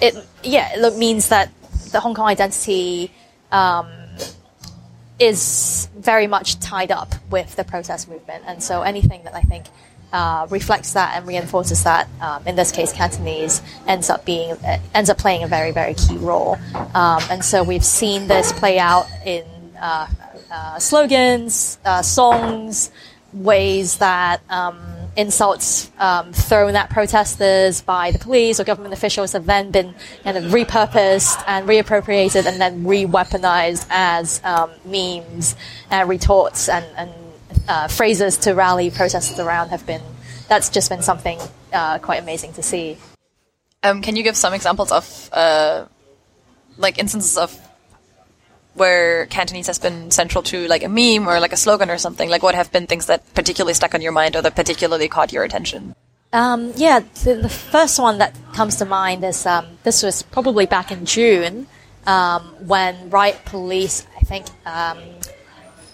it 0.00 0.14
yeah, 0.42 0.72
it 0.74 0.96
means 0.96 1.28
that 1.28 1.50
the 1.92 2.00
Hong 2.00 2.14
Kong 2.14 2.26
identity 2.26 3.10
um, 3.50 3.88
is 5.18 5.88
very 5.96 6.26
much 6.26 6.58
tied 6.60 6.90
up 6.90 7.14
with 7.30 7.54
the 7.56 7.64
protest 7.64 8.08
movement, 8.08 8.44
and 8.46 8.62
so 8.62 8.82
anything 8.82 9.24
that 9.24 9.34
I 9.34 9.42
think 9.42 9.66
uh, 10.12 10.46
reflects 10.50 10.92
that 10.92 11.16
and 11.16 11.26
reinforces 11.26 11.84
that. 11.84 12.08
Um, 12.20 12.46
in 12.46 12.56
this 12.56 12.70
case, 12.70 12.92
Cantonese 12.92 13.62
ends 13.86 14.10
up 14.10 14.24
being 14.24 14.52
uh, 14.52 14.78
ends 14.94 15.10
up 15.10 15.18
playing 15.18 15.42
a 15.42 15.48
very 15.48 15.72
very 15.72 15.94
key 15.94 16.16
role, 16.16 16.58
um, 16.94 17.22
and 17.30 17.44
so 17.44 17.62
we've 17.62 17.84
seen 17.84 18.28
this 18.28 18.52
play 18.52 18.78
out 18.78 19.06
in 19.24 19.44
uh, 19.80 20.06
uh 20.50 20.78
slogans, 20.78 21.78
uh, 21.84 22.02
songs, 22.02 22.90
ways 23.32 23.98
that. 23.98 24.40
Um, 24.50 25.01
insults 25.16 25.90
um, 25.98 26.32
thrown 26.32 26.74
at 26.74 26.88
protesters 26.90 27.82
by 27.82 28.10
the 28.10 28.18
police 28.18 28.58
or 28.58 28.64
government 28.64 28.94
officials 28.94 29.32
have 29.32 29.44
then 29.46 29.70
been 29.70 29.94
kind 30.24 30.36
of 30.36 30.44
repurposed 30.44 31.42
and 31.46 31.68
reappropriated 31.68 32.46
and 32.46 32.60
then 32.60 32.84
re-weaponized 32.84 33.86
as 33.90 34.40
um, 34.44 34.70
memes 34.84 35.54
and 35.90 36.08
retorts 36.08 36.68
and, 36.68 36.84
and 36.96 37.10
uh, 37.68 37.88
phrases 37.88 38.38
to 38.38 38.52
rally 38.54 38.90
protesters 38.90 39.38
around 39.38 39.68
have 39.68 39.86
been 39.86 40.02
that's 40.48 40.68
just 40.68 40.88
been 40.90 41.02
something 41.02 41.38
uh, 41.72 41.98
quite 41.98 42.22
amazing 42.22 42.52
to 42.52 42.62
see. 42.62 42.98
Um, 43.82 44.02
can 44.02 44.16
you 44.16 44.22
give 44.22 44.36
some 44.36 44.52
examples 44.52 44.92
of 44.92 45.30
uh, 45.32 45.86
like 46.76 46.98
instances 46.98 47.36
of 47.38 47.58
where 48.74 49.26
Cantonese 49.26 49.66
has 49.66 49.78
been 49.78 50.10
central 50.10 50.42
to 50.44 50.66
like 50.68 50.82
a 50.82 50.88
meme 50.88 51.28
or 51.28 51.40
like 51.40 51.52
a 51.52 51.56
slogan 51.56 51.90
or 51.90 51.98
something? 51.98 52.28
Like 52.28 52.42
what 52.42 52.54
have 52.54 52.72
been 52.72 52.86
things 52.86 53.06
that 53.06 53.22
particularly 53.34 53.74
stuck 53.74 53.94
on 53.94 54.00
your 54.00 54.12
mind 54.12 54.36
or 54.36 54.42
that 54.42 54.56
particularly 54.56 55.08
caught 55.08 55.32
your 55.32 55.44
attention? 55.44 55.94
Um, 56.32 56.72
yeah, 56.76 57.00
the, 57.24 57.34
the, 57.34 57.48
first 57.48 57.98
one 57.98 58.18
that 58.18 58.34
comes 58.54 58.76
to 58.76 58.86
mind 58.86 59.22
is 59.22 59.44
um, 59.44 59.66
this 59.82 60.02
was 60.02 60.22
probably 60.22 60.64
back 60.64 60.90
in 60.90 61.04
June 61.04 61.66
um, 62.06 62.42
when 62.66 63.10
riot 63.10 63.38
police, 63.44 64.06
I 64.16 64.20
think, 64.20 64.46
um, 64.64 64.98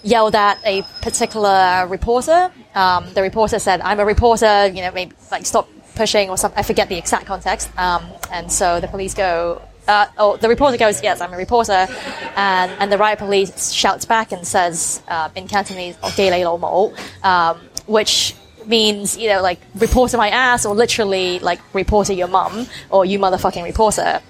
yelled 0.01 0.35
at 0.35 0.59
a 0.63 0.83
particular 1.01 1.85
reporter. 1.89 2.51
Um, 2.73 3.13
the 3.13 3.21
reporter 3.21 3.59
said, 3.59 3.81
"I'm 3.81 3.99
a 3.99 4.05
reporter," 4.05 4.67
you 4.67 4.81
know, 4.81 4.91
maybe 4.91 5.11
like 5.29 5.45
stop 5.45 5.67
pushing 5.95 6.29
or 6.29 6.37
something. 6.37 6.57
I 6.57 6.63
forget 6.63 6.87
the 6.87 6.97
exact 6.97 7.25
context. 7.25 7.69
Um, 7.77 8.05
and 8.31 8.49
so 8.49 8.79
the 8.79 8.87
police 8.87 9.13
go, 9.13 9.61
uh, 9.89 10.05
oh, 10.17 10.37
the 10.37 10.47
reporter 10.47 10.77
goes, 10.77 11.01
yes, 11.01 11.19
I'm 11.19 11.33
a 11.33 11.37
reporter, 11.37 11.87
and, 12.35 12.71
and 12.79 12.91
the 12.91 12.97
riot 12.97 13.19
police 13.19 13.71
shouts 13.71 14.05
back 14.05 14.31
and 14.31 14.45
says 14.45 15.01
uh, 15.07 15.29
in 15.35 15.47
Cantonese, 15.47 15.97
um, 17.23 17.59
which 17.87 18.35
means, 18.65 19.17
you 19.17 19.29
know, 19.29 19.41
like, 19.41 19.59
reporter 19.75 20.17
my 20.17 20.29
ass, 20.29 20.65
or 20.65 20.75
literally, 20.75 21.39
like, 21.39 21.59
reporter 21.73 22.13
your 22.13 22.27
mum, 22.27 22.67
or 22.91 23.03
you 23.03 23.17
motherfucking 23.17 23.63
reporter. 23.63 24.21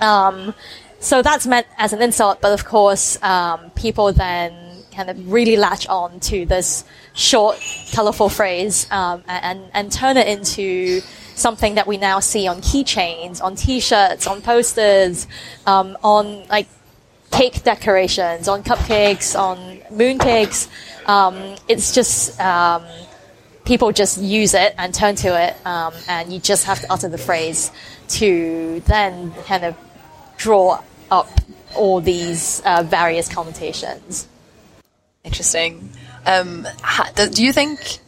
Um, 0.00 0.54
so 1.00 1.22
that's 1.22 1.46
meant 1.46 1.66
as 1.76 1.92
an 1.92 2.00
insult, 2.00 2.40
but 2.40 2.52
of 2.52 2.64
course, 2.64 3.20
um, 3.22 3.70
people 3.74 4.12
then 4.12 4.52
kind 4.94 5.10
of 5.10 5.32
really 5.32 5.56
latch 5.56 5.88
on 5.88 6.20
to 6.20 6.46
this 6.46 6.84
short, 7.14 7.58
colorful 7.92 8.28
phrase 8.28 8.86
um, 8.92 9.24
and, 9.26 9.60
and 9.74 9.90
turn 9.90 10.16
it 10.16 10.28
into 10.28 11.02
something 11.34 11.74
that 11.74 11.86
we 11.86 11.96
now 11.96 12.20
see 12.20 12.46
on 12.46 12.60
keychains, 12.60 13.42
on 13.42 13.56
T-shirts, 13.56 14.26
on 14.26 14.42
posters, 14.42 15.26
um, 15.66 15.96
on 16.02 16.46
like 16.48 16.68
cake 17.30 17.62
decorations, 17.64 18.48
on 18.48 18.62
cupcakes, 18.62 19.38
on 19.38 19.78
mooncakes. 19.92 20.68
Um, 21.08 21.56
it's 21.68 21.94
just 21.94 22.40
um, 22.40 22.84
people 23.64 23.92
just 23.92 24.18
use 24.18 24.54
it 24.54 24.74
and 24.78 24.94
turn 24.94 25.16
to 25.16 25.28
it, 25.40 25.66
um, 25.66 25.92
and 26.08 26.32
you 26.32 26.38
just 26.38 26.64
have 26.66 26.80
to 26.80 26.92
utter 26.92 27.08
the 27.08 27.18
phrase 27.18 27.70
to 28.08 28.80
then 28.86 29.32
kind 29.46 29.64
of 29.64 29.76
draw 30.36 30.82
up 31.10 31.28
all 31.74 32.00
these 32.00 32.62
uh, 32.64 32.82
various 32.84 33.32
connotations. 33.32 34.28
Interesting. 35.24 35.90
Um, 36.26 36.66
do 37.16 37.44
you 37.44 37.52
think 37.52 37.98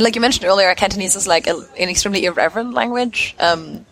like 0.00 0.14
you 0.14 0.20
mentioned 0.20 0.46
earlier, 0.46 0.74
Cantonese 0.74 1.16
is 1.16 1.26
like 1.26 1.46
a, 1.46 1.56
an 1.78 1.88
extremely 1.88 2.24
irreverent 2.24 2.74
language. 2.74 3.34
Um, 3.38 3.84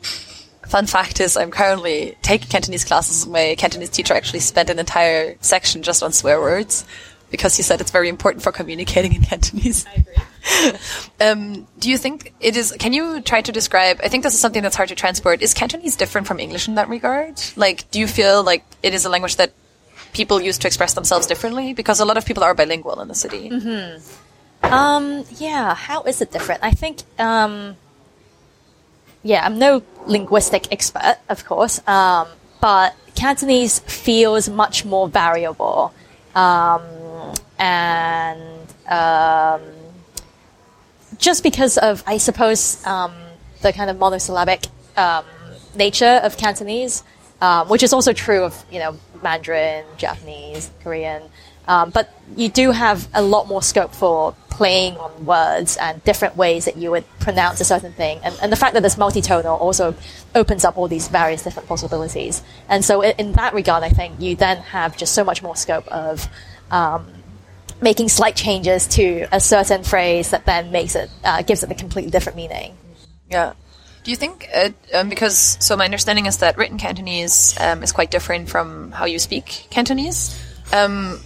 fun 0.66 0.86
fact 0.86 1.20
is, 1.20 1.36
I'm 1.36 1.50
currently 1.50 2.16
taking 2.22 2.48
Cantonese 2.48 2.84
classes. 2.84 3.26
My 3.26 3.54
Cantonese 3.58 3.90
teacher 3.90 4.14
actually 4.14 4.40
spent 4.40 4.70
an 4.70 4.78
entire 4.78 5.36
section 5.40 5.82
just 5.82 6.02
on 6.02 6.12
swear 6.12 6.40
words 6.40 6.84
because 7.30 7.56
he 7.56 7.62
said 7.62 7.80
it's 7.80 7.90
very 7.90 8.08
important 8.08 8.42
for 8.42 8.52
communicating 8.52 9.14
in 9.14 9.22
Cantonese. 9.22 9.86
I 9.86 10.04
agree. 10.04 10.78
um, 11.20 11.66
do 11.78 11.90
you 11.90 11.98
think 11.98 12.32
it 12.40 12.56
is? 12.56 12.72
Can 12.78 12.92
you 12.92 13.20
try 13.20 13.40
to 13.40 13.50
describe? 13.50 14.00
I 14.04 14.08
think 14.08 14.22
this 14.22 14.34
is 14.34 14.40
something 14.40 14.62
that's 14.62 14.76
hard 14.76 14.90
to 14.90 14.94
transport. 14.94 15.42
Is 15.42 15.54
Cantonese 15.54 15.96
different 15.96 16.26
from 16.26 16.38
English 16.38 16.68
in 16.68 16.76
that 16.76 16.88
regard? 16.88 17.40
Like, 17.56 17.90
do 17.90 17.98
you 17.98 18.06
feel 18.06 18.44
like 18.44 18.64
it 18.82 18.94
is 18.94 19.04
a 19.04 19.08
language 19.08 19.36
that 19.36 19.52
people 20.12 20.40
use 20.40 20.58
to 20.58 20.66
express 20.66 20.94
themselves 20.94 21.26
differently? 21.26 21.72
Because 21.72 22.00
a 22.00 22.04
lot 22.04 22.18
of 22.18 22.26
people 22.26 22.44
are 22.44 22.54
bilingual 22.54 23.00
in 23.00 23.08
the 23.08 23.14
city. 23.14 23.50
Mm-hmm. 23.50 24.21
Um, 24.62 25.24
yeah, 25.38 25.74
how 25.74 26.02
is 26.04 26.20
it 26.20 26.30
different? 26.30 26.62
I 26.62 26.70
think, 26.70 27.02
um, 27.18 27.76
yeah, 29.22 29.44
I'm 29.44 29.58
no 29.58 29.82
linguistic 30.06 30.72
expert, 30.72 31.18
of 31.28 31.44
course, 31.44 31.86
um, 31.86 32.28
but 32.60 32.94
Cantonese 33.14 33.80
feels 33.80 34.48
much 34.48 34.84
more 34.84 35.08
variable. 35.08 35.92
Um, 36.34 36.82
and 37.58 38.74
um, 38.88 39.60
just 41.18 41.42
because 41.42 41.78
of, 41.78 42.02
I 42.06 42.18
suppose, 42.18 42.84
um, 42.86 43.12
the 43.60 43.72
kind 43.72 43.90
of 43.90 43.98
monosyllabic 43.98 44.66
nature 45.76 46.20
of 46.22 46.36
Cantonese, 46.36 47.04
um, 47.40 47.68
which 47.68 47.82
is 47.82 47.92
also 47.92 48.12
true 48.12 48.44
of, 48.44 48.64
you 48.70 48.78
know, 48.78 48.96
Mandarin, 49.22 49.84
Japanese, 49.96 50.70
Korean. 50.82 51.22
Um, 51.68 51.90
but 51.90 52.12
you 52.36 52.48
do 52.48 52.72
have 52.72 53.08
a 53.14 53.22
lot 53.22 53.46
more 53.46 53.62
scope 53.62 53.94
for 53.94 54.34
playing 54.62 54.96
on 54.96 55.26
words 55.26 55.76
and 55.78 56.04
different 56.04 56.36
ways 56.36 56.66
that 56.66 56.76
you 56.76 56.88
would 56.92 57.04
pronounce 57.18 57.60
a 57.60 57.64
certain 57.64 57.92
thing. 57.94 58.20
And, 58.22 58.32
and 58.40 58.52
the 58.52 58.60
fact 58.62 58.74
that 58.74 58.84
it's 58.84 58.94
multitonal 58.94 59.60
also 59.60 59.92
opens 60.36 60.64
up 60.64 60.78
all 60.78 60.86
these 60.86 61.08
various 61.08 61.42
different 61.42 61.68
possibilities. 61.68 62.44
And 62.68 62.84
so, 62.84 63.00
in, 63.00 63.12
in 63.18 63.32
that 63.32 63.54
regard, 63.54 63.82
I 63.82 63.88
think 63.88 64.20
you 64.20 64.36
then 64.36 64.58
have 64.58 64.96
just 64.96 65.14
so 65.14 65.24
much 65.24 65.42
more 65.42 65.56
scope 65.56 65.88
of 65.88 66.28
um, 66.70 67.08
making 67.80 68.08
slight 68.08 68.36
changes 68.36 68.86
to 68.98 69.26
a 69.32 69.40
certain 69.40 69.82
phrase 69.82 70.30
that 70.30 70.46
then 70.46 70.70
makes 70.70 70.94
it 70.94 71.10
uh, 71.24 71.42
gives 71.42 71.64
it 71.64 71.70
a 71.72 71.74
completely 71.74 72.12
different 72.12 72.36
meaning. 72.36 72.76
Yeah. 73.28 73.54
Do 74.04 74.12
you 74.12 74.16
think, 74.16 74.48
uh, 74.54 74.70
um, 74.94 75.08
because, 75.08 75.56
so 75.58 75.76
my 75.76 75.86
understanding 75.86 76.26
is 76.26 76.38
that 76.38 76.56
written 76.56 76.78
Cantonese 76.78 77.58
um, 77.58 77.82
is 77.82 77.90
quite 77.90 78.12
different 78.12 78.48
from 78.48 78.92
how 78.92 79.06
you 79.06 79.18
speak 79.18 79.66
Cantonese. 79.70 80.40
Um, 80.72 81.18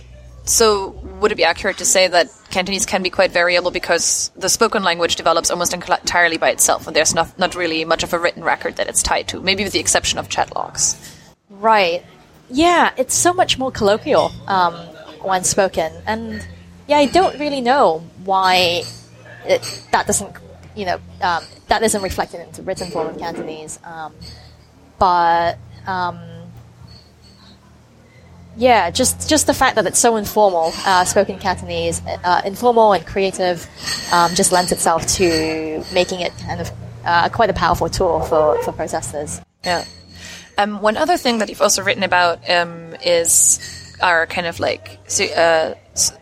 so, 0.47 0.90
would 1.20 1.32
it 1.32 1.34
be 1.34 1.44
accurate 1.44 1.78
to 1.78 1.84
say 1.84 2.09
that 2.09 2.28
Cantonese 2.51 2.86
can 2.86 3.03
be 3.03 3.11
quite 3.11 3.32
variable 3.32 3.70
because 3.70 4.30
the 4.36 4.49
spoken 4.49 4.82
language 4.82 5.16
develops 5.16 5.51
almost 5.51 5.74
entirely 5.74 6.38
by 6.38 6.51
itself, 6.51 6.86
and 6.86 6.94
there's 6.94 7.14
not, 7.14 7.38
not 7.38 7.55
really 7.55 7.84
much 7.84 8.03
of 8.03 8.12
a 8.12 8.18
written 8.18 8.44
record 8.44 8.76
that 8.76 8.88
it's 8.88 9.03
tied 9.03 9.28
to, 9.28 9.40
maybe 9.40 9.64
with 9.64 9.72
the 9.72 9.80
exception 9.80 10.18
of 10.18 10.28
chat 10.28 10.55
logs? 10.55 10.97
Right. 11.51 12.05
Yeah, 12.49 12.92
it's 12.97 13.14
so 13.14 13.34
much 13.34 13.59
more 13.59 13.72
colloquial 13.72 14.30
um, 14.47 14.74
when 15.22 15.42
spoken, 15.42 15.92
and 16.07 16.47
yeah, 16.86 16.99
I 16.99 17.07
don't 17.07 17.38
really 17.40 17.61
know 17.61 18.05
why 18.24 18.84
it, 19.44 19.82
that 19.90 20.07
doesn't, 20.07 20.36
you 20.76 20.86
know, 20.86 21.01
um, 21.22 21.44
that 21.68 21.82
isn't 21.82 22.03
reflected 22.03 22.40
into 22.40 22.62
written 22.62 22.90
form 22.90 23.09
in 23.09 23.18
Cantonese. 23.18 23.80
Um, 23.82 24.14
but 24.99 25.59
um, 25.86 26.20
yeah, 28.57 28.90
just 28.90 29.28
just 29.28 29.46
the 29.46 29.54
fact 29.54 29.76
that 29.76 29.86
it's 29.86 29.98
so 29.98 30.16
informal, 30.16 30.72
uh, 30.86 31.04
spoken 31.04 31.38
Cantonese, 31.38 32.00
uh, 32.07 32.42
informal 32.44 32.92
and 32.92 33.07
creative, 33.07 33.66
um, 34.12 34.34
just 34.34 34.52
lends 34.52 34.72
itself 34.72 35.07
to 35.07 35.84
making 35.92 36.20
it 36.20 36.32
kind 36.38 36.61
of 36.61 36.70
uh, 37.04 37.28
quite 37.28 37.50
a 37.50 37.54
powerful 37.54 37.88
tool 37.88 38.20
for, 38.20 38.61
for 38.62 38.72
protesters. 38.72 39.40
Yeah. 39.64 39.84
Um, 40.59 40.80
one 40.80 40.96
other 40.96 41.16
thing 41.16 41.38
that 41.38 41.48
you've 41.48 41.61
also 41.61 41.82
written 41.82 42.02
about 42.02 42.48
um, 42.48 42.94
is 43.04 43.94
our 44.00 44.26
kind 44.26 44.46
of 44.46 44.59
like 44.59 44.98
uh, 45.34 45.74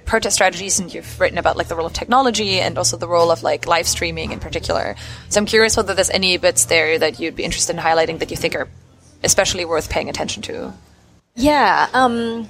protest 0.04 0.34
strategies, 0.34 0.80
and 0.80 0.92
you've 0.92 1.20
written 1.20 1.38
about 1.38 1.56
like 1.56 1.68
the 1.68 1.76
role 1.76 1.86
of 1.86 1.92
technology 1.92 2.60
and 2.60 2.78
also 2.78 2.96
the 2.96 3.08
role 3.08 3.30
of 3.30 3.42
like 3.42 3.66
live 3.66 3.86
streaming 3.86 4.32
in 4.32 4.40
particular. 4.40 4.96
So 5.28 5.40
I'm 5.40 5.46
curious 5.46 5.76
whether 5.76 5.94
there's 5.94 6.10
any 6.10 6.36
bits 6.36 6.64
there 6.64 6.98
that 6.98 7.20
you'd 7.20 7.36
be 7.36 7.44
interested 7.44 7.76
in 7.76 7.82
highlighting 7.82 8.18
that 8.18 8.30
you 8.30 8.36
think 8.36 8.56
are 8.56 8.68
especially 9.22 9.64
worth 9.64 9.88
paying 9.88 10.08
attention 10.08 10.42
to. 10.42 10.72
Yeah, 11.36 11.88
um, 11.94 12.48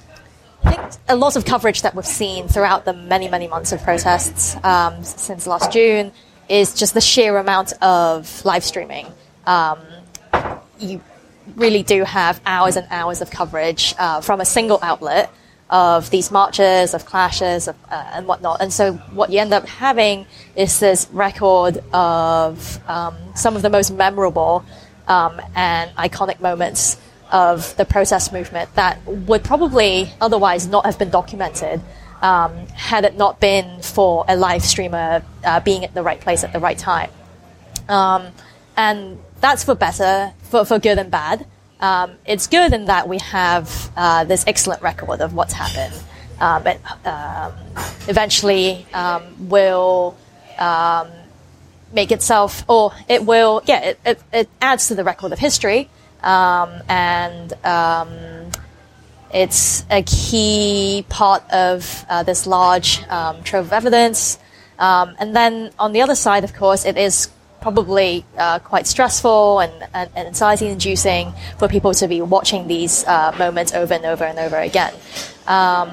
I 0.63 0.75
think 0.75 0.91
a 1.09 1.15
lot 1.15 1.35
of 1.35 1.43
coverage 1.43 1.81
that 1.81 1.95
we've 1.95 2.05
seen 2.05 2.47
throughout 2.47 2.85
the 2.85 2.93
many, 2.93 3.27
many 3.27 3.47
months 3.47 3.71
of 3.71 3.81
protests 3.81 4.55
um, 4.63 5.03
since 5.03 5.47
last 5.47 5.71
June 5.71 6.11
is 6.49 6.75
just 6.75 6.93
the 6.93 7.01
sheer 7.01 7.37
amount 7.37 7.73
of 7.81 8.45
live 8.45 8.63
streaming. 8.63 9.07
Um, 9.47 9.79
you 10.77 11.01
really 11.55 11.81
do 11.81 12.03
have 12.03 12.39
hours 12.45 12.75
and 12.75 12.85
hours 12.91 13.21
of 13.21 13.31
coverage 13.31 13.95
uh, 13.97 14.21
from 14.21 14.39
a 14.39 14.45
single 14.45 14.77
outlet 14.83 15.31
of 15.71 16.11
these 16.11 16.29
marches, 16.29 16.93
of 16.93 17.05
clashes, 17.05 17.67
of, 17.67 17.75
uh, 17.89 18.11
and 18.13 18.27
whatnot. 18.27 18.61
And 18.61 18.71
so 18.71 18.93
what 19.13 19.31
you 19.31 19.39
end 19.39 19.51
up 19.51 19.67
having 19.67 20.27
is 20.55 20.79
this 20.79 21.07
record 21.11 21.79
of 21.91 22.87
um, 22.87 23.15
some 23.33 23.55
of 23.55 23.63
the 23.63 23.69
most 23.71 23.89
memorable 23.89 24.63
um, 25.07 25.41
and 25.55 25.89
iconic 25.95 26.39
moments 26.39 26.97
of 27.31 27.75
the 27.77 27.85
protest 27.85 28.31
movement 28.31 28.73
that 28.75 29.03
would 29.05 29.43
probably 29.43 30.11
otherwise 30.21 30.67
not 30.67 30.85
have 30.85 30.99
been 30.99 31.09
documented 31.09 31.81
um, 32.21 32.67
had 32.67 33.05
it 33.05 33.17
not 33.17 33.39
been 33.39 33.81
for 33.81 34.25
a 34.27 34.35
live 34.35 34.63
streamer 34.63 35.23
uh, 35.43 35.59
being 35.59 35.83
at 35.83 35.93
the 35.93 36.03
right 36.03 36.19
place 36.19 36.43
at 36.43 36.53
the 36.53 36.59
right 36.59 36.77
time. 36.77 37.09
Um, 37.89 38.27
and 38.77 39.19
that's 39.41 39.63
for 39.63 39.75
better, 39.75 40.33
for, 40.43 40.65
for 40.65 40.79
good 40.79 40.97
and 40.97 41.11
bad. 41.11 41.45
Um, 41.79 42.13
it's 42.25 42.47
good 42.47 42.73
in 42.73 42.85
that 42.85 43.07
we 43.07 43.19
have 43.19 43.91
uh, 43.95 44.23
this 44.23 44.43
excellent 44.47 44.81
record 44.81 45.21
of 45.21 45.33
what's 45.33 45.53
happened. 45.53 45.93
Um, 46.39 46.67
it 46.67 46.79
um, 47.05 47.53
eventually 48.07 48.85
um, 48.93 49.49
will 49.49 50.17
um, 50.57 51.09
make 51.93 52.11
itself, 52.11 52.63
or 52.67 52.91
it 53.07 53.25
will, 53.25 53.61
yeah, 53.65 53.81
it, 53.81 53.99
it, 54.05 54.23
it, 54.33 54.49
adds 54.61 54.87
to 54.87 54.95
the 54.95 55.03
record 55.03 55.31
of 55.31 55.39
history. 55.39 55.89
And 56.25 57.53
it's 59.33 59.85
a 59.89 60.01
key 60.03 61.05
part 61.09 61.43
of 61.51 62.05
uh, 62.09 62.23
this 62.23 62.47
large 62.47 62.99
trove 63.43 63.65
of 63.67 63.73
evidence. 63.73 64.39
and 64.79 65.35
then 65.35 65.71
on 65.79 65.93
the 65.93 66.01
other 66.01 66.15
side, 66.15 66.43
of 66.43 66.53
course, 66.53 66.85
it 66.85 66.97
is 66.97 67.29
probably 67.65 68.23
uh, 68.37 68.59
quite 68.59 68.85
stressful 68.85 69.59
and, 69.59 69.73
and, 69.91 70.07
and, 70.15 70.27
anxiety 70.27 70.67
inducing 70.67 71.33
for 71.57 71.67
people 71.67 71.95
to 71.95 72.07
be 72.07 72.21
watching 72.21 72.67
these 72.67 73.03
uh, 73.07 73.33
moments 73.39 73.73
over 73.73 73.91
and 73.95 74.05
over 74.05 74.23
and 74.23 74.37
over 74.37 74.57
again. 74.57 74.93
Um, 75.47 75.89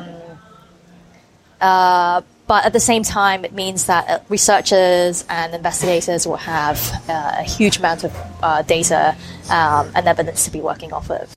uh, 1.62 2.20
but 2.52 2.66
at 2.66 2.74
the 2.74 2.86
same 2.92 3.02
time, 3.02 3.46
it 3.46 3.54
means 3.54 3.86
that 3.86 4.06
uh, 4.10 4.18
researchers 4.28 5.24
and 5.30 5.54
investigators 5.54 6.26
will 6.26 6.36
have 6.36 6.78
uh, 7.08 7.36
a 7.38 7.42
huge 7.42 7.78
amount 7.78 8.04
of 8.04 8.12
uh, 8.42 8.60
data 8.60 9.16
um, 9.48 9.90
and 9.94 10.06
evidence 10.06 10.44
to 10.44 10.50
be 10.50 10.60
working 10.60 10.92
off 10.92 11.10
of. 11.10 11.34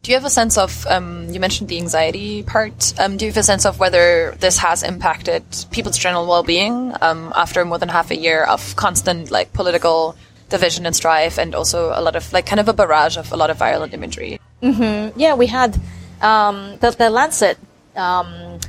Do 0.00 0.10
you 0.10 0.16
have 0.16 0.24
a 0.24 0.30
sense 0.30 0.56
of, 0.56 0.86
um, 0.86 1.28
you 1.28 1.38
mentioned 1.38 1.68
the 1.68 1.76
anxiety 1.76 2.44
part, 2.44 2.98
um, 2.98 3.18
do 3.18 3.26
you 3.26 3.30
have 3.30 3.36
a 3.36 3.42
sense 3.42 3.66
of 3.66 3.78
whether 3.78 4.34
this 4.40 4.56
has 4.56 4.82
impacted 4.82 5.44
people's 5.70 5.98
general 5.98 6.26
well-being 6.26 6.94
um, 7.02 7.30
after 7.36 7.62
more 7.66 7.78
than 7.78 7.90
half 7.90 8.10
a 8.10 8.16
year 8.16 8.42
of 8.44 8.74
constant 8.74 9.30
like 9.30 9.52
political 9.52 10.16
division 10.48 10.86
and 10.86 10.96
strife 10.96 11.38
and 11.38 11.54
also 11.54 11.92
a 11.94 12.00
lot 12.00 12.16
of 12.16 12.32
like 12.32 12.46
kind 12.46 12.58
of 12.58 12.68
a 12.70 12.72
barrage 12.72 13.18
of 13.18 13.30
a 13.32 13.36
lot 13.36 13.50
of 13.50 13.58
violent 13.58 13.92
imagery? 13.92 14.40
Mm-hmm. 14.62 15.20
Yeah, 15.20 15.34
we 15.34 15.46
had 15.46 15.78
um, 16.22 16.78
the, 16.80 16.90
the 16.92 17.10
Lancet 17.10 17.58
um, 17.96 18.60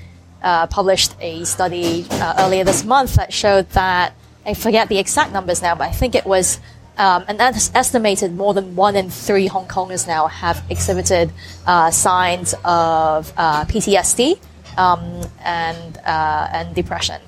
uh, 0.46 0.68
published 0.68 1.14
a 1.20 1.44
study 1.44 2.06
uh, 2.12 2.36
earlier 2.40 2.64
this 2.64 2.86
month 2.86 3.16
that 3.16 3.34
showed 3.34 3.70
that, 3.72 4.14
I 4.46 4.54
forget 4.54 4.88
the 4.88 5.00
exact 5.00 5.34
numbers 5.34 5.62
now, 5.62 5.76
but 5.76 5.90
I 5.90 5.92
think 5.92 6.16
it 6.16 6.26
was 6.26 6.60
um, 6.98 7.26
and 7.28 7.38
that's 7.38 7.72
estimated 7.76 8.34
more 8.34 8.54
than 8.54 8.76
one 8.76 8.96
in 8.96 9.10
three 9.10 9.48
Hong 9.48 9.68
Kongers 9.68 10.08
now 10.08 10.28
have 10.28 10.64
exhibited 10.70 11.30
uh, 11.68 11.92
signs 11.92 12.54
of 12.64 13.34
uh, 13.36 13.66
PTSD 13.66 14.40
um, 14.78 15.22
and 15.44 15.98
uh, 16.06 16.48
and 16.54 16.74
depression. 16.74 17.22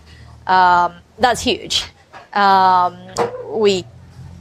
Um, 0.46 0.94
that's 1.20 1.42
huge. 1.42 1.84
Um, 2.34 2.98
we 3.50 3.84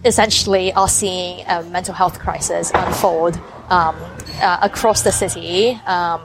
essentially 0.04 0.72
are 0.74 0.88
seeing 0.88 1.44
a 1.48 1.64
mental 1.64 1.94
health 1.94 2.20
crisis 2.20 2.70
unfold 2.72 3.36
um, 3.68 3.96
uh, 4.40 4.58
across 4.62 5.02
the 5.02 5.10
city, 5.10 5.72
um, 5.86 6.20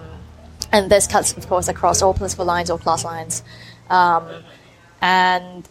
and 0.71 0.89
this 0.89 1.07
cuts, 1.07 1.35
of 1.37 1.47
course, 1.47 1.67
across 1.67 2.01
all 2.01 2.13
political 2.13 2.45
lines, 2.45 2.69
all 2.69 2.77
class 2.77 3.03
lines, 3.03 3.43
and 5.01 5.67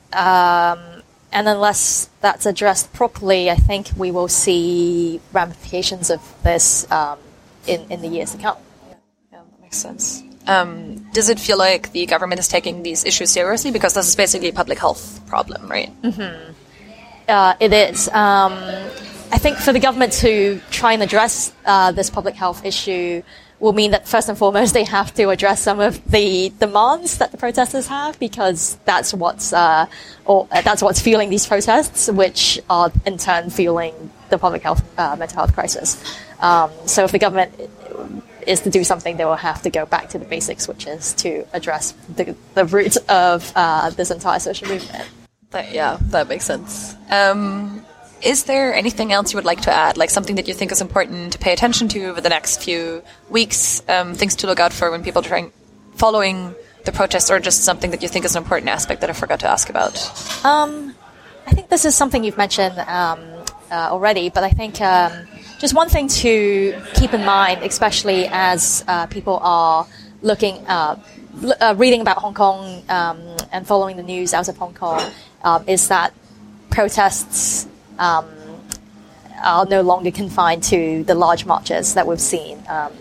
and 1.33 1.49
unless 1.49 2.11
that's 2.21 2.47
addressed 2.47 2.93
properly, 2.93 3.51
I 3.51 3.55
think 3.55 3.89
we 3.97 4.11
will 4.11 4.29
see 4.29 5.21
ramifications 5.33 6.11
of 6.11 6.21
this 6.43 6.91
um, 6.91 7.19
in, 7.67 7.91
in 7.91 8.03
the 8.03 8.09
years 8.09 8.33
to 8.33 8.39
come. 8.39 8.57
Yeah, 8.89 8.97
yeah 9.33 9.39
that 9.39 9.61
makes 9.61 9.77
sense. 9.77 10.23
Um, 10.47 10.97
does 11.13 11.29
it 11.29 11.39
feel 11.39 11.59
like 11.59 11.93
the 11.93 12.07
government 12.07 12.41
is 12.41 12.49
taking 12.49 12.83
these 12.83 13.05
issues 13.05 13.31
seriously? 13.31 13.71
Because 13.71 13.95
this 13.95 14.09
is 14.09 14.17
basically 14.17 14.49
a 14.49 14.53
public 14.53 14.79
health 14.79 15.21
problem, 15.29 15.69
right? 15.69 15.91
Mm-hmm. 16.03 16.53
Uh, 17.29 17.55
it 17.61 17.73
is. 17.73 18.09
Um, 18.09 18.55
I 19.33 19.39
think 19.39 19.59
for 19.59 19.73
the 19.73 19.79
government 19.79 20.13
to 20.15 20.61
try 20.71 20.95
and 20.95 21.03
address 21.03 21.53
uh, 21.65 21.93
this 21.93 22.11
public 22.11 22.35
health 22.35 22.65
issue 22.65 23.23
will 23.61 23.73
mean 23.75 23.91
that 23.93 24.09
first 24.09 24.29
and 24.29 24.37
foremost 24.37 24.75
they 24.75 24.85
have 24.85 25.13
to 25.15 25.29
address 25.29 25.63
some 25.63 25.81
of 25.81 26.03
the 26.11 26.53
demands 26.59 27.19
that 27.19 27.31
the 27.31 27.37
protesters 27.37 27.87
have 27.87 28.19
because 28.19 28.77
that's 28.87 29.13
what's 29.15 29.53
uh, 29.53 29.87
or 30.25 30.49
uh, 30.51 30.63
that's 30.63 30.83
what's 30.83 31.01
fueling 31.01 31.31
these 31.31 31.47
protests, 31.47 32.11
which 32.11 32.61
are 32.69 32.91
in 33.07 33.19
turn 33.19 33.51
fueling 33.51 34.11
the 34.31 34.39
public 34.39 34.63
health 34.63 34.83
uh, 34.99 35.15
mental 35.17 35.37
health 35.37 35.55
crisis. 35.55 36.03
Um, 36.41 36.71
so 36.87 37.05
if 37.05 37.13
the 37.13 37.19
government 37.19 37.53
is 38.47 38.61
to 38.61 38.71
do 38.71 38.85
something, 38.85 39.17
they 39.17 39.25
will 39.25 39.37
have 39.37 39.63
to 39.63 39.71
go 39.71 39.87
back 39.87 40.09
to 40.11 40.19
the 40.19 40.25
basics, 40.25 40.67
which 40.67 40.87
is 40.87 41.13
to 41.15 41.47
address 41.53 41.93
the, 42.17 42.35
the 42.55 42.65
root 42.65 42.97
of 43.09 43.53
uh, 43.55 43.91
this 43.91 44.11
entire 44.11 44.39
social 44.39 44.69
movement. 44.69 45.09
That, 45.51 45.73
yeah, 45.73 45.99
that 46.01 46.29
makes 46.29 46.45
sense. 46.45 46.95
Um, 47.11 47.85
is 48.23 48.45
there 48.45 48.75
anything 48.75 49.12
else 49.12 49.33
you 49.33 49.37
would 49.37 49.45
like 49.45 49.62
to 49.62 49.73
add, 49.73 49.97
like 49.97 50.11
something 50.11 50.37
that 50.37 50.49
you 50.49 50.55
think 50.55 50.73
is 50.73 50.81
important 50.81 51.33
to 51.33 51.39
pay 51.39 51.53
attention 51.53 51.89
to 51.89 52.07
over 52.07 52.21
the 52.21 52.29
next 52.29 52.62
few 52.62 53.03
weeks, 53.29 53.83
um, 53.89 54.14
things 54.14 54.37
to 54.37 54.47
look 54.47 54.61
out 54.61 54.73
for 54.73 54.91
when 54.91 55.03
people 55.03 55.21
are 55.21 55.29
trying 55.29 55.53
following 55.95 56.55
the 56.85 56.93
protests, 56.93 57.31
or 57.31 57.39
just 57.39 57.64
something 57.64 57.91
that 57.91 58.03
you 58.03 58.09
think 58.09 58.25
is 58.25 58.35
an 58.35 58.43
important 58.43 58.71
aspect 58.71 59.03
that 59.03 59.11
I 59.11 59.12
forgot 59.12 59.41
to 59.41 59.49
ask 59.49 59.68
about? 59.68 59.95
Um, 60.45 60.95
I 61.47 61.53
think 61.53 61.68
this 61.68 61.85
is 61.85 61.95
something 61.95 62.25
you've 62.25 62.39
mentioned 62.39 62.79
um, 62.79 63.21
uh, 63.71 63.89
already, 63.91 64.31
but 64.31 64.45
I 64.45 64.51
think 64.51 64.81
um, 64.81 65.12
just 65.59 65.75
one 65.75 65.89
thing 65.89 66.09
to 66.09 66.81
keep 66.95 67.12
in 67.12 67.25
mind, 67.25 67.62
especially 67.62 68.29
as 68.31 68.85
uh, 68.89 69.07
people 69.07 69.39
are 69.43 69.87
looking, 70.23 70.66
uh, 70.66 70.99
uh 71.61 71.75
reading 71.77 72.01
about 72.01 72.18
Hong 72.18 72.35
Kong 72.35 72.83
um, 72.89 73.21
and 73.53 73.66
following 73.66 73.97
the 73.97 74.03
news 74.03 74.33
out 74.33 74.49
of 74.49 74.57
Hong 74.57 74.75
Kong, 74.75 75.03
uh, 75.45 75.62
is 75.66 75.89
that 75.89 76.14
protests 76.71 77.66
um, 78.01 78.27
are 79.43 79.65
no 79.67 79.83
longer 79.83 80.11
confined 80.11 80.63
to 80.65 81.05
the 81.05 81.15
large 81.15 81.47
marches 81.47 81.95
that 81.95 82.07
we've 82.07 82.21
seen, 82.21 82.59
um, 82.69 82.93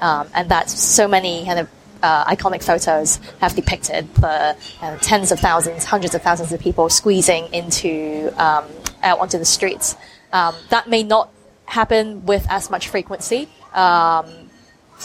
um, 0.00 0.28
and 0.34 0.50
that 0.50 0.68
so 0.68 1.08
many 1.08 1.44
kind 1.46 1.60
of 1.60 1.68
uh, 2.02 2.24
iconic 2.26 2.62
photos 2.62 3.16
have 3.40 3.54
depicted 3.54 4.12
the 4.16 4.56
uh, 4.82 4.96
tens 4.98 5.32
of 5.32 5.40
thousands, 5.40 5.84
hundreds 5.84 6.14
of 6.14 6.22
thousands 6.22 6.52
of 6.52 6.60
people 6.60 6.88
squeezing 6.88 7.52
into 7.54 8.30
um, 8.36 8.64
out 9.02 9.18
onto 9.18 9.38
the 9.38 9.44
streets. 9.44 9.96
Um, 10.32 10.54
that 10.68 10.88
may 10.88 11.02
not 11.02 11.30
happen 11.64 12.26
with 12.26 12.46
as 12.50 12.70
much 12.70 12.88
frequency, 12.88 13.48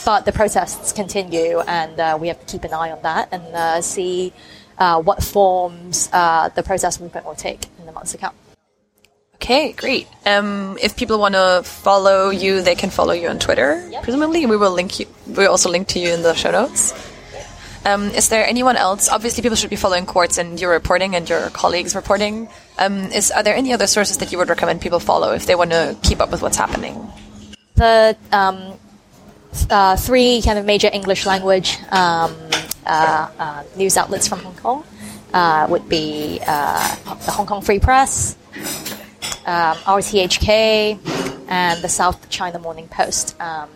but 0.04 0.26
the 0.26 0.32
protests 0.32 0.92
continue, 0.92 1.62
and 1.62 2.00
uh, 2.00 2.18
we 2.20 2.28
have 2.28 2.40
to 2.40 2.46
keep 2.46 2.64
an 2.66 2.74
eye 2.74 2.92
on 2.92 3.02
that 3.04 3.30
and 3.32 3.44
uh, 3.56 3.82
see 3.82 4.34
uh, 4.78 5.02
what 5.02 5.24
forms 5.24 6.10
uh, 6.12 6.50
the 6.50 6.64
protest 6.64 7.00
movement 7.00 7.26
will 7.26 7.36
take 7.36 7.66
in 7.80 7.86
the 7.86 7.92
months 7.92 8.12
to 8.12 8.18
come. 8.18 8.34
Okay, 9.46 9.74
great. 9.74 10.08
Um, 10.26 10.76
if 10.82 10.98
people 10.98 11.20
want 11.20 11.36
to 11.36 11.62
follow 11.64 12.32
you, 12.32 12.64
they 12.64 12.74
can 12.74 12.90
follow 12.90 13.14
you 13.14 13.28
on 13.28 13.38
Twitter. 13.38 13.88
Yep. 13.92 14.02
Presumably, 14.02 14.48
we 14.48 14.58
will 14.58 14.72
link 14.72 15.00
you. 15.00 15.06
We 15.28 15.46
also 15.46 15.70
link 15.70 15.88
to 15.90 16.00
you 16.00 16.10
in 16.10 16.24
the 16.24 16.34
show 16.34 16.50
notes. 16.50 16.96
Um, 17.86 18.10
is 18.10 18.30
there 18.30 18.44
anyone 18.44 18.76
else? 18.76 19.08
Obviously, 19.08 19.44
people 19.44 19.56
should 19.56 19.70
be 19.70 19.76
following 19.76 20.08
Quartz 20.08 20.40
and 20.40 20.60
your 20.60 20.72
reporting 20.72 21.16
and 21.16 21.30
your 21.30 21.52
colleagues' 21.52 21.94
reporting. 21.94 22.50
Um, 22.80 23.12
is 23.14 23.30
are 23.30 23.44
there 23.44 23.54
any 23.54 23.72
other 23.72 23.86
sources 23.86 24.18
that 24.18 24.32
you 24.32 24.40
would 24.40 24.50
recommend 24.50 24.82
people 24.82 25.00
follow 25.00 25.34
if 25.34 25.46
they 25.46 25.54
want 25.54 25.70
to 25.70 25.96
keep 26.02 26.22
up 26.22 26.32
with 26.32 26.42
what's 26.42 26.58
happening? 26.58 27.08
The 27.76 28.18
um, 28.32 28.74
uh, 29.70 29.96
three 29.96 30.42
kind 30.42 30.58
of 30.58 30.66
major 30.66 30.90
English 30.92 31.28
language 31.28 31.78
um, 31.92 32.34
uh, 32.88 33.30
uh, 33.38 33.64
news 33.76 33.96
outlets 33.96 34.28
from 34.28 34.40
Hong 34.40 34.56
Kong 34.56 34.84
uh, 35.36 35.68
would 35.70 35.88
be 35.88 36.42
uh, 36.48 36.96
the 37.26 37.32
Hong 37.32 37.46
Kong 37.46 37.62
Free 37.62 37.78
Press, 37.78 38.36
um, 39.46 39.78
RTHK, 39.78 41.00
and 41.48 41.82
the 41.82 41.90
South 41.90 42.30
China 42.30 42.60
Morning 42.60 42.88
Post. 42.88 43.40
Um, 43.40 43.70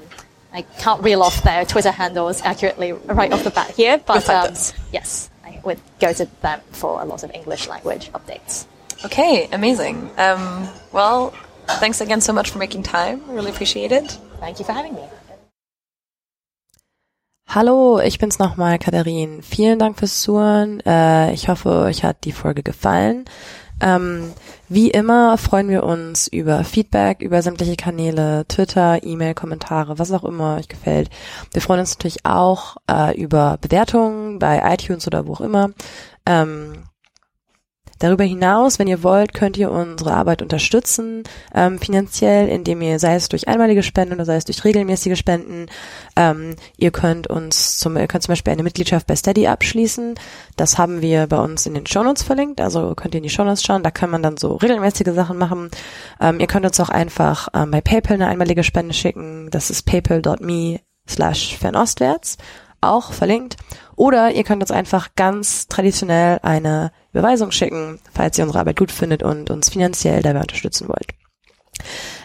I 0.51 0.63
can't 0.63 1.03
reel 1.03 1.21
off 1.21 1.43
their 1.43 1.63
Twitter 1.65 1.91
handles 1.91 2.41
accurately 2.41 2.91
right 2.93 3.31
off 3.31 3.43
the 3.43 3.51
bat 3.51 3.71
here, 3.71 4.01
but 4.05 4.27
um, 4.29 4.53
yes, 4.91 5.29
I 5.45 5.59
would 5.63 5.79
go 5.99 6.11
to 6.11 6.25
them 6.41 6.61
for 6.71 7.01
a 7.01 7.05
lot 7.05 7.23
of 7.23 7.31
English 7.33 7.67
language 7.67 8.11
updates. 8.11 8.65
Okay, 9.05 9.47
amazing. 9.51 10.09
Um, 10.17 10.67
well, 10.91 11.33
thanks 11.79 12.01
again 12.01 12.21
so 12.21 12.33
much 12.33 12.49
for 12.49 12.57
making 12.57 12.83
time. 12.83 13.21
Really 13.29 13.51
appreciate 13.51 13.91
it. 13.91 14.17
Thank 14.39 14.59
you 14.59 14.65
for 14.65 14.73
having 14.73 14.95
me. 14.95 15.03
Hallo, 17.47 17.99
ich 17.99 18.19
bin's 18.19 18.37
nochmal, 18.37 18.77
Katharin. 18.77 19.41
Vielen 19.41 19.79
Dank 19.79 19.97
fürs 19.97 20.21
Zuhören. 20.21 20.81
Äh, 20.85 21.33
ich 21.33 21.47
hoffe, 21.47 21.69
euch 21.69 22.03
hat 22.03 22.23
die 22.25 22.31
Folge 22.31 22.61
gefallen. 22.61 23.25
Ähm, 23.81 24.33
wie 24.69 24.91
immer 24.91 25.37
freuen 25.37 25.67
wir 25.69 25.83
uns 25.83 26.27
über 26.27 26.63
Feedback, 26.63 27.21
über 27.21 27.41
sämtliche 27.41 27.75
Kanäle, 27.75 28.45
Twitter, 28.47 29.03
E-Mail, 29.03 29.33
Kommentare, 29.33 29.97
was 29.97 30.11
auch 30.11 30.23
immer 30.23 30.57
euch 30.57 30.67
gefällt. 30.67 31.09
Wir 31.51 31.61
freuen 31.61 31.79
uns 31.79 31.95
natürlich 31.95 32.25
auch 32.25 32.77
äh, 32.89 33.19
über 33.19 33.57
Bewertungen 33.59 34.39
bei 34.39 34.61
iTunes 34.63 35.07
oder 35.07 35.25
wo 35.25 35.33
auch 35.33 35.41
immer. 35.41 35.71
Ähm, 36.25 36.83
Darüber 37.99 38.23
hinaus, 38.23 38.79
wenn 38.79 38.87
ihr 38.87 39.03
wollt, 39.03 39.33
könnt 39.33 39.57
ihr 39.57 39.71
unsere 39.71 40.13
Arbeit 40.13 40.41
unterstützen, 40.41 41.23
ähm, 41.53 41.79
finanziell, 41.79 42.47
indem 42.47 42.81
ihr, 42.81 42.97
sei 42.97 43.15
es 43.15 43.27
durch 43.27 43.47
einmalige 43.47 43.83
Spenden 43.83 44.13
oder 44.13 44.25
sei 44.25 44.37
es 44.37 44.45
durch 44.45 44.63
regelmäßige 44.63 45.17
Spenden, 45.19 45.67
ähm, 46.15 46.55
ihr 46.77 46.91
könnt 46.91 47.27
uns 47.27 47.77
zum, 47.77 47.97
ihr 47.97 48.07
könnt 48.07 48.23
zum 48.23 48.31
Beispiel 48.31 48.53
eine 48.53 48.63
Mitgliedschaft 48.63 49.05
bei 49.05 49.15
Steady 49.15 49.47
abschließen. 49.47 50.15
Das 50.55 50.77
haben 50.77 51.01
wir 51.01 51.27
bei 51.27 51.39
uns 51.39 51.65
in 51.65 51.73
den 51.73 51.85
Shownotes 51.85 52.23
verlinkt, 52.23 52.61
also 52.61 52.95
könnt 52.95 53.13
ihr 53.13 53.19
in 53.19 53.23
die 53.23 53.29
Shownotes 53.29 53.63
schauen, 53.63 53.83
da 53.83 53.91
kann 53.91 54.09
man 54.09 54.23
dann 54.23 54.37
so 54.37 54.55
regelmäßige 54.55 55.13
Sachen 55.13 55.37
machen. 55.37 55.69
Ähm, 56.21 56.39
ihr 56.39 56.47
könnt 56.47 56.65
uns 56.65 56.79
auch 56.79 56.89
einfach 56.89 57.49
ähm, 57.53 57.71
bei 57.71 57.81
PayPal 57.81 58.15
eine 58.15 58.27
einmalige 58.27 58.63
Spende 58.63 58.93
schicken. 58.93 59.49
Das 59.51 59.69
ist 59.69 59.83
paypal.me 59.83 60.79
slash 61.07 61.57
fernostwärts, 61.57 62.37
auch 62.81 63.13
verlinkt. 63.13 63.57
Oder 63.95 64.31
ihr 64.31 64.43
könnt 64.43 64.61
uns 64.61 64.71
einfach 64.71 65.09
ganz 65.15 65.67
traditionell 65.67 66.39
eine 66.41 66.91
Überweisung 67.11 67.51
schicken, 67.51 67.99
falls 68.13 68.37
ihr 68.37 68.43
unsere 68.43 68.59
Arbeit 68.59 68.77
gut 68.77 68.91
findet 68.91 69.23
und 69.23 69.49
uns 69.49 69.69
finanziell 69.69 70.21
dabei 70.21 70.41
unterstützen 70.41 70.87
wollt. 70.87 71.07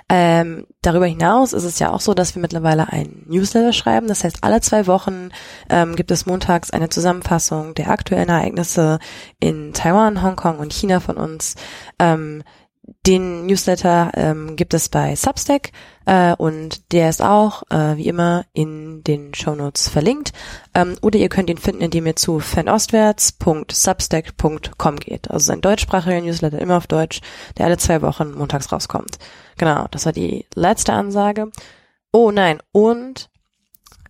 Ähm, 0.08 0.66
darüber 0.82 1.06
hinaus 1.06 1.52
ist 1.54 1.64
es 1.64 1.78
ja 1.78 1.90
auch 1.90 2.00
so, 2.00 2.12
dass 2.12 2.34
wir 2.34 2.42
mittlerweile 2.42 2.92
ein 2.92 3.24
Newsletter 3.26 3.72
schreiben. 3.72 4.06
Das 4.06 4.22
heißt, 4.22 4.38
alle 4.42 4.60
zwei 4.60 4.86
Wochen 4.86 5.30
ähm, 5.70 5.96
gibt 5.96 6.10
es 6.10 6.26
montags 6.26 6.70
eine 6.70 6.90
Zusammenfassung 6.90 7.74
der 7.74 7.90
aktuellen 7.90 8.28
Ereignisse 8.28 8.98
in 9.40 9.72
Taiwan, 9.72 10.22
Hongkong 10.22 10.58
und 10.58 10.72
China 10.72 11.00
von 11.00 11.16
uns. 11.16 11.54
Ähm, 11.98 12.42
den 13.06 13.46
Newsletter 13.46 14.10
ähm, 14.14 14.56
gibt 14.56 14.74
es 14.74 14.88
bei 14.88 15.14
Substack 15.16 15.72
äh, 16.06 16.34
und 16.34 16.92
der 16.92 17.08
ist 17.08 17.22
auch 17.22 17.62
äh, 17.70 17.96
wie 17.96 18.08
immer 18.08 18.44
in 18.52 19.02
den 19.04 19.32
Shownotes 19.34 19.88
verlinkt. 19.88 20.32
Ähm, 20.74 20.96
oder 21.00 21.18
ihr 21.18 21.28
könnt 21.28 21.50
ihn 21.50 21.58
finden, 21.58 21.82
indem 21.82 22.06
ihr 22.06 22.16
zu 22.16 22.40
fanostwärts.substack.com 22.40 24.96
geht. 24.96 25.30
Also 25.30 25.52
ein 25.52 25.60
deutschsprachiger 25.60 26.20
Newsletter, 26.20 26.58
immer 26.58 26.76
auf 26.76 26.86
Deutsch, 26.86 27.20
der 27.56 27.66
alle 27.66 27.78
zwei 27.78 28.02
Wochen 28.02 28.32
montags 28.32 28.70
rauskommt. 28.70 29.18
Genau, 29.56 29.86
das 29.90 30.04
war 30.04 30.12
die 30.12 30.44
letzte 30.54 30.92
Ansage. 30.92 31.50
Oh 32.12 32.30
nein, 32.30 32.60
und 32.72 33.30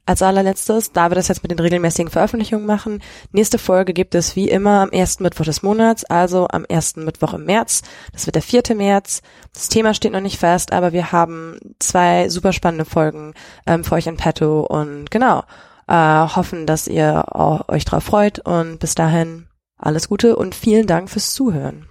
als 0.06 0.22
allerletztes, 0.22 0.92
da 0.92 1.10
wir 1.10 1.14
das 1.14 1.28
jetzt 1.28 1.42
mit 1.42 1.50
den 1.50 1.58
regelmäßigen 1.58 2.10
Veröffentlichungen 2.10 2.66
machen, 2.66 3.02
nächste 3.32 3.58
Folge 3.58 3.94
gibt 3.94 4.14
es 4.14 4.36
wie 4.36 4.48
immer 4.48 4.82
am 4.82 4.90
ersten 4.90 5.22
Mittwoch 5.22 5.44
des 5.44 5.62
Monats, 5.62 6.04
also 6.04 6.46
am 6.50 6.64
ersten 6.64 7.04
Mittwoch 7.04 7.34
im 7.34 7.44
März. 7.44 7.82
Das 8.12 8.26
wird 8.26 8.34
der 8.34 8.42
vierte 8.42 8.74
März. 8.74 9.22
Das 9.52 9.68
Thema 9.68 9.94
steht 9.94 10.12
noch 10.12 10.20
nicht 10.20 10.38
fest, 10.38 10.72
aber 10.72 10.92
wir 10.92 11.12
haben 11.12 11.58
zwei 11.78 12.28
super 12.28 12.52
spannende 12.52 12.84
Folgen 12.84 13.34
ähm, 13.66 13.84
für 13.84 13.94
euch 13.94 14.06
in 14.06 14.16
petto 14.16 14.60
und 14.60 15.10
genau, 15.10 15.42
äh, 15.88 15.94
hoffen, 15.94 16.66
dass 16.66 16.86
ihr 16.86 17.24
euch 17.68 17.84
drauf 17.84 18.04
freut 18.04 18.40
und 18.40 18.78
bis 18.80 18.94
dahin 18.94 19.46
alles 19.78 20.08
Gute 20.08 20.36
und 20.36 20.54
vielen 20.54 20.86
Dank 20.86 21.10
fürs 21.10 21.32
Zuhören. 21.32 21.86